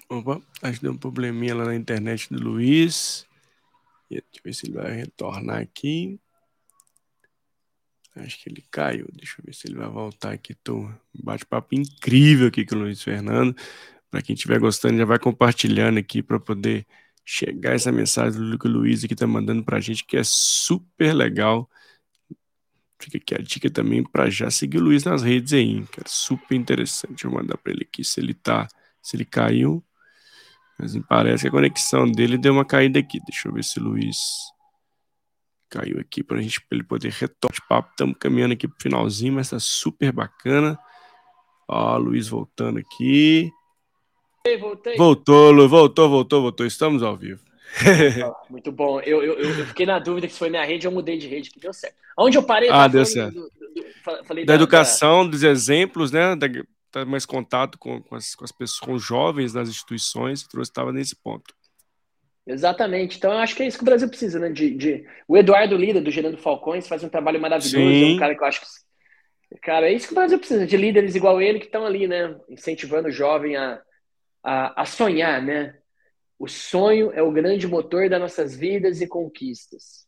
Opa, 0.08 0.40
acho 0.62 0.78
que 0.78 0.84
deu 0.84 0.92
um 0.92 0.96
probleminha 0.96 1.54
lá 1.54 1.64
na 1.64 1.74
internet 1.74 2.32
do 2.32 2.40
Luiz. 2.40 3.25
Deixa 4.08 4.24
eu 4.34 4.40
ver 4.44 4.54
se 4.54 4.66
ele 4.66 4.74
vai 4.74 4.92
retornar 4.92 5.60
aqui. 5.60 6.20
Acho 8.16 8.42
que 8.42 8.48
ele 8.48 8.64
caiu. 8.70 9.06
Deixa 9.12 9.40
eu 9.40 9.44
ver 9.44 9.54
se 9.54 9.66
ele 9.66 9.76
vai 9.76 9.88
voltar 9.88 10.32
aqui. 10.32 10.54
Tô 10.54 10.88
bate-papo 11.12 11.74
incrível 11.74 12.48
aqui 12.48 12.64
com 12.64 12.76
o 12.76 12.78
Luiz 12.78 13.02
Fernando. 13.02 13.54
Para 14.10 14.22
quem 14.22 14.34
estiver 14.34 14.58
gostando, 14.58 14.96
já 14.96 15.04
vai 15.04 15.18
compartilhando 15.18 15.98
aqui 15.98 16.22
para 16.22 16.40
poder 16.40 16.86
chegar 17.24 17.74
essa 17.74 17.90
mensagem 17.90 18.40
do 18.40 18.58
que 18.58 18.68
o 18.68 18.70
Luiz 18.70 19.04
aqui 19.04 19.14
tá 19.16 19.26
mandando 19.26 19.64
para 19.64 19.78
a 19.78 19.80
gente, 19.80 20.04
que 20.04 20.16
é 20.16 20.22
super 20.24 21.12
legal. 21.12 21.68
Fica 22.98 23.18
aqui 23.18 23.34
a 23.34 23.38
dica 23.38 23.68
também 23.68 24.02
para 24.02 24.30
já 24.30 24.50
seguir 24.50 24.78
o 24.78 24.84
Luiz 24.84 25.04
nas 25.04 25.22
redes 25.22 25.52
aí, 25.52 25.84
que 25.88 26.00
é 26.00 26.04
super 26.06 26.54
interessante. 26.54 27.24
Eu 27.24 27.30
mandar 27.30 27.58
para 27.58 27.72
ele 27.72 27.82
aqui 27.82 28.02
se 28.02 28.20
ele 28.20 28.32
tá, 28.32 28.68
se 29.02 29.16
ele 29.16 29.24
caiu. 29.24 29.84
Mas 30.78 30.94
me 30.94 31.02
parece 31.02 31.42
que 31.42 31.48
a 31.48 31.50
conexão 31.50 32.10
dele 32.10 32.36
deu 32.36 32.52
uma 32.52 32.64
caída 32.64 32.98
aqui. 32.98 33.18
Deixa 33.26 33.48
eu 33.48 33.52
ver 33.52 33.64
se 33.64 33.78
o 33.78 33.82
Luiz 33.82 34.18
caiu 35.70 35.98
aqui 35.98 36.22
para 36.22 36.40
gente 36.40 36.60
pra 36.60 36.76
ele 36.76 36.84
poder 36.84 37.10
retornar 37.12 37.68
papo. 37.68 37.90
Estamos 37.90 38.16
caminhando 38.18 38.52
aqui 38.52 38.68
para 38.68 38.76
o 38.76 38.82
finalzinho, 38.82 39.32
mas 39.32 39.46
está 39.46 39.58
super 39.58 40.12
bacana. 40.12 40.78
Ó, 41.68 41.96
Luiz 41.96 42.28
voltando 42.28 42.78
aqui. 42.78 43.50
Voltei. 44.60 44.96
Voltou, 44.96 45.50
Lu, 45.50 45.68
voltou, 45.68 46.08
voltou, 46.08 46.42
voltou. 46.42 46.66
Estamos 46.66 47.02
ao 47.02 47.16
vivo. 47.16 47.40
Muito 48.48 48.70
bom. 48.70 49.00
Eu, 49.00 49.22
eu, 49.22 49.34
eu, 49.34 49.66
fiquei 49.66 49.84
na 49.84 49.98
dúvida 49.98 50.28
se 50.28 50.38
foi 50.38 50.48
minha 50.48 50.64
rede, 50.64 50.86
eu 50.86 50.92
mudei 50.92 51.18
de 51.18 51.26
rede, 51.26 51.50
que 51.50 51.58
deu 51.58 51.72
certo. 51.72 51.96
Onde 52.16 52.38
eu 52.38 52.42
parei? 52.42 52.70
Ah, 52.70 52.86
deu 52.86 53.04
certo. 53.04 53.34
Do, 53.34 53.40
do, 53.40 53.74
do, 53.74 54.34
da, 54.34 54.44
da, 54.44 54.54
educação, 54.54 55.24
da... 55.24 55.32
dos 55.32 55.42
exemplos, 55.42 56.12
né? 56.12 56.36
Da, 56.36 56.46
mais 57.06 57.26
contato 57.26 57.78
com, 57.78 58.00
com, 58.02 58.14
as, 58.14 58.34
com 58.34 58.44
as 58.44 58.52
pessoas, 58.52 58.80
com 58.80 58.92
os 58.92 59.02
jovens 59.02 59.52
nas 59.52 59.68
instituições, 59.68 60.42
trouxe 60.44 60.70
estava 60.70 60.92
nesse 60.92 61.16
ponto. 61.16 61.54
Exatamente. 62.46 63.18
Então, 63.18 63.32
eu 63.32 63.38
acho 63.38 63.56
que 63.56 63.62
é 63.62 63.66
isso 63.66 63.76
que 63.76 63.82
o 63.82 63.86
Brasil 63.86 64.08
precisa, 64.08 64.38
né? 64.38 64.48
De, 64.48 64.70
de... 64.70 65.04
O 65.26 65.36
Eduardo 65.36 65.76
Lida, 65.76 66.00
do 66.00 66.10
Gerando 66.10 66.38
Falcões, 66.38 66.86
faz 66.86 67.02
um 67.02 67.08
trabalho 67.08 67.40
maravilhoso. 67.40 67.76
Sim. 67.76 68.12
É 68.12 68.14
um 68.14 68.18
cara 68.18 68.34
que 68.36 68.42
eu 68.42 68.46
acho 68.46 68.60
que. 68.60 68.66
Cara, 69.62 69.88
é 69.88 69.92
isso 69.92 70.08
que 70.08 70.12
o 70.12 70.16
Brasil 70.16 70.38
precisa, 70.38 70.66
de 70.66 70.76
líderes 70.76 71.14
igual 71.14 71.40
ele 71.40 71.58
que 71.58 71.66
estão 71.66 71.84
ali, 71.84 72.06
né? 72.06 72.36
Incentivando 72.48 73.08
o 73.08 73.12
jovem 73.12 73.56
a, 73.56 73.80
a, 74.42 74.82
a 74.82 74.84
sonhar, 74.84 75.42
né? 75.42 75.76
O 76.38 76.48
sonho 76.48 77.10
é 77.12 77.22
o 77.22 77.32
grande 77.32 77.66
motor 77.66 78.08
das 78.08 78.20
nossas 78.20 78.54
vidas 78.54 79.00
e 79.00 79.08
conquistas. 79.08 80.06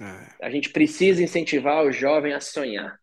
É. 0.00 0.46
A 0.46 0.50
gente 0.50 0.70
precisa 0.70 1.22
incentivar 1.22 1.84
o 1.84 1.92
jovem 1.92 2.32
a 2.32 2.40
sonhar. 2.40 2.98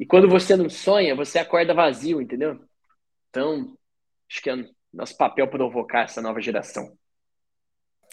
E 0.00 0.06
quando 0.06 0.26
você 0.26 0.56
não 0.56 0.70
sonha, 0.70 1.14
você 1.14 1.38
acorda 1.38 1.74
vazio, 1.74 2.22
entendeu? 2.22 2.58
Então, 3.28 3.76
acho 4.30 4.42
que 4.42 4.48
é 4.48 4.64
nosso 4.90 5.14
papel 5.14 5.46
provocar 5.46 6.04
essa 6.04 6.22
nova 6.22 6.40
geração. 6.40 6.96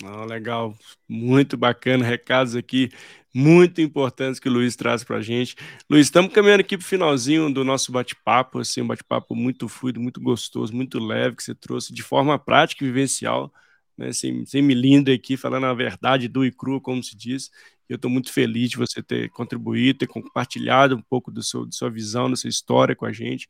Oh, 0.04 0.26
legal, 0.26 0.76
muito 1.08 1.56
bacana, 1.56 2.06
recados 2.06 2.58
aqui 2.58 2.92
muito 3.34 3.80
importantes 3.82 4.40
que 4.40 4.50
o 4.50 4.52
Luiz 4.52 4.76
traz 4.76 5.04
para 5.04 5.18
a 5.18 5.22
gente. 5.22 5.56
Luiz, 5.90 6.08
estamos 6.08 6.34
caminhando 6.34 6.62
aqui 6.62 6.78
para 6.78 6.84
o 6.84 6.88
finalzinho 6.88 7.54
do 7.54 7.64
nosso 7.64 7.92
bate-papo, 7.92 8.60
assim, 8.60 8.82
um 8.82 8.88
bate-papo 8.88 9.34
muito 9.34 9.70
fluido, 9.70 10.00
muito 10.00 10.20
gostoso, 10.20 10.76
muito 10.76 11.00
leve, 11.00 11.38
que 11.38 11.44
você 11.44 11.56
trouxe 11.56 11.94
de 11.94 12.04
forma 12.04 12.38
prática 12.38 12.84
e 12.84 12.88
vivencial, 12.88 13.54
né, 13.98 14.12
sem, 14.12 14.46
sem 14.46 14.62
me 14.62 14.76
aqui, 15.14 15.38
falando 15.38 15.68
a 15.68 15.74
verdade 15.74 16.28
do 16.28 16.44
e 16.44 16.52
cru, 16.52 16.82
como 16.82 17.02
se 17.02 17.16
diz. 17.16 17.50
Eu 17.90 17.96
estou 17.96 18.12
muito 18.12 18.32
feliz 18.32 18.70
de 18.70 18.78
você 18.78 19.02
ter 19.02 19.30
contribuído, 19.30 20.00
ter 20.00 20.08
compartilhado 20.08 20.96
um 20.96 21.02
pouco 21.02 21.32
do 21.32 21.42
seu, 21.42 21.66
de 21.66 21.76
sua 21.76 21.90
visão, 21.90 22.30
da 22.30 22.36
sua 22.36 22.50
história 22.50 22.96
com 22.96 23.06
a 23.06 23.14
gente. 23.14 23.48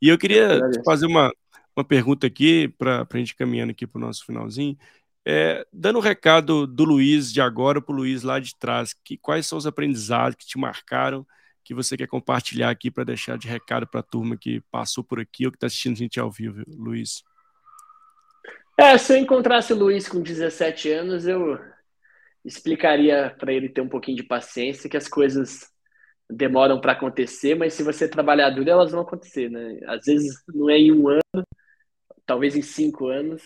E 0.00 0.08
eu 0.08 0.18
queria 0.18 0.60
fazer 0.84 1.06
uma, 1.06 1.32
uma 1.76 1.84
pergunta 1.84 2.26
aqui, 2.26 2.68
para 2.76 3.06
a 3.08 3.16
gente 3.16 3.36
caminhando 3.36 3.70
aqui 3.70 3.86
para 3.86 3.98
o 3.98 4.02
nosso 4.02 4.24
finalzinho. 4.24 4.76
É, 5.28 5.66
dando 5.72 5.96
o 5.96 5.98
um 5.98 6.02
recado 6.02 6.66
do 6.66 6.84
Luiz 6.84 7.32
de 7.32 7.40
agora 7.40 7.80
para 7.80 7.92
o 7.92 7.96
Luiz 7.96 8.22
lá 8.22 8.38
de 8.38 8.54
trás, 8.56 8.94
que, 9.04 9.16
quais 9.16 9.46
são 9.46 9.58
os 9.58 9.66
aprendizados 9.66 10.36
que 10.36 10.46
te 10.46 10.56
marcaram, 10.56 11.26
que 11.64 11.74
você 11.74 11.96
quer 11.96 12.06
compartilhar 12.06 12.70
aqui 12.70 12.92
para 12.92 13.02
deixar 13.02 13.36
de 13.36 13.48
recado 13.48 13.86
para 13.88 14.00
a 14.00 14.04
turma 14.04 14.36
que 14.36 14.60
passou 14.70 15.02
por 15.02 15.18
aqui 15.18 15.44
ou 15.44 15.50
que 15.50 15.56
está 15.56 15.66
assistindo 15.66 15.94
a 15.94 15.96
gente 15.96 16.20
ao 16.20 16.30
vivo, 16.30 16.62
Luiz? 16.68 17.24
É, 18.78 18.96
se 18.98 19.14
eu 19.14 19.16
encontrasse 19.16 19.72
o 19.72 19.76
Luiz 19.76 20.06
com 20.08 20.20
17 20.20 20.90
anos, 20.92 21.26
eu 21.26 21.58
explicaria 22.46 23.34
para 23.38 23.52
ele 23.52 23.68
ter 23.68 23.80
um 23.80 23.88
pouquinho 23.88 24.16
de 24.16 24.22
paciência, 24.22 24.88
que 24.88 24.96
as 24.96 25.08
coisas 25.08 25.68
demoram 26.30 26.80
para 26.80 26.92
acontecer, 26.92 27.54
mas 27.54 27.74
se 27.74 27.82
você 27.82 28.08
trabalhar 28.08 28.50
duro, 28.50 28.70
elas 28.70 28.92
vão 28.92 29.00
acontecer, 29.00 29.50
né? 29.50 29.78
Às 29.86 30.04
vezes 30.06 30.42
não 30.48 30.70
é 30.70 30.78
em 30.78 30.92
um 30.92 31.08
ano, 31.08 31.22
talvez 32.24 32.56
em 32.56 32.62
cinco 32.62 33.08
anos, 33.08 33.42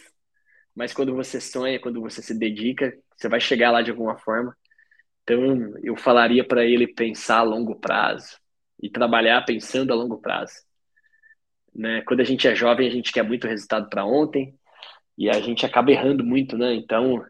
mas 0.75 0.93
quando 0.93 1.15
você 1.15 1.41
sonha, 1.41 1.81
quando 1.81 2.01
você 2.01 2.23
se 2.23 2.39
dedica, 2.39 2.93
você 3.17 3.29
vai 3.29 3.41
chegar 3.41 3.71
lá 3.71 3.83
de 3.83 3.91
alguma 3.91 4.19
forma. 4.19 4.57
Então, 5.23 5.75
eu 5.83 5.97
falaria 5.97 6.47
para 6.47 6.65
ele 6.65 6.87
pensar 6.87 7.39
a 7.39 7.43
longo 7.43 7.79
prazo 7.79 8.39
e 8.83 8.91
trabalhar 8.91 9.45
pensando 9.45 9.93
a 9.93 9.97
longo 9.97 10.19
prazo. 10.21 10.55
Né? 11.75 12.03
Quando 12.03 12.21
a 12.21 12.25
gente 12.25 12.49
é 12.49 12.55
jovem, 12.55 12.89
a 12.89 12.91
gente 12.91 13.13
quer 13.13 13.23
muito 13.23 13.47
resultado 13.47 13.89
para 13.89 14.05
ontem 14.05 14.55
e 15.17 15.29
a 15.29 15.41
gente 15.41 15.67
acaba 15.67 15.91
errando 15.91 16.25
muito, 16.25 16.57
né? 16.57 16.75
Então, 16.75 17.23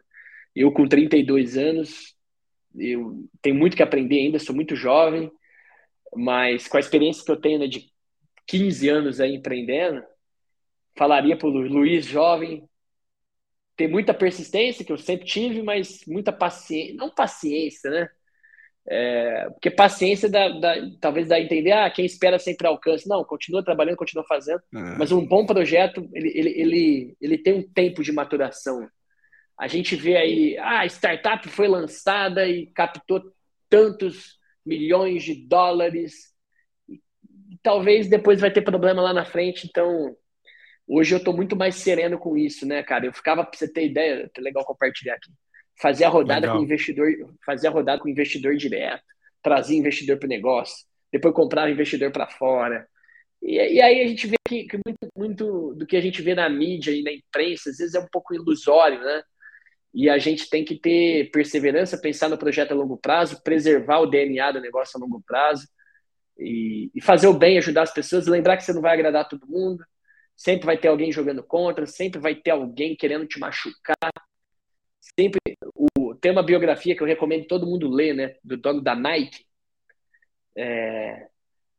eu 0.55 0.71
com 0.71 0.87
32 0.87 1.57
anos, 1.57 2.15
eu 2.75 3.27
tenho 3.41 3.55
muito 3.55 3.75
que 3.75 3.83
aprender 3.83 4.17
ainda, 4.17 4.39
sou 4.39 4.55
muito 4.55 4.75
jovem, 4.75 5.31
mas 6.15 6.67
com 6.67 6.77
a 6.77 6.79
experiência 6.79 7.23
que 7.23 7.31
eu 7.31 7.39
tenho 7.39 7.59
né, 7.59 7.67
de 7.67 7.91
15 8.47 8.89
anos 8.89 9.19
aí 9.19 9.35
empreendendo, 9.35 10.03
falaria 10.97 11.37
para 11.37 11.47
o 11.47 11.51
Luiz 11.51 12.05
jovem, 12.05 12.67
ter 13.75 13.87
muita 13.87 14.13
persistência, 14.13 14.85
que 14.85 14.91
eu 14.91 14.97
sempre 14.97 15.25
tive, 15.25 15.63
mas 15.63 16.01
muita 16.05 16.31
paciência, 16.31 16.95
não 16.95 17.09
paciência, 17.09 17.89
né? 17.89 18.09
É, 18.87 19.49
porque 19.51 19.69
paciência 19.69 20.27
dá, 20.27 20.49
dá, 20.49 20.75
talvez 20.99 21.27
dá 21.27 21.35
a 21.35 21.41
entender, 21.41 21.71
ah, 21.71 21.89
quem 21.89 22.03
espera 22.03 22.39
sempre 22.39 22.67
alcance. 22.67 23.07
Não, 23.07 23.23
continua 23.23 23.63
trabalhando, 23.63 23.95
continua 23.95 24.25
fazendo. 24.27 24.61
É. 24.73 24.97
Mas 24.97 25.11
um 25.11 25.25
bom 25.25 25.45
projeto, 25.45 26.09
ele, 26.13 26.29
ele, 26.35 26.49
ele, 26.49 27.17
ele 27.21 27.37
tem 27.37 27.53
um 27.53 27.63
tempo 27.63 28.03
de 28.03 28.11
maturação. 28.11 28.87
A 29.59 29.67
gente 29.67 29.95
vê 29.95 30.17
aí, 30.17 30.57
ah, 30.57 30.81
a 30.81 30.85
startup 30.87 31.47
foi 31.49 31.67
lançada 31.67 32.47
e 32.47 32.67
captou 32.67 33.21
tantos 33.69 34.39
milhões 34.65 35.23
de 35.23 35.35
dólares. 35.47 36.33
E, 36.89 36.99
talvez 37.61 38.09
depois 38.09 38.41
vai 38.41 38.51
ter 38.51 38.61
problema 38.61 39.01
lá 39.01 39.13
na 39.13 39.25
frente, 39.25 39.67
então 39.67 40.15
Hoje 40.93 41.15
eu 41.15 41.19
estou 41.19 41.33
muito 41.33 41.55
mais 41.55 41.75
sereno 41.75 42.19
com 42.19 42.35
isso, 42.35 42.67
né, 42.67 42.83
cara? 42.83 43.05
Eu 43.05 43.13
ficava, 43.13 43.45
para 43.45 43.57
você 43.57 43.65
ter 43.65 43.85
ideia, 43.85 44.29
é 44.35 44.41
legal 44.41 44.65
compartilhar 44.65 45.15
aqui. 45.15 45.31
Fazer 45.79 46.03
a 46.03 46.09
rodada 46.09 46.41
legal. 46.41 46.57
com 46.57 46.63
investidor, 46.63 47.07
fazer 47.45 47.67
a 47.69 47.71
rodada 47.71 48.01
com 48.01 48.09
investidor 48.09 48.57
direto, 48.57 49.01
trazer 49.41 49.75
investidor 49.75 50.17
para 50.17 50.25
o 50.25 50.29
negócio, 50.29 50.85
depois 51.09 51.33
comprar 51.33 51.67
o 51.69 51.71
investidor 51.71 52.11
para 52.11 52.27
fora. 52.27 52.85
E, 53.41 53.55
e, 53.55 53.81
aí 53.81 54.01
a 54.03 54.07
gente 54.07 54.27
vê 54.27 54.35
que, 54.45 54.65
que, 54.65 54.77
muito, 54.85 55.07
muito 55.15 55.73
do 55.75 55.87
que 55.87 55.95
a 55.95 56.01
gente 56.01 56.21
vê 56.21 56.35
na 56.35 56.49
mídia 56.49 56.91
e 56.91 57.01
na 57.01 57.13
imprensa, 57.13 57.69
às 57.69 57.77
vezes 57.77 57.95
é 57.95 57.99
um 58.01 58.09
pouco 58.11 58.35
ilusório, 58.35 58.99
né? 58.99 59.23
E 59.93 60.09
a 60.09 60.17
gente 60.17 60.49
tem 60.49 60.63
que 60.63 60.75
ter 60.79 61.29
perseverança, 61.31 61.97
pensar 61.97 62.29
no 62.29 62.37
projeto 62.37 62.71
a 62.71 62.75
longo 62.75 62.97
prazo, 62.97 63.41
preservar 63.43 63.99
o 63.99 64.07
DNA 64.07 64.53
do 64.53 64.61
negócio 64.61 64.97
a 64.97 65.01
longo 65.01 65.21
prazo 65.25 65.67
e, 66.37 66.89
e 66.95 67.01
fazer 67.01 67.27
o 67.27 67.33
bem, 67.33 67.57
ajudar 67.57 67.83
as 67.83 67.93
pessoas, 67.93 68.27
lembrar 68.27 68.57
que 68.57 68.63
você 68.63 68.73
não 68.73 68.81
vai 68.81 68.93
agradar 68.93 69.27
todo 69.27 69.47
mundo, 69.47 69.83
Sempre 70.41 70.65
vai 70.65 70.75
ter 70.75 70.87
alguém 70.87 71.11
jogando 71.11 71.43
contra, 71.43 71.85
sempre 71.85 72.19
vai 72.19 72.33
ter 72.33 72.49
alguém 72.49 72.95
querendo 72.95 73.27
te 73.27 73.37
machucar. 73.37 74.11
Sempre 74.99 75.39
o 75.75 76.15
tem 76.15 76.31
uma 76.31 76.41
biografia 76.41 76.95
que 76.95 77.03
eu 77.03 77.07
recomendo 77.07 77.45
todo 77.45 77.67
mundo 77.67 77.87
ler, 77.87 78.15
né, 78.15 78.35
do 78.43 78.57
dono 78.57 78.81
da 78.81 78.95
Nike. 78.95 79.45
É, 80.57 81.27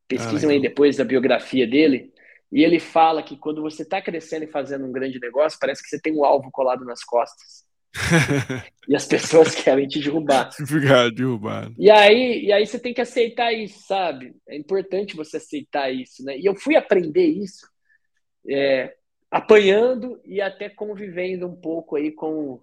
pesquisem 0.07 0.49
ah, 0.49 0.53
aí 0.53 0.61
depois 0.61 0.97
da 0.97 1.05
biografia 1.05 1.67
dele. 1.67 2.13
E 2.53 2.63
ele 2.63 2.79
fala 2.79 3.25
que 3.25 3.37
quando 3.37 3.63
você 3.63 3.83
está 3.83 4.01
crescendo 4.01 4.45
e 4.45 4.53
fazendo 4.53 4.87
um 4.87 4.93
grande 4.93 5.19
negócio, 5.19 5.59
parece 5.61 5.83
que 5.83 5.89
você 5.89 6.01
tem 6.01 6.17
um 6.17 6.25
alvo 6.25 6.49
colado 6.53 6.85
nas 6.85 7.03
costas. 7.03 7.65
e 8.89 8.97
as 8.97 9.07
pessoas 9.07 9.55
querem 9.57 9.87
te 9.87 10.01
derrubar. 10.01 10.51
Ficar 10.67 11.11
derrubado. 11.11 11.75
E 11.79 11.91
aí, 11.91 12.45
e 12.47 12.53
aí 12.53 12.67
você 12.67 12.79
tem 12.79 12.95
que 12.95 13.01
aceitar 13.01 13.53
isso, 13.53 13.87
sabe? 13.87 14.35
É 14.49 14.57
importante 14.57 15.17
você 15.17 15.37
aceitar 15.37 15.93
isso, 15.93 16.25
né? 16.25 16.39
E 16.39 16.47
eu 16.47 16.55
fui 16.55 16.77
aprender 16.77 17.27
isso 17.27 17.67
é, 18.49 18.95
apanhando 19.31 20.21
e 20.25 20.41
até 20.41 20.69
convivendo 20.69 21.47
um 21.47 21.55
pouco 21.55 21.97
aí 21.97 22.11
com, 22.11 22.61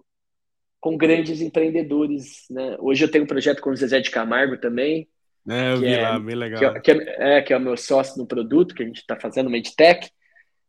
com 0.80 0.96
grandes 0.96 1.40
empreendedores. 1.40 2.44
Né? 2.50 2.76
Hoje 2.80 3.04
eu 3.04 3.10
tenho 3.10 3.24
um 3.24 3.28
projeto 3.28 3.60
com 3.60 3.70
o 3.70 3.76
Zezé 3.76 4.00
de 4.00 4.10
Camargo 4.10 4.58
também. 4.58 5.08
É, 5.48 5.72
eu 5.72 5.78
vi 5.78 5.94
é, 5.94 6.02
lá, 6.02 6.18
bem 6.18 6.36
legal. 6.36 6.58
Que, 6.58 6.66
é, 6.66 6.80
que, 6.80 6.90
é, 6.92 7.42
que 7.42 7.52
é 7.52 7.56
o 7.56 7.60
meu 7.60 7.76
sócio 7.76 8.18
no 8.18 8.26
produto, 8.26 8.74
que 8.74 8.82
a 8.82 8.86
gente 8.86 9.00
está 9.00 9.18
fazendo, 9.18 9.46
o 9.46 9.50
Medtech. 9.50 10.10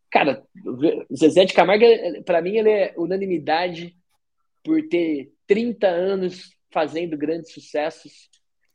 Cara, 0.10 0.44
o 0.66 1.16
Zezé 1.16 1.46
de 1.46 1.54
Camargo, 1.54 1.86
para 2.26 2.42
mim, 2.42 2.58
ele 2.58 2.70
é 2.70 2.94
unanimidade 2.98 3.96
por 4.64 4.82
ter 4.88 5.32
30 5.48 5.88
anos 5.88 6.52
fazendo 6.72 7.18
grandes 7.18 7.52
sucessos. 7.52 8.30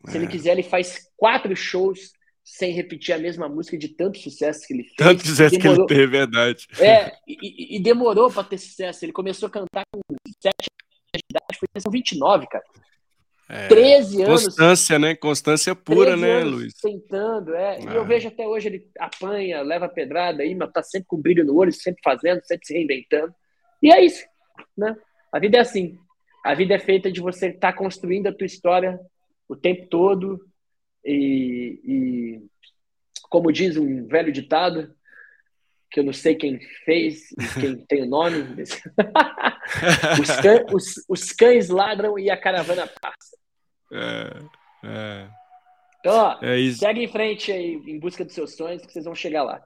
Se 0.07 0.16
ele 0.16 0.26
é. 0.26 0.28
quiser, 0.28 0.53
ele 0.53 0.62
faz 0.62 1.11
quatro 1.16 1.55
shows 1.57 2.12
sem 2.45 2.72
repetir 2.72 3.12
a 3.12 3.18
mesma 3.18 3.49
música 3.49 3.76
de 3.76 3.89
tanto 3.89 4.18
sucesso 4.18 4.66
que 4.66 4.72
ele 4.72 4.84
fez. 4.84 4.95
Tanto 4.97 5.26
sucesso 5.26 5.59
demorou, 5.59 5.87
que 5.87 5.95
ele 5.95 6.01
teve, 6.01 6.12
verdade. 6.12 6.66
É, 6.78 7.12
e, 7.26 7.76
e 7.76 7.82
demorou 7.82 8.30
para 8.30 8.45
ter 8.45 8.59
sucesso. 8.59 9.05
Ele 9.05 9.12
começou 9.12 9.49
a 9.49 9.51
cantar 9.51 9.82
com 9.93 10.01
7 10.41 10.47
anos 10.47 10.62
de 11.14 11.22
idade, 11.30 11.59
foi 11.59 11.82
com 11.82 11.91
29, 11.91 12.47
cara. 12.47 12.64
É, 13.49 13.68
13 13.68 14.22
anos. 14.22 14.45
Constância, 14.45 14.99
né? 14.99 15.14
Constância 15.14 15.74
pura, 15.74 16.16
né, 16.16 16.43
Luiz? 16.45 16.74
Tentando, 16.74 17.55
é. 17.55 17.80
E 17.80 17.87
eu 17.87 18.03
é. 18.03 18.05
vejo 18.05 18.28
até 18.28 18.47
hoje 18.47 18.68
ele 18.68 18.91
apanha, 18.99 19.62
leva 19.62 19.89
pedrada 19.89 20.43
aí, 20.43 20.55
mas 20.55 20.70
tá 20.72 20.82
sempre 20.82 21.07
com 21.09 21.20
brilho 21.20 21.45
no 21.45 21.57
olho, 21.57 21.72
sempre 21.72 22.01
fazendo, 22.03 22.43
sempre 22.45 22.66
se 22.66 22.74
reinventando. 22.74 23.34
E 23.82 23.93
é 23.93 24.05
isso, 24.05 24.24
né? 24.76 24.97
A 25.37 25.39
vida 25.39 25.59
é 25.59 25.61
assim. 25.61 25.99
A 26.43 26.55
vida 26.55 26.74
é 26.74 26.78
feita 26.78 27.12
de 27.12 27.20
você 27.20 27.49
estar 27.49 27.72
tá 27.72 27.78
construindo 27.78 28.26
a 28.26 28.32
tua 28.32 28.47
história 28.47 28.99
o 29.47 29.55
tempo 29.55 29.87
todo, 29.89 30.41
e, 31.05 31.78
e, 31.84 32.43
como 33.28 33.53
diz 33.53 33.76
um 33.76 34.07
velho 34.07 34.32
ditado, 34.32 34.93
que 35.91 36.01
eu 36.01 36.05
não 36.05 36.12
sei 36.12 36.34
quem 36.34 36.59
fez 36.87 37.28
quem 37.61 37.76
tem 37.87 38.03
o 38.03 38.07
nome, 38.07 38.39
os, 40.20 40.30
cães, 40.41 40.64
os, 40.72 41.05
os, 41.07 41.32
cães 41.32 41.68
ladram 41.68 42.18
e 42.18 42.30
a 42.30 42.37
caravana 42.37 42.89
passa. 43.01 43.37
É, 43.93 44.30
é. 44.84 45.28
Então, 46.01 46.14
ó, 46.14 46.39
é 46.43 46.70
segue 46.72 47.05
em 47.05 47.09
frente 47.09 47.53
aí 47.53 47.74
em 47.87 48.01
busca 48.01 48.24
dos 48.24 48.34
seus 48.34 48.57
sonhos, 48.57 48.84
que 48.84 48.91
vocês 48.91 49.05
vão 49.05 49.14
chegar 49.14 49.43
lá. 49.43 49.62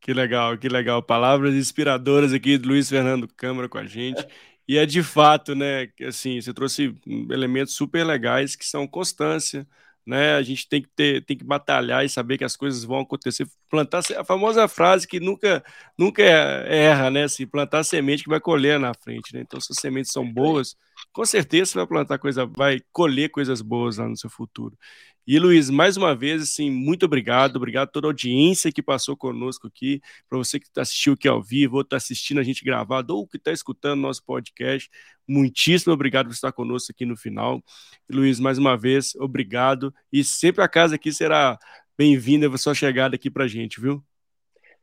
Que 0.00 0.14
legal, 0.14 0.56
que 0.56 0.68
legal. 0.68 1.02
Palavras 1.02 1.54
inspiradoras 1.54 2.32
aqui 2.32 2.56
do 2.56 2.68
Luiz 2.68 2.88
Fernando 2.88 3.28
Câmara 3.28 3.68
com 3.68 3.78
a 3.78 3.84
gente. 3.84 4.24
E 4.70 4.78
é 4.78 4.86
de 4.86 5.02
fato, 5.02 5.52
né, 5.56 5.88
assim, 6.06 6.40
você 6.40 6.54
trouxe 6.54 6.94
elementos 7.28 7.74
super 7.74 8.04
legais 8.06 8.54
que 8.54 8.64
são 8.64 8.86
constância, 8.86 9.66
né? 10.06 10.34
A 10.36 10.42
gente 10.42 10.68
tem 10.68 10.80
que 10.80 10.88
ter, 10.94 11.24
tem 11.24 11.36
que 11.36 11.42
batalhar 11.44 12.04
e 12.04 12.08
saber 12.08 12.38
que 12.38 12.44
as 12.44 12.54
coisas 12.56 12.84
vão 12.84 13.00
acontecer. 13.00 13.48
Plantar 13.68 14.00
a 14.16 14.24
famosa 14.24 14.68
frase 14.68 15.08
que 15.08 15.18
nunca, 15.18 15.64
nunca 15.98 16.22
erra, 16.22 17.10
né? 17.10 17.26
Se 17.26 17.46
plantar 17.46 17.82
semente 17.82 18.22
que 18.22 18.28
vai 18.30 18.38
colher 18.40 18.78
na 18.78 18.94
frente, 18.94 19.34
né? 19.34 19.40
Então, 19.40 19.60
se 19.60 19.72
as 19.72 19.78
sementes 19.80 20.12
são 20.12 20.24
boas, 20.32 20.76
com 21.12 21.24
certeza 21.24 21.72
você 21.72 21.78
vai 21.78 21.86
plantar 21.88 22.18
coisa, 22.20 22.46
vai 22.46 22.78
colher 22.92 23.28
coisas 23.30 23.60
boas 23.62 23.96
lá 23.96 24.08
no 24.08 24.16
seu 24.16 24.30
futuro. 24.30 24.78
E 25.26 25.38
Luiz, 25.38 25.70
mais 25.70 25.96
uma 25.96 26.14
vez, 26.14 26.42
assim, 26.42 26.70
muito 26.70 27.06
obrigado, 27.06 27.56
obrigado 27.56 27.88
a 27.88 27.90
toda 27.90 28.06
a 28.06 28.10
audiência 28.10 28.72
que 28.72 28.82
passou 28.82 29.16
conosco 29.16 29.66
aqui, 29.66 30.00
para 30.28 30.38
você 30.38 30.58
que 30.58 30.70
tá 30.70 30.82
assistiu 30.82 31.12
aqui 31.12 31.28
ao 31.28 31.42
vivo, 31.42 31.76
ou 31.76 31.82
está 31.82 31.96
assistindo 31.96 32.40
a 32.40 32.42
gente 32.42 32.64
gravado, 32.64 33.16
ou 33.16 33.26
que 33.26 33.36
está 33.36 33.52
escutando 33.52 34.00
nosso 34.00 34.24
podcast, 34.24 34.90
muitíssimo 35.28 35.92
obrigado 35.92 36.26
por 36.26 36.32
estar 36.32 36.52
conosco 36.52 36.90
aqui 36.90 37.04
no 37.04 37.16
final. 37.16 37.62
E, 38.08 38.14
Luiz, 38.14 38.40
mais 38.40 38.58
uma 38.58 38.76
vez, 38.76 39.14
obrigado, 39.16 39.94
e 40.12 40.24
sempre 40.24 40.64
a 40.64 40.68
casa 40.68 40.96
aqui 40.96 41.12
será 41.12 41.58
bem-vinda 41.96 42.48
a 42.48 42.58
sua 42.58 42.74
chegada 42.74 43.14
aqui 43.14 43.30
para 43.30 43.44
a 43.44 43.48
gente, 43.48 43.80
viu? 43.80 44.02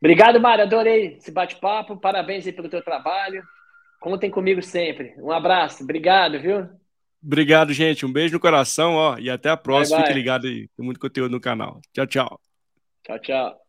Obrigado, 0.00 0.40
Mário, 0.40 0.64
adorei 0.64 1.16
esse 1.16 1.30
bate-papo, 1.30 1.96
parabéns 1.96 2.46
aí 2.46 2.52
pelo 2.52 2.68
teu 2.68 2.80
trabalho, 2.82 3.42
Contem 4.00 4.30
comigo 4.30 4.62
sempre. 4.62 5.14
Um 5.18 5.32
abraço, 5.32 5.82
obrigado, 5.82 6.40
viu? 6.40 6.68
Obrigado, 7.22 7.72
gente. 7.72 8.06
Um 8.06 8.12
beijo 8.12 8.34
no 8.34 8.40
coração, 8.40 8.94
ó, 8.94 9.18
e 9.18 9.28
até 9.28 9.50
a 9.50 9.56
próxima. 9.56 9.98
Bye, 9.98 10.04
bye. 10.04 10.12
Fique 10.12 10.18
ligado 10.18 10.46
aí, 10.46 10.68
tem 10.76 10.84
muito 10.84 11.00
conteúdo 11.00 11.32
no 11.32 11.40
canal. 11.40 11.80
Tchau, 11.92 12.06
tchau. 12.06 12.40
Tchau, 13.04 13.18
tchau. 13.18 13.67